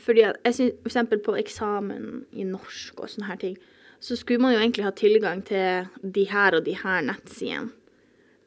fordi 0.01 0.23
at 0.25 0.37
jeg 0.45 0.55
synes, 0.55 0.73
For 0.83 0.89
eksempel 0.89 1.19
på 1.23 1.37
eksamen 1.37 2.25
i 2.33 2.45
norsk 2.45 3.01
og 3.01 3.09
sånne 3.09 3.27
her 3.27 3.37
ting, 3.37 3.57
så 4.01 4.17
skulle 4.17 4.41
man 4.41 4.55
jo 4.55 4.61
egentlig 4.63 4.87
ha 4.87 4.93
tilgang 4.97 5.43
til 5.45 5.89
de 6.03 6.25
her 6.31 6.57
og 6.57 6.65
de 6.65 6.75
her 6.81 7.03
nettsidene. 7.05 7.71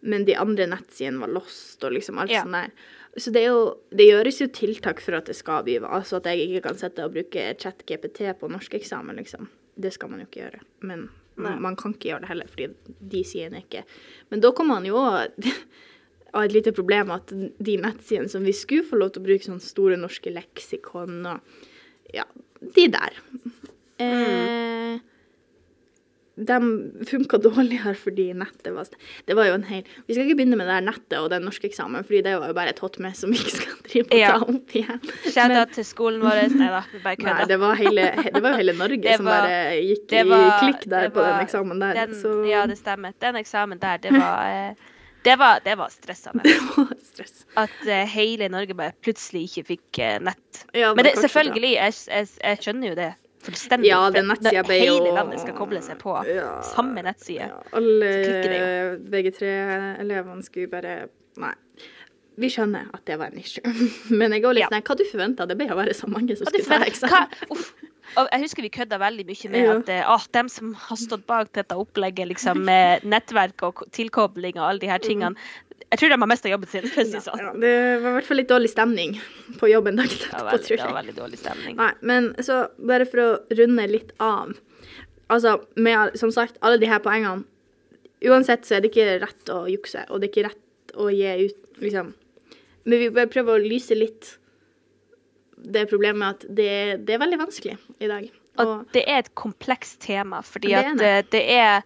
Men 0.03 0.25
de 0.27 0.33
andre 0.35 0.65
nettsidene 0.67 1.21
var 1.21 1.31
lost 1.31 1.83
og 1.87 1.93
liksom 1.95 2.17
alt 2.19 2.31
Ja. 2.33 2.41
sånt 2.43 2.57
der. 2.57 2.71
Så 3.15 3.31
det, 3.31 3.43
jo, 3.45 3.77
det 3.93 4.07
gjøres 4.09 4.39
jo 4.41 4.47
tiltak 4.49 4.99
for 4.99 5.13
at 5.15 5.25
det 5.29 5.35
skal 5.37 5.61
bli 5.63 5.77
Altså 5.77 6.17
at 6.17 6.25
jeg 6.25 6.49
ikke 6.49 6.63
kan 6.65 6.75
sitte 6.79 7.05
og 7.05 7.13
bruke 7.13 7.53
chat-GPT 7.61 8.33
på 8.39 8.49
norskeksamen, 8.49 9.15
liksom. 9.21 9.47
Det 9.79 9.93
skal 9.93 10.09
man 10.09 10.19
jo 10.19 10.25
ikke 10.25 10.41
gjøre. 10.41 10.61
Men 10.81 11.09
Nei. 11.37 11.53
man 11.59 11.75
kan 11.77 11.93
ikke 11.93 12.09
gjøre 12.09 12.21
det 12.25 12.29
heller, 12.33 12.47
fordi 12.49 12.67
de 13.13 13.23
sidene 13.23 13.57
er 13.61 13.63
ikke 13.65 13.85
Men 14.29 14.41
da 14.41 14.51
kommer 14.51 14.75
man 14.81 14.85
jo 14.85 14.97
av 14.97 16.43
et 16.43 16.51
lite 16.53 16.73
problem 16.73 17.11
at 17.13 17.29
de 17.29 17.77
nettsidene 17.77 18.29
som 18.29 18.43
vi 18.43 18.51
skulle 18.57 18.83
få 18.83 18.97
lov 18.97 19.13
til 19.13 19.21
å 19.21 19.25
bruke, 19.29 19.45
sånn 19.45 19.61
store 19.61 19.95
norske 20.01 20.33
leksikon 20.33 21.21
og 21.25 21.39
Ja, 22.13 22.25
de 22.75 22.87
der. 22.87 23.13
Eh, 24.01 24.99
de 26.35 26.57
funka 27.05 27.37
dårligere 27.37 27.91
fordi 27.93 28.31
nettet 28.33 28.73
var 28.73 28.87
Det 29.27 29.35
var 29.37 29.45
jo 29.51 29.53
en 29.59 29.65
hel 29.67 29.83
Vi 30.07 30.15
skal 30.15 30.25
ikke 30.25 30.37
begynne 30.39 30.57
med 30.57 30.65
det 30.65 30.73
her 30.79 30.85
nettet 30.87 31.17
og 31.19 31.27
den 31.29 31.43
norske 31.45 31.67
eksamen, 31.69 32.03
fordi 32.07 32.23
det 32.25 32.33
var 32.41 32.49
jo 32.49 32.55
bare 32.57 32.73
et 32.73 32.79
hot 32.81 32.97
mess 33.05 33.21
som 33.21 33.29
vi 33.29 33.37
ikke 33.37 33.53
skal 33.59 33.75
drive 33.85 34.07
og 34.07 34.15
ta 34.17 34.55
opp 34.55 34.73
igjen. 34.79 35.03
Shout 35.27 35.51
Men- 35.51 35.59
out 35.59 35.75
til 35.77 35.85
skolen 35.85 36.25
vår. 36.25 36.41
Nei 36.57 36.71
da, 36.73 36.81
bare 37.03 37.03
Nei, 37.03 37.15
kødda. 37.21 37.47
det 37.51 37.59
var, 37.61 37.75
hele, 37.77 38.07
det 38.33 38.41
var 38.41 38.49
jo 38.55 38.61
hele 38.63 38.73
Norge 38.79 39.03
var, 39.13 39.21
som 39.21 39.29
bare 39.29 39.61
gikk 39.77 40.17
var, 40.33 40.47
i 40.47 40.57
klikk 40.63 40.89
der 40.89 41.13
på 41.13 41.21
den 41.27 41.45
eksamen 41.45 41.85
der. 41.85 42.01
Den, 42.01 42.17
så 42.17 42.33
Ja, 42.49 42.65
det 42.65 42.79
stemmer. 42.81 43.13
Den 43.21 43.39
eksamen 43.43 43.79
der, 43.79 43.97
det 44.01 44.17
var, 44.17 44.49
eh, 44.49 44.91
det 45.23 45.37
var, 45.39 45.59
det 45.63 45.77
var 45.77 45.93
stressende. 45.93 46.43
det 46.49 46.57
var 46.73 46.95
stress. 47.13 47.45
At 47.55 47.77
eh, 47.85 48.07
hele 48.09 48.49
Norge 48.49 48.73
bare 48.73 48.97
plutselig 49.05 49.45
ikke 49.51 49.67
fikk 49.75 49.99
eh, 50.01 50.17
nett. 50.19 50.65
Ja, 50.73 50.95
Men 50.97 51.05
det, 51.05 51.19
selvfølgelig, 51.21 51.75
jeg, 51.77 51.93
jeg, 52.09 52.33
jeg 52.41 52.65
skjønner 52.65 52.89
jo 52.89 52.95
det 53.03 53.13
fullstendig. 53.45 53.89
Ja, 53.91 54.01
den 54.13 54.27
nettsida 54.31 54.63
ble 54.67 54.77
jo 54.81 54.95
Hele 54.99 55.13
landet 55.17 55.39
skal 55.43 55.55
koble 55.57 55.81
seg 55.85 55.97
på 56.01 56.15
Ja. 56.29 56.61
samme 56.73 57.03
nettside. 57.05 57.49
Ja, 57.49 57.61
alle 57.73 58.11
Så 58.13 58.29
klikker 58.29 58.53
det 58.53 58.63
VG3-elevene 59.13 60.43
skulle 60.45 60.71
bare 60.71 60.95
Nei. 61.37 61.53
Vi 62.37 62.49
skjønner 62.49 62.87
at 62.93 63.03
det 63.05 63.15
var 63.19 63.29
en 63.29 63.37
issue. 63.39 63.61
Men 64.19 64.31
jeg 64.33 64.41
går 64.43 64.53
litt 64.57 64.63
Ja. 64.65 64.69
sånn 64.73 64.83
Hva 64.87 64.97
du 64.97 65.03
forventa? 65.05 65.47
Det 65.47 65.57
ble 65.57 65.67
jo 65.69 65.75
bare 65.77 65.93
så 65.97 66.07
mange 66.09 66.35
som 66.37 66.45
skulle 66.49 66.65
ta 66.65 66.79
eksamen. 66.85 67.09
hva, 67.09 67.51
uff, 67.57 67.73
og 68.19 68.29
jeg 68.29 68.43
husker 68.43 68.65
vi 68.65 68.71
kødda 68.73 68.99
veldig 69.01 69.25
mye 69.27 69.51
med 69.53 69.69
at 69.73 69.91
eh, 69.93 70.09
ah, 70.09 70.25
dem 70.35 70.49
som 70.51 70.73
har 70.77 70.99
stått 70.99 71.25
bak 71.29 71.51
dette 71.57 71.77
opplegget 71.79 72.29
liksom, 72.31 72.63
med 72.67 73.03
nettverk 73.13 73.65
og 73.67 73.85
tilkobling 73.95 74.59
og 74.59 74.67
alle 74.69 74.83
de 74.83 74.91
her 74.91 75.03
tingene, 75.03 75.39
jeg 75.93 75.99
tror 76.01 76.09
de 76.09 76.17
har 76.17 76.29
mista 76.29 76.49
jobben 76.49 76.69
sin. 76.71 76.85
Det 76.89 77.21
sånn. 77.21 77.41
Ja, 77.41 77.51
det 77.53 77.73
var 78.01 78.09
i 78.09 78.15
hvert 78.17 78.25
fall 78.25 78.39
litt 78.41 78.49
dårlig 78.49 78.69
stemning 78.71 79.15
på 79.59 79.69
jobben 79.69 79.99
dagen 79.99 80.09
etterpå, 80.09 80.39
var 80.39 80.57
veldig, 80.57 80.69
det 80.73 80.87
var 80.87 80.95
veldig 80.97 81.15
dårlig 81.19 81.39
stemning. 81.41 81.75
Nei, 81.77 81.89
men 82.01 82.29
så 82.41 82.63
bare 82.81 83.05
for 83.09 83.21
å 83.21 83.27
runde 83.59 83.85
litt 83.91 84.13
av. 84.23 84.55
Altså, 85.33 85.59
med 85.77 86.17
som 86.19 86.33
sagt, 86.33 86.57
alle 86.65 86.81
de 86.81 86.89
her 86.89 87.01
poengene 87.03 87.45
Uansett 88.23 88.63
så 88.63 88.77
er 88.77 88.83
det 88.83 88.93
ikke 88.93 89.17
rett 89.19 89.49
å 89.51 89.65
jukse, 89.67 90.05
og 90.07 90.21
det 90.21 90.29
er 90.29 90.31
ikke 90.31 90.45
rett 90.45 90.93
å 90.95 91.09
gi 91.11 91.47
ut 91.49 91.81
liksom 91.83 92.13
Men 92.87 93.01
vi 93.01 93.09
bare 93.15 93.31
prøver 93.31 93.57
å 93.57 93.63
lyse 93.63 93.95
litt 93.97 94.37
det 95.63 95.87
problemet 95.89 96.35
at 96.35 96.45
det, 96.55 96.69
det 97.07 97.15
er 97.15 97.21
veldig 97.23 97.39
vanskelig 97.39 97.77
i 97.99 98.07
dag. 98.07 98.29
Og 98.59 98.67
Og 98.67 98.85
det 98.93 99.03
er 99.09 99.17
et 99.23 99.35
komplekst 99.35 99.99
tema, 100.01 100.41
fordi 100.45 100.67
Det 100.67 100.75
er 100.75 100.89
at 100.91 100.97
det. 100.97 101.07
eh, 101.07 101.23
det 101.31 101.43
er 101.57 101.81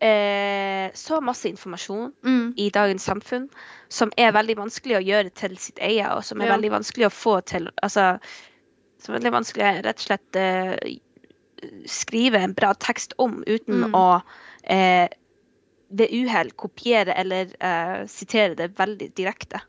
eh, 0.00 0.90
så 0.94 1.20
masse 1.24 1.48
informasjon 1.48 2.12
mm, 2.22 2.54
i 2.60 2.68
dagens 2.70 3.02
samfunn 3.08 3.48
som 3.88 4.10
er 4.18 4.32
veldig 4.36 4.56
vanskelig 4.58 4.98
å 4.98 5.04
gjøre 5.06 5.30
til 5.34 5.56
sitt 5.56 5.78
eie, 5.80 6.04
og 6.12 6.24
som 6.24 6.40
er 6.42 6.46
Ja. 6.50 6.56
veldig 6.56 6.70
vanskelig 6.74 7.06
å 7.06 7.14
få 7.14 7.40
til 7.46 7.70
Altså 7.82 8.18
som 8.98 9.14
er 9.14 9.18
veldig 9.20 9.32
vanskelig 9.32 9.64
å 9.64 9.82
rett 9.84 9.98
og 10.00 10.06
slett 10.08 10.36
eh, 10.36 10.96
skrive 11.86 12.38
en 12.42 12.52
bra 12.54 12.74
tekst 12.74 13.12
om 13.18 13.42
uten 13.46 13.84
Mm. 13.86 13.94
å 13.94 14.22
eh, 14.68 15.08
ved 15.90 16.10
uhell 16.12 16.50
kopiere 16.58 17.14
eller 17.16 17.46
eh, 17.60 18.06
sitere 18.06 18.54
det 18.56 18.72
veldig 18.78 19.14
direkte. 19.14 19.60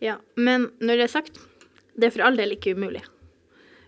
ja. 0.00 0.18
Men 0.36 0.70
når 0.80 0.96
det 0.96 1.04
er 1.04 1.08
sagt, 1.08 1.38
det 1.96 2.08
er 2.08 2.14
for 2.14 2.24
all 2.26 2.36
del 2.38 2.54
ikke 2.56 2.74
umulig. 2.76 3.02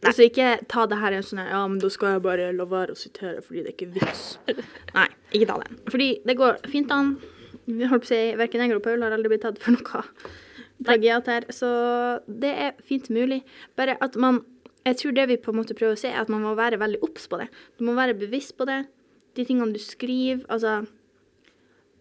Altså 0.04 0.26
ikke 0.26 0.58
ta 0.68 0.84
det 0.90 0.98
her 1.00 1.14
en 1.16 1.22
sånn 1.24 1.40
ja, 1.40 1.62
men 1.66 1.78
da 1.80 1.88
skal 1.88 2.16
jeg 2.18 2.22
bare 2.26 2.50
la 2.52 2.64
være 2.68 2.92
å 2.92 2.98
sitere 2.98 3.40
fordi 3.40 3.62
det 3.64 3.70
er 3.70 3.76
ikke 3.78 3.92
vits. 3.94 4.24
Nei, 4.98 5.06
ikke 5.32 5.48
ta 5.48 5.56
den. 5.62 5.78
Fordi 5.88 6.08
det 6.28 6.36
går 6.36 6.58
fint 6.68 6.92
an. 6.92 7.14
Vi 7.64 7.86
holdt 7.88 8.04
på 8.04 8.10
å 8.10 8.12
si, 8.12 8.18
Verken 8.36 8.60
jeg 8.60 8.74
eller 8.74 8.84
Paul 8.84 9.00
har 9.06 9.14
aldri 9.16 9.30
blitt 9.32 9.46
tatt 9.46 9.60
for 9.62 9.72
noe 9.72 10.02
plagiat 10.84 11.30
her, 11.30 11.46
så 11.54 11.68
det 12.28 12.50
er 12.66 12.74
fint 12.84 13.08
mulig. 13.14 13.40
Bare 13.78 13.94
at 14.04 14.16
man 14.20 14.42
Jeg 14.84 14.98
tror 15.00 15.12
det 15.16 15.22
vi 15.30 15.36
på 15.40 15.48
en 15.54 15.56
måte 15.62 15.72
prøver 15.72 15.96
å 15.96 15.96
si, 15.96 16.10
er 16.10 16.18
at 16.20 16.28
man 16.28 16.42
må 16.44 16.50
være 16.58 16.76
veldig 16.76 16.98
obs 17.06 17.24
på 17.32 17.38
det. 17.40 17.46
Du 17.80 17.86
må 17.88 17.94
være 17.96 18.12
bevisst 18.20 18.52
på 18.58 18.66
det. 18.68 18.82
De 19.32 19.46
tingene 19.48 19.72
du 19.72 19.78
skriver, 19.80 20.42
altså 20.52 20.82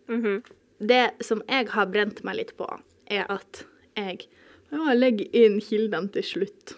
Mhm. 0.10 0.44
det 0.86 1.14
som 1.24 1.42
jeg 1.48 1.70
har 1.70 1.86
brent 1.86 2.24
meg 2.26 2.36
litt 2.36 2.58
på, 2.58 2.68
er 3.08 3.24
at 3.30 3.64
jeg 3.96 4.28
ja, 4.74 4.94
legg 4.98 5.22
inn 5.38 5.60
kildene 5.64 6.10
til 6.16 6.26
slutt. 6.26 6.76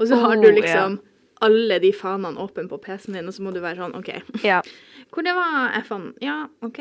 Og 0.00 0.08
så 0.08 0.16
har 0.18 0.36
Oh, 0.36 0.42
du 0.42 0.48
liksom 0.56 0.98
alle 1.44 1.78
de 1.80 1.90
fanene 1.96 2.40
åpne 2.40 2.66
på 2.68 2.78
PC-en 2.82 3.16
din, 3.16 3.28
og 3.28 3.34
så 3.36 3.44
må 3.44 3.52
du 3.54 3.60
være 3.62 3.78
sånn 3.80 3.94
OK. 3.96 4.10
Ja. 4.44 4.60
Hvor 5.10 5.24
det 5.26 5.32
var 5.34 5.72
fant 5.88 6.18
Ja, 6.22 6.44
OK, 6.62 6.78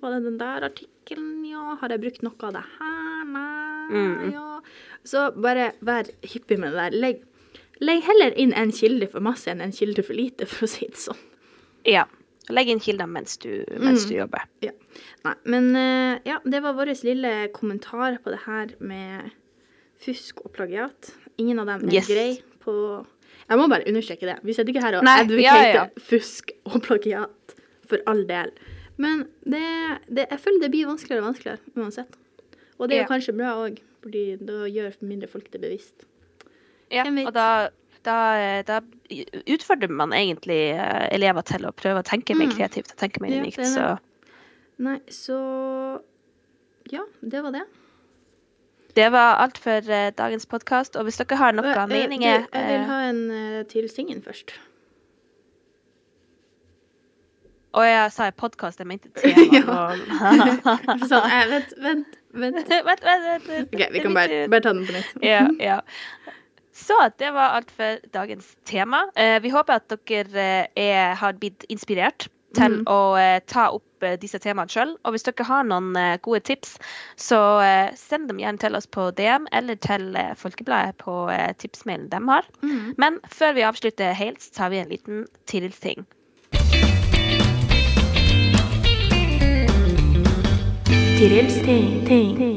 var 0.00 0.16
det 0.16 0.22
den 0.26 0.38
der 0.40 0.64
artikkelen? 0.70 1.42
Ja. 1.46 1.76
Har 1.80 1.92
jeg 1.92 2.02
brukt 2.02 2.22
noe 2.26 2.48
av 2.48 2.54
det 2.56 2.62
her? 2.78 3.26
Nei. 3.30 3.90
Mm. 3.90 4.30
Ja. 4.34 4.46
Så 5.06 5.26
bare 5.36 5.72
vær 5.86 6.08
hyppig 6.22 6.58
med 6.62 6.72
det 6.74 6.80
der. 6.80 6.96
Legg, 7.04 7.20
legg 7.82 8.02
heller 8.06 8.34
inn 8.38 8.52
en 8.56 8.72
kilde 8.74 9.08
for 9.12 9.22
masse 9.24 9.50
enn 9.52 9.62
en 9.64 9.74
kilde 9.76 10.02
for 10.06 10.16
lite, 10.18 10.48
for 10.50 10.66
å 10.66 10.70
si 10.70 10.88
det 10.90 11.00
sånn. 11.00 11.20
ja. 11.88 12.06
Legg 12.50 12.68
inn 12.72 12.80
kilder 12.82 13.06
mens 13.06 13.36
du, 13.42 13.64
mens 13.78 14.04
Mm. 14.04 14.08
du 14.10 14.14
jobber. 14.16 14.44
Ja. 14.62 14.72
Nei, 15.24 15.34
men 15.44 15.70
eh, 15.76 16.18
ja, 16.26 16.38
det 16.44 16.62
var 16.62 16.74
vår 16.74 16.92
lille 17.04 17.48
kommentar 17.52 18.18
på 18.24 18.30
det 18.34 18.40
her 18.46 18.74
med 18.80 19.30
fusk 20.00 20.40
og 20.44 20.52
plagiat. 20.56 21.12
Ingen 21.38 21.58
av 21.60 21.66
dem 21.66 21.88
er 21.88 21.94
Yes. 21.94 22.08
grei 22.08 22.42
på 22.64 23.06
Jeg 23.50 23.58
må 23.58 23.68
bare 23.68 23.82
understreke 23.88 24.20
det. 24.28 24.38
Vi 24.44 24.52
sitter 24.54 24.72
ikke 24.72 24.82
her 24.84 24.94
og 24.98 25.02
advokater 25.04 25.42
ja, 25.42 25.72
ja. 25.74 25.86
fusk 25.98 26.52
og 26.66 26.82
plagiat, 26.82 27.54
for 27.88 27.98
all 28.06 28.24
del. 28.28 28.52
Men 28.96 29.24
det, 29.44 29.62
det, 30.08 30.26
jeg 30.30 30.38
føler 30.38 30.60
det 30.60 30.70
blir 30.70 30.86
vanskeligere 30.86 31.22
og 31.24 31.32
vanskeligere 31.32 31.58
uansett. 31.76 32.14
Og 32.78 32.88
det 32.88 32.96
er 32.96 33.00
jo 33.02 33.06
Ja. 33.08 33.10
kanskje 33.10 33.34
bra 33.36 33.54
òg, 33.66 33.80
fordi 34.02 34.36
da 34.46 34.52
gjør 34.70 34.94
mindre 35.02 35.28
folk 35.28 35.50
det 35.50 35.60
bevisst. 35.60 36.04
Ja, 36.92 37.04
og 37.06 37.32
da, 37.34 37.70
da, 38.04 38.62
da 38.62 38.80
utfordrer 39.46 39.90
man 39.90 40.12
egentlig 40.16 40.60
eh, 40.76 41.08
elever 41.14 41.42
til 41.48 41.66
å 41.66 41.72
prøve 41.76 42.00
å 42.02 42.06
tenke 42.06 42.36
mer 42.38 42.46
Mm. 42.50 42.56
kreativt 42.56 42.92
og 42.94 42.96
tenke 43.02 43.20
mer 43.24 43.34
Ja, 43.34 43.42
unikt. 43.42 43.60
Så 43.66 43.98
Nei, 44.80 44.98
så 45.12 46.00
Ja, 46.90 47.02
det 47.20 47.42
var 47.44 47.50
det. 47.52 47.64
det 48.96 49.10
var 49.12 49.36
alt 49.42 49.58
for 49.58 49.70
eh, 49.90 50.10
dagens 50.16 50.46
podkast. 50.46 50.96
Og 50.96 51.04
hvis 51.04 51.18
dere 51.20 51.36
har 51.36 51.52
noen 51.52 51.66
uh, 51.76 51.86
meninger 51.86 52.46
jeg 52.52 52.66
vil 52.72 52.86
ha 52.88 53.00
en 53.10 53.64
til 53.68 53.88
singen 53.92 54.22
først. 54.22 54.54
Å 57.70 57.82
ja, 57.86 58.08
sa 58.10 58.26
jeg 58.26 58.34
podkast, 58.40 58.80
jeg 58.82 58.88
mente 58.90 59.10
tema. 59.14 59.94
Så 61.04 61.12
sånn, 61.12 61.28
vent, 61.52 61.76
vent. 61.78 62.16
vent, 62.42 62.66
vent, 62.66 63.04
vent, 63.04 63.46
vent. 63.46 63.74
OK, 63.76 63.84
vi 63.94 64.02
kan 64.02 64.16
bare, 64.16 64.40
bare 64.50 64.64
ta 64.64 64.72
den 64.74 64.86
på 64.88 64.96
nytt. 64.96 65.12
ja, 65.22 65.44
ja. 65.62 65.76
Så 66.80 67.10
det 67.18 67.30
var 67.30 67.48
alt 67.48 67.70
for 67.70 67.98
dagens 68.12 68.56
tema. 68.64 69.04
Eh, 69.16 69.42
vi 69.42 69.50
håper 69.52 69.80
at 69.80 69.92
dere 70.08 70.42
eh, 70.42 70.66
er, 70.76 71.14
har 71.14 71.36
blitt 71.38 71.64
inspirert 71.68 72.28
til 72.56 72.80
mm. 72.80 72.86
å 72.90 73.00
eh, 73.20 73.38
ta 73.46 73.68
opp 73.76 73.86
disse 74.22 74.40
temaene 74.40 74.72
sjøl. 74.72 74.94
Og 75.04 75.12
hvis 75.12 75.26
dere 75.26 75.44
har 75.44 75.66
noen 75.68 75.92
gode 76.24 76.40
tips, 76.48 76.78
så 77.20 77.36
send 78.00 78.30
dem 78.30 78.38
gjerne 78.40 78.62
til 78.62 78.78
oss 78.78 78.88
på 78.88 79.10
DM 79.12 79.44
eller 79.52 79.76
til 79.76 80.16
Folkebladet 80.40 80.96
på 81.04 81.28
tipsmailen 81.60 82.08
de 82.08 82.22
har. 82.30 82.48
Mm. 82.64 82.94
Men 82.96 83.20
før 83.28 83.52
vi 83.58 83.66
avslutter 83.68 84.16
helt, 84.16 84.40
så 84.40 84.56
tar 84.56 84.72
vi 84.72 84.80
en 84.80 84.88
liten 84.88 85.26
Tirils-ting. 85.44 86.08
Tirils 91.20 91.60
ting. 91.60 92.06
ting. 92.08 92.56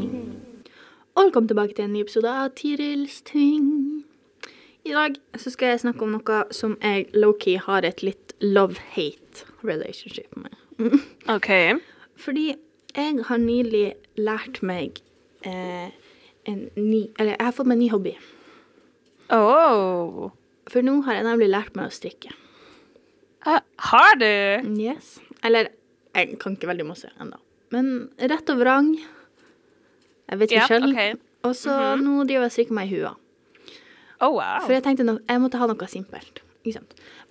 Og 1.15 1.27
velkommen 1.27 1.51
tilbake 1.51 1.75
til 1.75 1.89
en 1.89 1.93
ny 1.93 2.07
episode 2.07 2.31
av 2.31 2.55
Tirils 2.55 3.19
ting. 3.27 3.92
I 4.83 4.91
dag 4.91 5.15
så 5.39 5.51
skal 5.53 5.73
jeg 5.73 5.83
snakke 5.85 6.03
om 6.03 6.11
noe 6.17 6.39
som 6.51 6.75
jeg 6.83 7.05
low-key 7.15 7.55
har 7.63 7.85
et 7.87 8.03
litt 8.03 8.33
love-hate 8.43 9.45
relationship 9.63 10.35
med. 10.35 10.55
OK. 11.35 11.49
Fordi 12.19 12.49
jeg 12.93 13.25
har 13.29 13.39
nylig 13.41 13.93
lært 14.19 14.59
meg 14.65 14.99
eh, 15.47 15.89
en 16.49 16.59
ny 16.75 17.05
Eller 17.17 17.37
jeg 17.37 17.45
har 17.45 17.55
fått 17.55 17.69
meg 17.69 17.77
en 17.79 17.83
ny 17.85 17.89
hobby. 17.93 18.13
Oh. 19.33 20.29
For 20.69 20.83
nå 20.85 20.99
har 21.07 21.17
jeg 21.19 21.27
nemlig 21.29 21.47
lært 21.53 21.77
meg 21.79 21.87
å 21.87 21.93
strikke. 21.95 22.33
Uh, 23.47 23.59
Har 23.89 24.19
du? 24.19 24.27
Yes. 24.79 25.17
Eller 25.43 25.71
jeg 26.15 26.37
kan 26.43 26.55
ikke 26.55 26.69
veldig 26.69 26.85
masse 26.87 27.09
ennå. 27.19 27.39
Men 27.73 27.89
rett 28.21 28.51
og 28.53 28.59
vrang 28.61 28.91
Jeg 28.99 30.39
vet 30.39 30.51
ikke 30.51 30.59
Ja, 30.61 30.67
sjøl. 30.69 30.91
ok. 30.91 31.23
Og 31.47 31.55
så 31.59 31.73
nå 31.99 32.19
driver 32.27 32.45
jeg 32.45 32.51
og 32.51 32.53
strikker 32.55 32.77
meg 32.77 32.91
i 32.91 32.99
hua. 32.99 33.15
Oh, 34.23 34.31
wow. 34.37 34.61
For 34.63 34.71
jeg 34.75 34.85
tenkte 34.85 35.03
no 35.07 35.17
jeg 35.27 35.41
måtte 35.43 35.59
ha 35.59 35.67
noe 35.69 35.87
simpelt. 35.91 36.39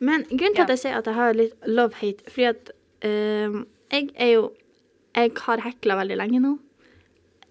Men 0.02 0.26
grunnen 0.28 0.56
til 0.58 0.64
at 0.66 0.72
jeg 0.74 0.80
sier 0.82 0.98
at 0.98 1.06
jeg 1.08 1.16
har 1.16 1.32
litt 1.38 1.54
love-hate, 1.64 2.26
fordi 2.28 2.48
at 2.50 2.72
um, 3.08 3.62
jeg 3.94 4.10
er 4.20 4.34
jo 4.34 4.50
Jeg 5.16 5.32
har 5.44 5.60
hekla 5.64 5.96
veldig 6.00 6.16
lenge 6.20 6.38
nå. 6.40 6.50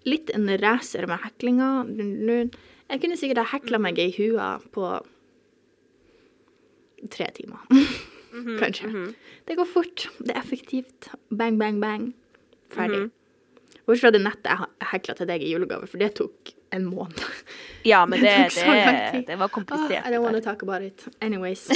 Litt 0.06 0.30
en 0.34 0.48
racer 0.62 1.06
med 1.06 1.20
heklinga. 1.22 1.68
Jeg 2.90 3.02
kunne 3.02 3.18
sikkert 3.18 3.38
ha 3.44 3.50
hekla 3.52 3.78
meg 3.82 3.98
i 4.02 4.08
hua 4.16 4.56
på 4.74 4.88
tre 7.10 7.28
timer. 7.36 7.66
Mhm, 8.32 8.54
Kanskje. 8.56 8.88
Det 9.44 9.58
går 9.58 9.66
fort. 9.68 10.06
Det 10.24 10.32
er 10.32 10.38
effektivt. 10.40 11.10
Bang, 11.36 11.58
bang, 11.60 11.76
bang. 11.82 12.06
Ferdig. 12.72 13.02
Mhm. 13.02 13.10
Bortsett 13.84 14.00
fra 14.06 14.10
det 14.14 14.22
nettet 14.24 14.46
jeg 14.48 14.88
hekla 14.88 15.14
til 15.18 15.28
deg 15.28 15.42
i 15.44 15.50
julegave, 15.52 15.84
for 15.90 16.00
det 16.00 16.14
tok 16.16 16.52
en 16.72 16.84
måned. 16.88 17.20
Ja, 17.84 18.04
men 18.06 18.20
Det 18.20 18.32
det, 18.54 18.64
det, 18.64 19.24
det 19.26 19.36
var 19.38 19.46
Oh, 19.48 19.50
komplisert. 19.54 20.06
I 20.06 20.10
don't 20.12 20.22
want 20.24 20.36
to 20.36 20.42
talk 20.42 20.62
about 20.62 20.82
it. 20.82 21.04
Anyways. 21.20 21.66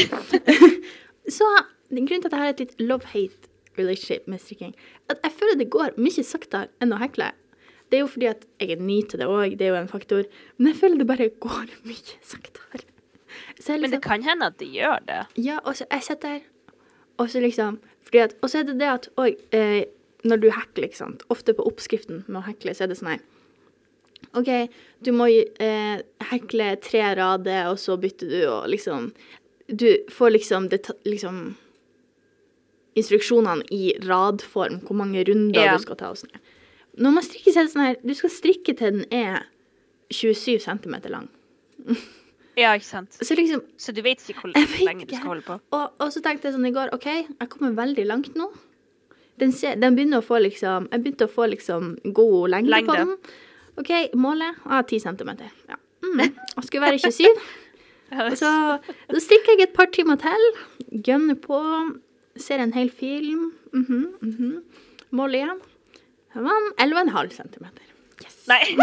så 1.38 1.44
den 1.90 2.06
grunnen 2.06 2.22
til 2.22 2.28
at 2.28 2.32
jeg 2.32 2.40
har 2.40 2.48
et 2.54 2.60
litt 2.64 2.80
love-hate 2.80 3.50
relationship 3.78 4.26
med 4.26 4.40
strikking, 4.40 4.74
at 5.12 5.18
jeg 5.22 5.32
føler 5.36 5.58
det 5.60 5.68
går 5.70 5.96
mye 6.00 6.24
saktere 6.24 6.68
enn 6.82 6.94
å 6.96 7.00
hekle. 7.02 7.30
Det 7.90 7.98
er 7.98 8.02
jo 8.02 8.08
fordi 8.10 8.26
at 8.30 8.46
jeg 8.60 8.72
er 8.74 8.80
ny 8.82 8.96
til 9.06 9.20
det 9.20 9.26
òg, 9.30 9.52
det 9.60 9.66
er 9.68 9.74
jo 9.74 9.80
en 9.82 9.90
faktor. 9.90 10.24
Men 10.58 10.72
jeg 10.72 10.80
føler 10.80 11.02
det 11.02 11.06
bare 11.06 11.28
går 11.44 11.66
mye 11.90 12.16
saktere. 12.24 12.82
Liksom, 13.56 13.74
Men 13.80 13.90
det 13.90 13.90
liksom, 13.98 14.06
kan 14.08 14.22
hende 14.24 14.48
at 14.50 14.56
det 14.58 14.70
gjør 14.72 15.04
det. 15.06 15.20
ja, 15.44 15.58
og 15.64 15.76
så 15.76 15.84
jeg 15.90 16.02
sitter 16.08 16.38
der, 16.38 16.40
og 17.18 17.30
så 17.30 17.40
liksom 17.40 17.78
fordi 18.06 18.18
at, 18.22 18.34
Og 18.42 18.50
så 18.50 18.58
er 18.60 18.66
det 18.68 18.76
det 18.78 18.86
at 18.86 19.08
òg, 19.18 19.34
eh, 19.52 19.84
når 20.24 20.36
du 20.42 20.44
hekler, 20.54 20.84
ikke 20.86 20.96
sant, 20.98 21.22
ofte 21.28 21.52
på 21.58 21.64
oppskriften 21.66 22.20
med 22.28 22.38
å 22.38 22.44
hekle, 22.46 22.70
så 22.74 22.84
er 22.84 22.90
det 22.92 22.96
sånn 23.00 23.08
her 23.16 23.24
OK, 24.36 24.50
du 25.04 25.12
må 25.16 25.28
eh, 25.28 26.00
hekle 26.30 26.70
tre 26.84 27.02
rader, 27.18 27.70
og 27.70 27.78
så 27.80 27.96
bytter 28.00 28.32
du, 28.32 28.40
og 28.48 28.68
liksom 28.72 29.12
Du 29.66 29.88
får 30.12 30.30
liksom, 30.30 30.68
det, 30.72 30.84
liksom 31.04 31.56
Instruksjonene 32.96 33.66
i 33.74 33.94
radform, 34.04 34.80
hvor 34.86 34.96
mange 34.96 35.24
runder 35.28 35.60
yeah. 35.60 35.76
du 35.76 35.82
skal 35.82 35.98
ta 36.00 36.12
og 36.14 36.20
sånn. 36.22 36.38
Når 36.96 37.12
man 37.12 37.26
strikker, 37.26 37.52
så 37.52 37.60
er 37.60 37.66
det 37.66 37.72
sånn 37.74 37.84
her 37.84 37.98
Du 38.00 38.14
skal 38.16 38.32
strikke 38.32 38.76
til 38.76 39.00
den 39.00 39.08
er 39.12 39.42
27 40.14 40.62
cm 40.64 41.00
lang. 41.12 41.28
Ja, 42.56 42.70
ikke 42.72 42.88
sant. 42.88 43.16
Så 43.20 43.36
liksom 43.36 43.60
Så 43.76 43.92
du 43.92 44.00
vet 44.00 44.22
ikke 44.24 44.46
hvor 44.46 44.54
lenge 44.80 45.04
du 45.04 45.12
skal 45.12 45.28
holde 45.28 45.44
på. 45.44 45.58
Og, 45.76 45.90
og 46.00 46.12
så 46.12 46.22
tenkte 46.24 46.48
jeg 46.48 46.56
sånn 46.56 46.68
i 46.68 46.72
går 46.72 46.94
OK, 46.96 47.04
jeg 47.04 47.50
kommer 47.52 47.76
veldig 47.76 48.06
langt 48.08 48.38
nå. 48.38 48.48
Den, 49.36 49.52
ser, 49.52 49.76
den 49.76 49.96
begynner 49.98 50.22
å 50.22 50.24
få 50.24 50.40
liksom 50.40 50.88
Jeg 50.88 51.02
begynte 51.04 51.28
å 51.28 51.32
få 51.32 51.50
liksom 51.52 51.90
god 52.16 52.54
lengde, 52.54 52.80
på 52.86 52.96
den. 52.96 53.12
OK, 53.76 53.92
målet 54.16 54.56
ah, 54.64 54.82
10 54.82 55.00
cm. 55.00 55.30
Ja. 55.68 55.76
Mm, 56.02 56.36
og 56.56 56.64
skulle 56.64 56.82
være 56.86 56.98
27. 56.98 57.28
Og 58.12 58.36
så, 58.42 58.50
så 59.10 59.20
strikker 59.20 59.56
jeg 59.56 59.68
et 59.68 59.76
par 59.76 59.90
timer 59.92 60.20
til. 60.22 60.50
Gønner 61.04 61.38
på. 61.40 61.60
Ser 62.36 62.60
en 62.62 62.72
hel 62.72 62.90
film. 62.90 63.52
Mm 63.72 63.86
-hmm, 63.88 64.06
mm 64.20 64.32
-hmm. 64.38 64.62
Mål 65.10 65.34
igjen. 65.34 65.60
Det 66.34 66.42
var 66.42 66.72
11,5 66.78 67.30
cm. 67.30 67.66
Yes. 68.24 68.48
Nei. 68.48 68.76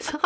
Så 0.00 0.18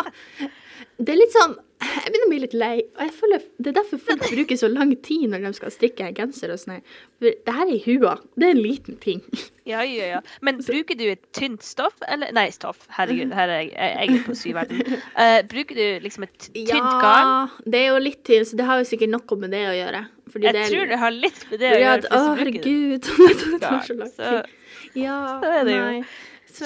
det 0.97 1.09
er 1.09 1.17
litt 1.17 1.31
sånn 1.31 1.57
Jeg 1.89 2.11
begynner 2.13 2.27
å 2.27 2.31
bli 2.31 2.39
litt 2.43 2.55
lei. 2.57 2.73
Og 2.97 3.03
jeg 3.05 3.13
føler 3.17 3.45
Det 3.57 3.71
er 3.71 3.77
derfor 3.79 4.01
folk 4.03 4.25
bruker 4.29 4.59
så 4.59 4.69
lang 4.71 4.91
tid 5.05 5.29
når 5.31 5.45
de 5.47 5.51
skal 5.57 5.73
strikke 5.73 6.05
en 6.07 6.17
genser 6.17 6.53
og 6.53 6.59
sånn. 6.61 6.83
For 7.19 7.33
det 7.45 7.55
her 7.55 7.65
er 7.65 7.73
i 7.75 7.81
hua. 7.85 8.13
Det 8.39 8.47
er 8.49 8.55
en 8.55 8.61
liten 8.63 8.99
ting. 9.03 9.23
Ja, 9.69 9.83
ja, 9.85 10.07
ja. 10.15 10.21
Men 10.45 10.61
bruker 10.65 10.97
du 10.97 11.03
et 11.11 11.25
tynt 11.35 11.65
stoff, 11.65 11.97
eller 12.09 12.31
Nei, 12.33 12.47
stoff. 12.55 12.87
Herregud, 12.95 13.33
her 13.37 13.51
er 13.53 13.65
jeg, 13.67 13.73
jeg 13.75 14.15
er 14.15 14.23
på 14.25 14.37
syverden. 14.37 14.79
Uh, 15.13 15.41
bruker 15.51 15.77
du 15.77 16.05
liksom 16.05 16.25
et 16.25 16.47
tynt 16.47 16.71
garn? 17.03 17.51
det 17.65 17.83
er 17.83 17.91
jo 17.91 17.99
litt 18.01 18.23
tynt, 18.25 18.49
så 18.49 18.57
det 18.57 18.65
har 18.69 18.81
jo 18.81 18.87
sikkert 18.89 19.13
noe 19.13 19.37
med 19.43 19.53
det 19.53 19.65
å 19.69 19.75
gjøre. 19.77 20.05
Jeg 20.29 20.41
det 20.53 20.61
er, 20.61 20.69
tror 20.69 20.89
det 20.89 20.97
har 21.01 21.13
litt 21.13 21.45
med 21.51 21.61
det 21.61 21.69
å 21.73 21.77
gjøre. 21.83 21.99
at, 21.99 22.09
Å, 22.13 22.33
herregud. 22.39 23.13
det 23.51 23.61
tar 23.63 23.85
så 23.85 23.99
lang 23.99 24.11
tid. 24.17 24.57
Ja, 24.97 25.19
så 25.41 25.53
er 25.59 25.63
det 25.69 25.77
jo- 25.77 25.85
nei. 25.85 26.03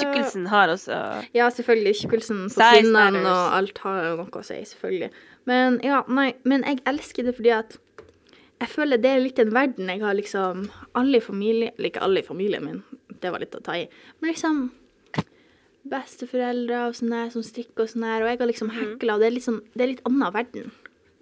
Tykkelsen 0.02 0.48
har 0.48 0.68
også 0.74 0.98
Ja, 1.34 1.50
selvfølgelig. 1.50 1.96
Tjukkelsen 2.02 2.44
på 2.50 2.68
kinnene 2.78 3.22
og 3.30 3.54
alt 3.60 3.78
har 3.86 4.04
jo 4.10 4.16
noe 4.18 4.42
å 4.42 4.44
si, 4.44 4.60
selvfølgelig. 4.74 5.12
Men 5.46 5.80
ja, 5.84 6.04
nei, 6.08 6.34
men 6.46 6.64
jeg 6.64 6.80
elsker 6.88 7.24
det 7.28 7.36
fordi 7.36 7.52
at 7.52 7.78
jeg 8.62 8.70
føler 8.72 8.98
det 9.02 9.10
er 9.12 9.20
litt 9.20 9.40
en 9.40 9.52
verden 9.52 9.90
jeg 9.92 10.00
har 10.00 10.14
liksom 10.16 10.70
Alle 10.96 11.18
i 11.18 11.24
familien 11.26 11.74
Eller 11.78 11.90
ikke 11.90 12.04
alle 12.06 12.22
i 12.22 12.24
familien 12.24 12.64
min, 12.64 12.84
det 13.20 13.32
var 13.34 13.40
litt 13.44 13.56
å 13.58 13.62
ta 13.64 13.76
i. 13.76 13.88
Men 14.22 14.32
liksom 14.32 14.72
besteforeldre 15.84 16.86
og 16.88 16.96
sånn 16.98 17.12
der 17.12 17.30
som 17.34 17.44
strikker 17.44 17.84
og 17.84 17.90
sånn 17.92 18.06
der, 18.08 18.24
og 18.24 18.30
jeg 18.32 18.40
har 18.40 18.48
liksom 18.48 18.70
Mhm. 18.72 18.80
hekla, 18.94 19.14
og 19.16 19.20
det 19.20 19.28
er 19.28 19.36
litt 19.36 19.44
sånn 19.44 19.62
Det 19.76 19.82
er 19.84 19.88
litt 19.88 20.04
annen 20.06 20.34
verden. 20.34 20.72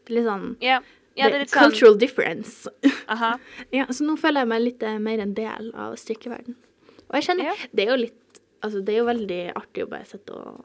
Det 0.05 0.11
er 0.11 0.15
litt 0.19 0.25
sånn 0.25 0.55
yeah. 0.61 0.81
ja 1.17 1.25
det 1.29 1.33
er 1.35 1.39
litt 1.39 1.49
sånn 1.49 1.71
Cultural 1.71 1.97
difference. 1.97 2.67
Aha. 3.09 3.39
Ja, 3.73 3.85
så 3.87 4.05
nå 4.05 4.17
føler 4.17 4.41
jeg 4.41 4.47
meg 4.47 4.61
litt 4.61 4.83
eh, 4.83 4.97
mer 4.99 5.19
en 5.19 5.33
del 5.33 5.71
av 5.73 5.95
strikkeverden. 5.95 6.55
Og 7.09 7.15
jeg 7.17 7.23
kjenner 7.23 7.43
Ja. 7.49 7.55
Det 7.73 7.87
er 7.87 7.91
jo 7.91 7.97
litt 8.05 8.30
Altså, 8.61 8.83
det 8.85 8.93
er 8.93 8.99
jo 9.01 9.05
veldig 9.09 9.41
artig 9.55 9.83
å 9.85 9.89
bare 9.89 10.05
sitte 10.05 10.31
og 10.37 10.63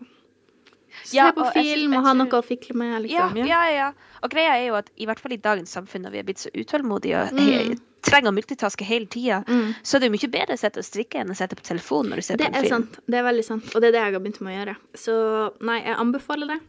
se 1.04 1.16
Ja, 1.16 1.30
på 1.32 1.44
og 1.46 1.52
film 1.52 1.94
og 1.96 2.04
ha 2.04 2.12
noe 2.16 2.38
å 2.38 2.44
fikle 2.44 2.74
med, 2.76 2.92
Ja, 3.10 3.28
liksom. 3.28 3.46
ja, 3.46 3.62
ja. 3.72 3.92
Og 4.22 4.30
greia 4.32 4.54
er 4.56 4.66
jo 4.68 4.74
at 4.78 4.90
i 4.96 5.06
hvert 5.06 5.18
fall 5.20 5.32
i 5.32 5.36
dagens 5.36 5.70
samfunn, 5.76 6.02
når 6.06 6.10
vi 6.12 6.18
er 6.18 6.22
blitt 6.28 6.38
så 6.44 6.50
utålmodige 6.54 7.22
og 7.26 7.32
Mm. 7.38 7.80
trenger 8.02 8.30
å 8.30 8.34
multitaske 8.36 8.84
hele 8.84 9.06
tida, 9.06 9.42
Mm. 9.46 9.74
så 9.82 9.96
er 9.96 10.00
det 10.00 10.08
jo 10.10 10.16
mye 10.16 10.30
bedre 10.30 10.54
å 10.54 10.58
sitte 10.58 10.78
og 10.78 10.84
strikke 10.84 11.20
enn 11.20 11.30
å 11.30 11.36
sitte 11.36 11.56
på 11.56 11.62
telefonen 11.66 12.10
når 12.12 12.16
du 12.16 12.22
ser 12.22 12.36
Det 12.36 12.46
på 12.52 12.56
en 12.56 12.64
er 12.64 12.68
sant. 12.68 12.98
Det 13.08 13.14
er 13.18 13.22
veldig 13.24 13.44
sant. 13.44 13.74
Og 13.74 13.80
det 13.82 13.88
er 13.88 13.92
det 13.92 14.00
jeg 14.04 14.12
har 14.12 14.20
begynt 14.20 14.40
med 14.40 14.52
å 14.54 14.58
gjøre. 14.64 14.76
Så 14.94 15.52
nei, 15.60 15.82
jeg 15.82 15.96
anbefaler 15.96 16.46
det. 16.46 16.60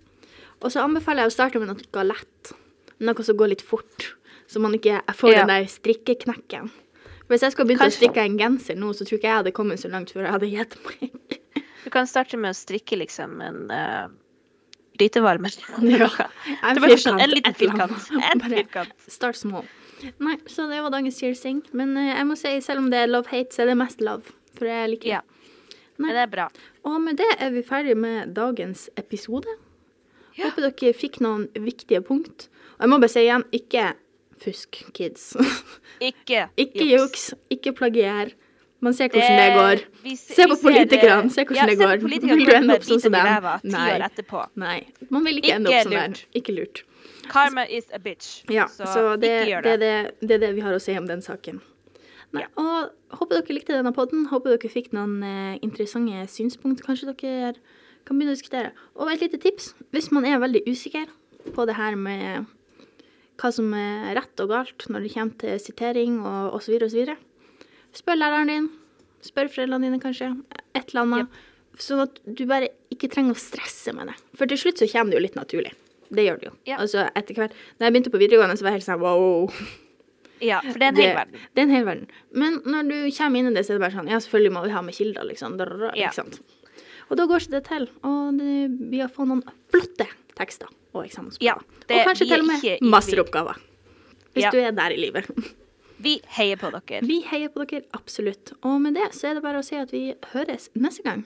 Og 0.62 0.72
så 0.72 0.82
anbefaler 0.84 1.24
jeg 1.24 1.28
å 1.28 1.36
starte 1.38 1.60
med 1.60 1.68
noe 1.70 2.04
lett. 2.04 2.54
Noe 3.00 3.24
som 3.24 3.38
går 3.38 3.50
litt 3.50 3.62
fort. 3.62 4.14
Så 4.48 4.60
man 4.60 4.74
ikke 4.74 5.04
får 5.14 5.32
Ja. 5.34 5.46
den 5.46 5.48
der 5.48 5.66
strikkeknekken. 5.68 6.72
Hvis 7.28 7.44
jeg 7.44 7.54
skulle 7.54 7.72
begynt 7.72 7.84
å 7.84 7.92
strikke 7.92 8.24
en 8.24 8.38
genser 8.40 8.78
nå, 8.80 8.94
så 8.96 9.08
tror 9.08 9.20
ikke 9.20 9.28
jeg 9.28 9.42
hadde 9.42 9.56
kommet 9.56 9.82
så 9.82 9.92
langt 9.92 10.14
før 10.16 10.28
jeg 10.28 10.36
hadde 10.38 10.54
gitt 10.54 10.80
meg. 10.86 11.12
Du 11.88 11.92
kan 11.94 12.08
starte 12.10 12.36
med 12.36 12.52
å 12.52 12.58
strikke 12.58 12.98
liksom 13.00 13.38
en 13.40 13.60
uh, 13.72 14.08
grytevarmer. 15.00 15.54
Ja. 15.94 16.10
Det 16.10 16.58
En 16.68 16.82
firkant, 16.84 17.22
en 17.22 17.32
liten 17.32 17.56
firkant. 17.56 18.10
En 18.32 18.44
firkant. 18.52 19.08
Start 19.08 19.40
små. 19.40 19.62
Nei, 20.20 20.36
så 20.52 20.68
det 20.68 20.82
var 20.84 20.92
dagens 20.92 21.22
cheersing. 21.22 21.62
Men 21.72 21.96
uh, 21.96 22.10
jeg 22.10 22.28
må 22.28 22.36
si, 22.40 22.52
selv 22.66 22.84
om 22.84 22.90
det 22.92 23.06
er 23.06 23.12
love-hate, 23.12 23.56
så 23.56 23.64
er 23.64 23.72
det 23.72 23.78
mest 23.80 24.04
love. 24.04 24.36
For 24.58 24.68
jeg 24.68 24.92
liker 24.98 25.08
det. 25.08 25.16
Ja. 25.16 25.78
Nei. 25.98 26.12
Det 26.12 26.26
er 26.26 26.34
bra. 26.34 26.50
Og 26.86 27.00
med 27.02 27.18
det 27.22 27.30
er 27.40 27.56
vi 27.56 27.64
ferdig 27.66 27.96
med 27.98 28.36
dagens 28.36 28.90
episode. 29.00 29.56
Ja. 30.38 30.50
Håper 30.50 30.68
dere 30.68 30.94
fikk 30.94 31.22
noen 31.24 31.48
viktige 31.56 32.04
punkt. 32.06 32.50
Og 32.78 32.86
jeg 32.86 32.92
må 32.92 33.00
bare 33.02 33.14
si 33.16 33.24
igjen, 33.24 33.48
ikke 33.56 33.94
fusk, 34.44 34.82
kids. 34.98 35.30
Ikke, 36.04 36.48
ikke 36.64 36.86
juks, 36.92 37.30
ikke 37.54 37.74
plagier. 37.78 38.34
Man 38.80 38.94
ser 38.94 39.10
hvordan 39.10 39.40
det, 39.42 39.54
går. 39.58 39.80
vi 40.04 40.16
se- 40.16 40.36
Se 40.38 40.44
vi 40.46 40.52
på 40.52 40.56
ser, 40.60 40.64
politikerne, 40.68 41.32
se 41.34 41.46
hvordan 41.46 41.58
ja, 41.58 41.66
det 41.66 41.78
se 41.78 41.86
går. 41.86 42.04
Vil 42.38 42.46
du 42.46 42.52
ende 42.54 42.76
opp 42.76 42.84
sånn 42.86 43.02
som 43.02 43.16
dem? 43.16 43.48
Nei. 43.74 43.88
Nei. 44.62 44.76
Man 45.10 45.26
vil 45.26 45.40
ikke, 45.42 45.56
ende 45.56 45.72
opp 45.72 45.88
sånn 45.88 45.96
lurt. 45.96 46.20
der. 46.22 46.38
Ikke 46.42 46.54
lurt. 46.54 46.84
Karma 47.32 47.64
is 47.66 47.90
a 47.94 47.98
bitch. 48.00 48.44
Ja, 48.54 48.68
så, 48.70 49.16
det, 49.18 49.32
ikke 49.34 49.50
gjør 49.50 49.66
det, 49.66 49.74
det. 49.82 49.90
det, 50.22 50.28
det 50.30 50.36
er 50.38 50.44
det 50.46 50.52
vi 50.60 50.62
har 50.68 50.78
å 50.78 50.84
si 50.84 50.94
om 51.00 51.10
den 51.10 51.26
saken. 51.26 51.58
Nei, 52.36 52.44
og 52.60 52.92
håper 53.18 53.40
dere 53.40 53.56
likte 53.58 53.74
denne 53.74 53.94
podden. 53.96 54.28
Håper 54.30 54.54
dere 54.54 54.70
fikk 54.72 54.92
noen 54.96 55.18
eh, 55.26 55.58
interessante 55.66 56.28
synspunkt. 56.32 56.84
Kanskje 56.86 57.10
dere 57.10 57.56
kan 58.08 58.14
begynne 58.20 58.36
å 58.36 58.38
diskutere. 58.38 58.72
Og 59.00 59.10
et 59.12 59.24
lite 59.26 59.40
tips. 59.42 59.74
Hvis 59.96 60.12
man 60.16 60.28
er 60.28 60.38
veldig 60.44 60.62
usikker 60.70 61.10
på 61.56 61.66
det 61.68 61.78
her 61.80 61.96
med 62.00 62.46
hva 63.38 63.52
som 63.54 63.74
er 63.78 64.16
rett 64.18 64.44
og 64.44 64.52
galt 64.52 64.88
når 64.90 65.06
det 65.06 65.14
kommer 65.14 65.38
til 65.44 65.60
sitering 65.62 66.20
og 66.26 66.58
osv., 66.58 66.78
osv., 66.88 67.14
spør 67.98 68.20
læreren 68.20 68.52
din. 68.52 68.70
Spør 69.26 69.50
foreldrene 69.52 69.88
dine, 69.90 70.00
kanskje. 70.02 70.32
Et 70.78 70.92
eller 70.92 71.04
annet. 71.04 71.42
Sånn 71.82 72.02
at 72.06 72.20
du 72.26 72.46
bare 72.50 72.72
ikke 72.94 73.10
trenger 73.14 73.36
å 73.36 73.42
stresse 73.42 73.94
med 73.94 74.10
det. 74.10 74.16
For 74.38 74.50
til 74.50 74.60
slutt 74.62 74.82
så 74.82 74.88
kommer 74.90 75.14
det 75.14 75.20
jo 75.20 75.26
litt 75.28 75.38
naturlig. 75.38 75.74
Det 76.14 76.24
gjør 76.24 76.40
det 76.40 76.48
jo. 76.48 76.54
Ja. 76.70 76.78
Altså 76.80 77.04
etter 77.20 77.36
hvert 77.36 77.56
Da 77.78 77.88
jeg 77.88 77.94
begynte 77.94 78.14
på 78.14 78.22
videregående, 78.22 78.56
så 78.58 78.66
var 78.66 78.74
jeg 78.74 78.80
helt 78.80 78.88
sånn 78.88 79.02
wow. 79.04 79.52
Ja, 80.44 80.60
for 80.62 80.78
det 80.78 80.86
er 80.88 80.94
en 80.94 81.02
hel 81.02 81.16
verden. 81.18 81.42
Det 81.52 81.62
er 81.62 81.66
en 81.66 81.74
hel 81.74 81.88
verden. 81.88 82.12
Men 82.38 82.60
når 82.70 82.92
du 82.92 82.98
kommer 83.18 83.42
inn 83.42 83.50
i 83.50 83.56
det, 83.58 83.66
så 83.66 83.74
er 83.74 83.80
det 83.80 83.86
bare 83.88 83.98
sånn 83.98 84.12
Ja, 84.12 84.22
selvfølgelig 84.22 84.54
må 84.54 84.64
vi 84.68 84.76
ha 84.76 84.84
med 84.86 84.98
kilder, 84.98 85.28
liksom. 85.32 85.58
Drrrr, 85.60 85.90
Ja. 85.98 86.14
Og 87.08 87.16
da 87.16 87.26
går 87.28 87.44
ikke 87.44 87.56
det 87.56 87.64
til. 87.70 87.86
Og 88.08 88.38
det, 88.38 88.54
vi 88.92 89.00
har 89.02 89.12
fått 89.14 89.30
noen 89.30 89.44
flotte 89.72 90.08
tekster 90.38 90.70
og 90.94 91.04
eksamensoppgaver. 91.06 91.44
Ja, 91.44 91.56
det- 91.88 92.02
og 92.02 92.12
kanskje 92.12 92.28
til 92.30 92.42
og 92.44 92.48
med 92.48 92.82
masteroppgaver. 92.94 93.58
Hvis 94.34 94.44
Ja. 94.46 94.52
du 94.54 94.58
er 94.62 94.72
der 94.72 94.94
i 94.94 94.98
livet. 95.02 95.26
Vi 96.00 96.20
heier 96.38 96.56
på 96.62 96.70
dere. 96.70 97.02
Vi 97.02 97.22
heier 97.26 97.50
på 97.50 97.66
dere, 97.66 97.82
absolutt. 97.98 98.52
Og 98.62 98.80
med 98.82 98.94
det 98.94 99.08
så 99.18 99.32
er 99.32 99.34
det 99.40 99.42
bare 99.44 99.64
å 99.64 99.66
si 99.66 99.76
at 99.76 99.90
vi 99.92 100.14
høres 100.34 100.70
neste 100.78 101.02
gang. 101.04 101.24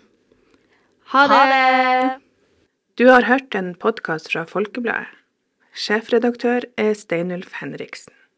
Ha 1.12 1.26
det! 1.28 1.36
Ha 1.36 1.45
det! 1.51 2.22
Du 2.95 3.07
har 3.09 3.24
hørt 3.28 3.53
en 3.55 3.74
podkast 3.76 4.32
fra 4.32 4.45
Folkebladet. 4.47 5.07
Sjefredaktør 5.76 6.64
er 6.80 6.93
Steinulf 6.95 7.51
Henriksen. 7.59 8.14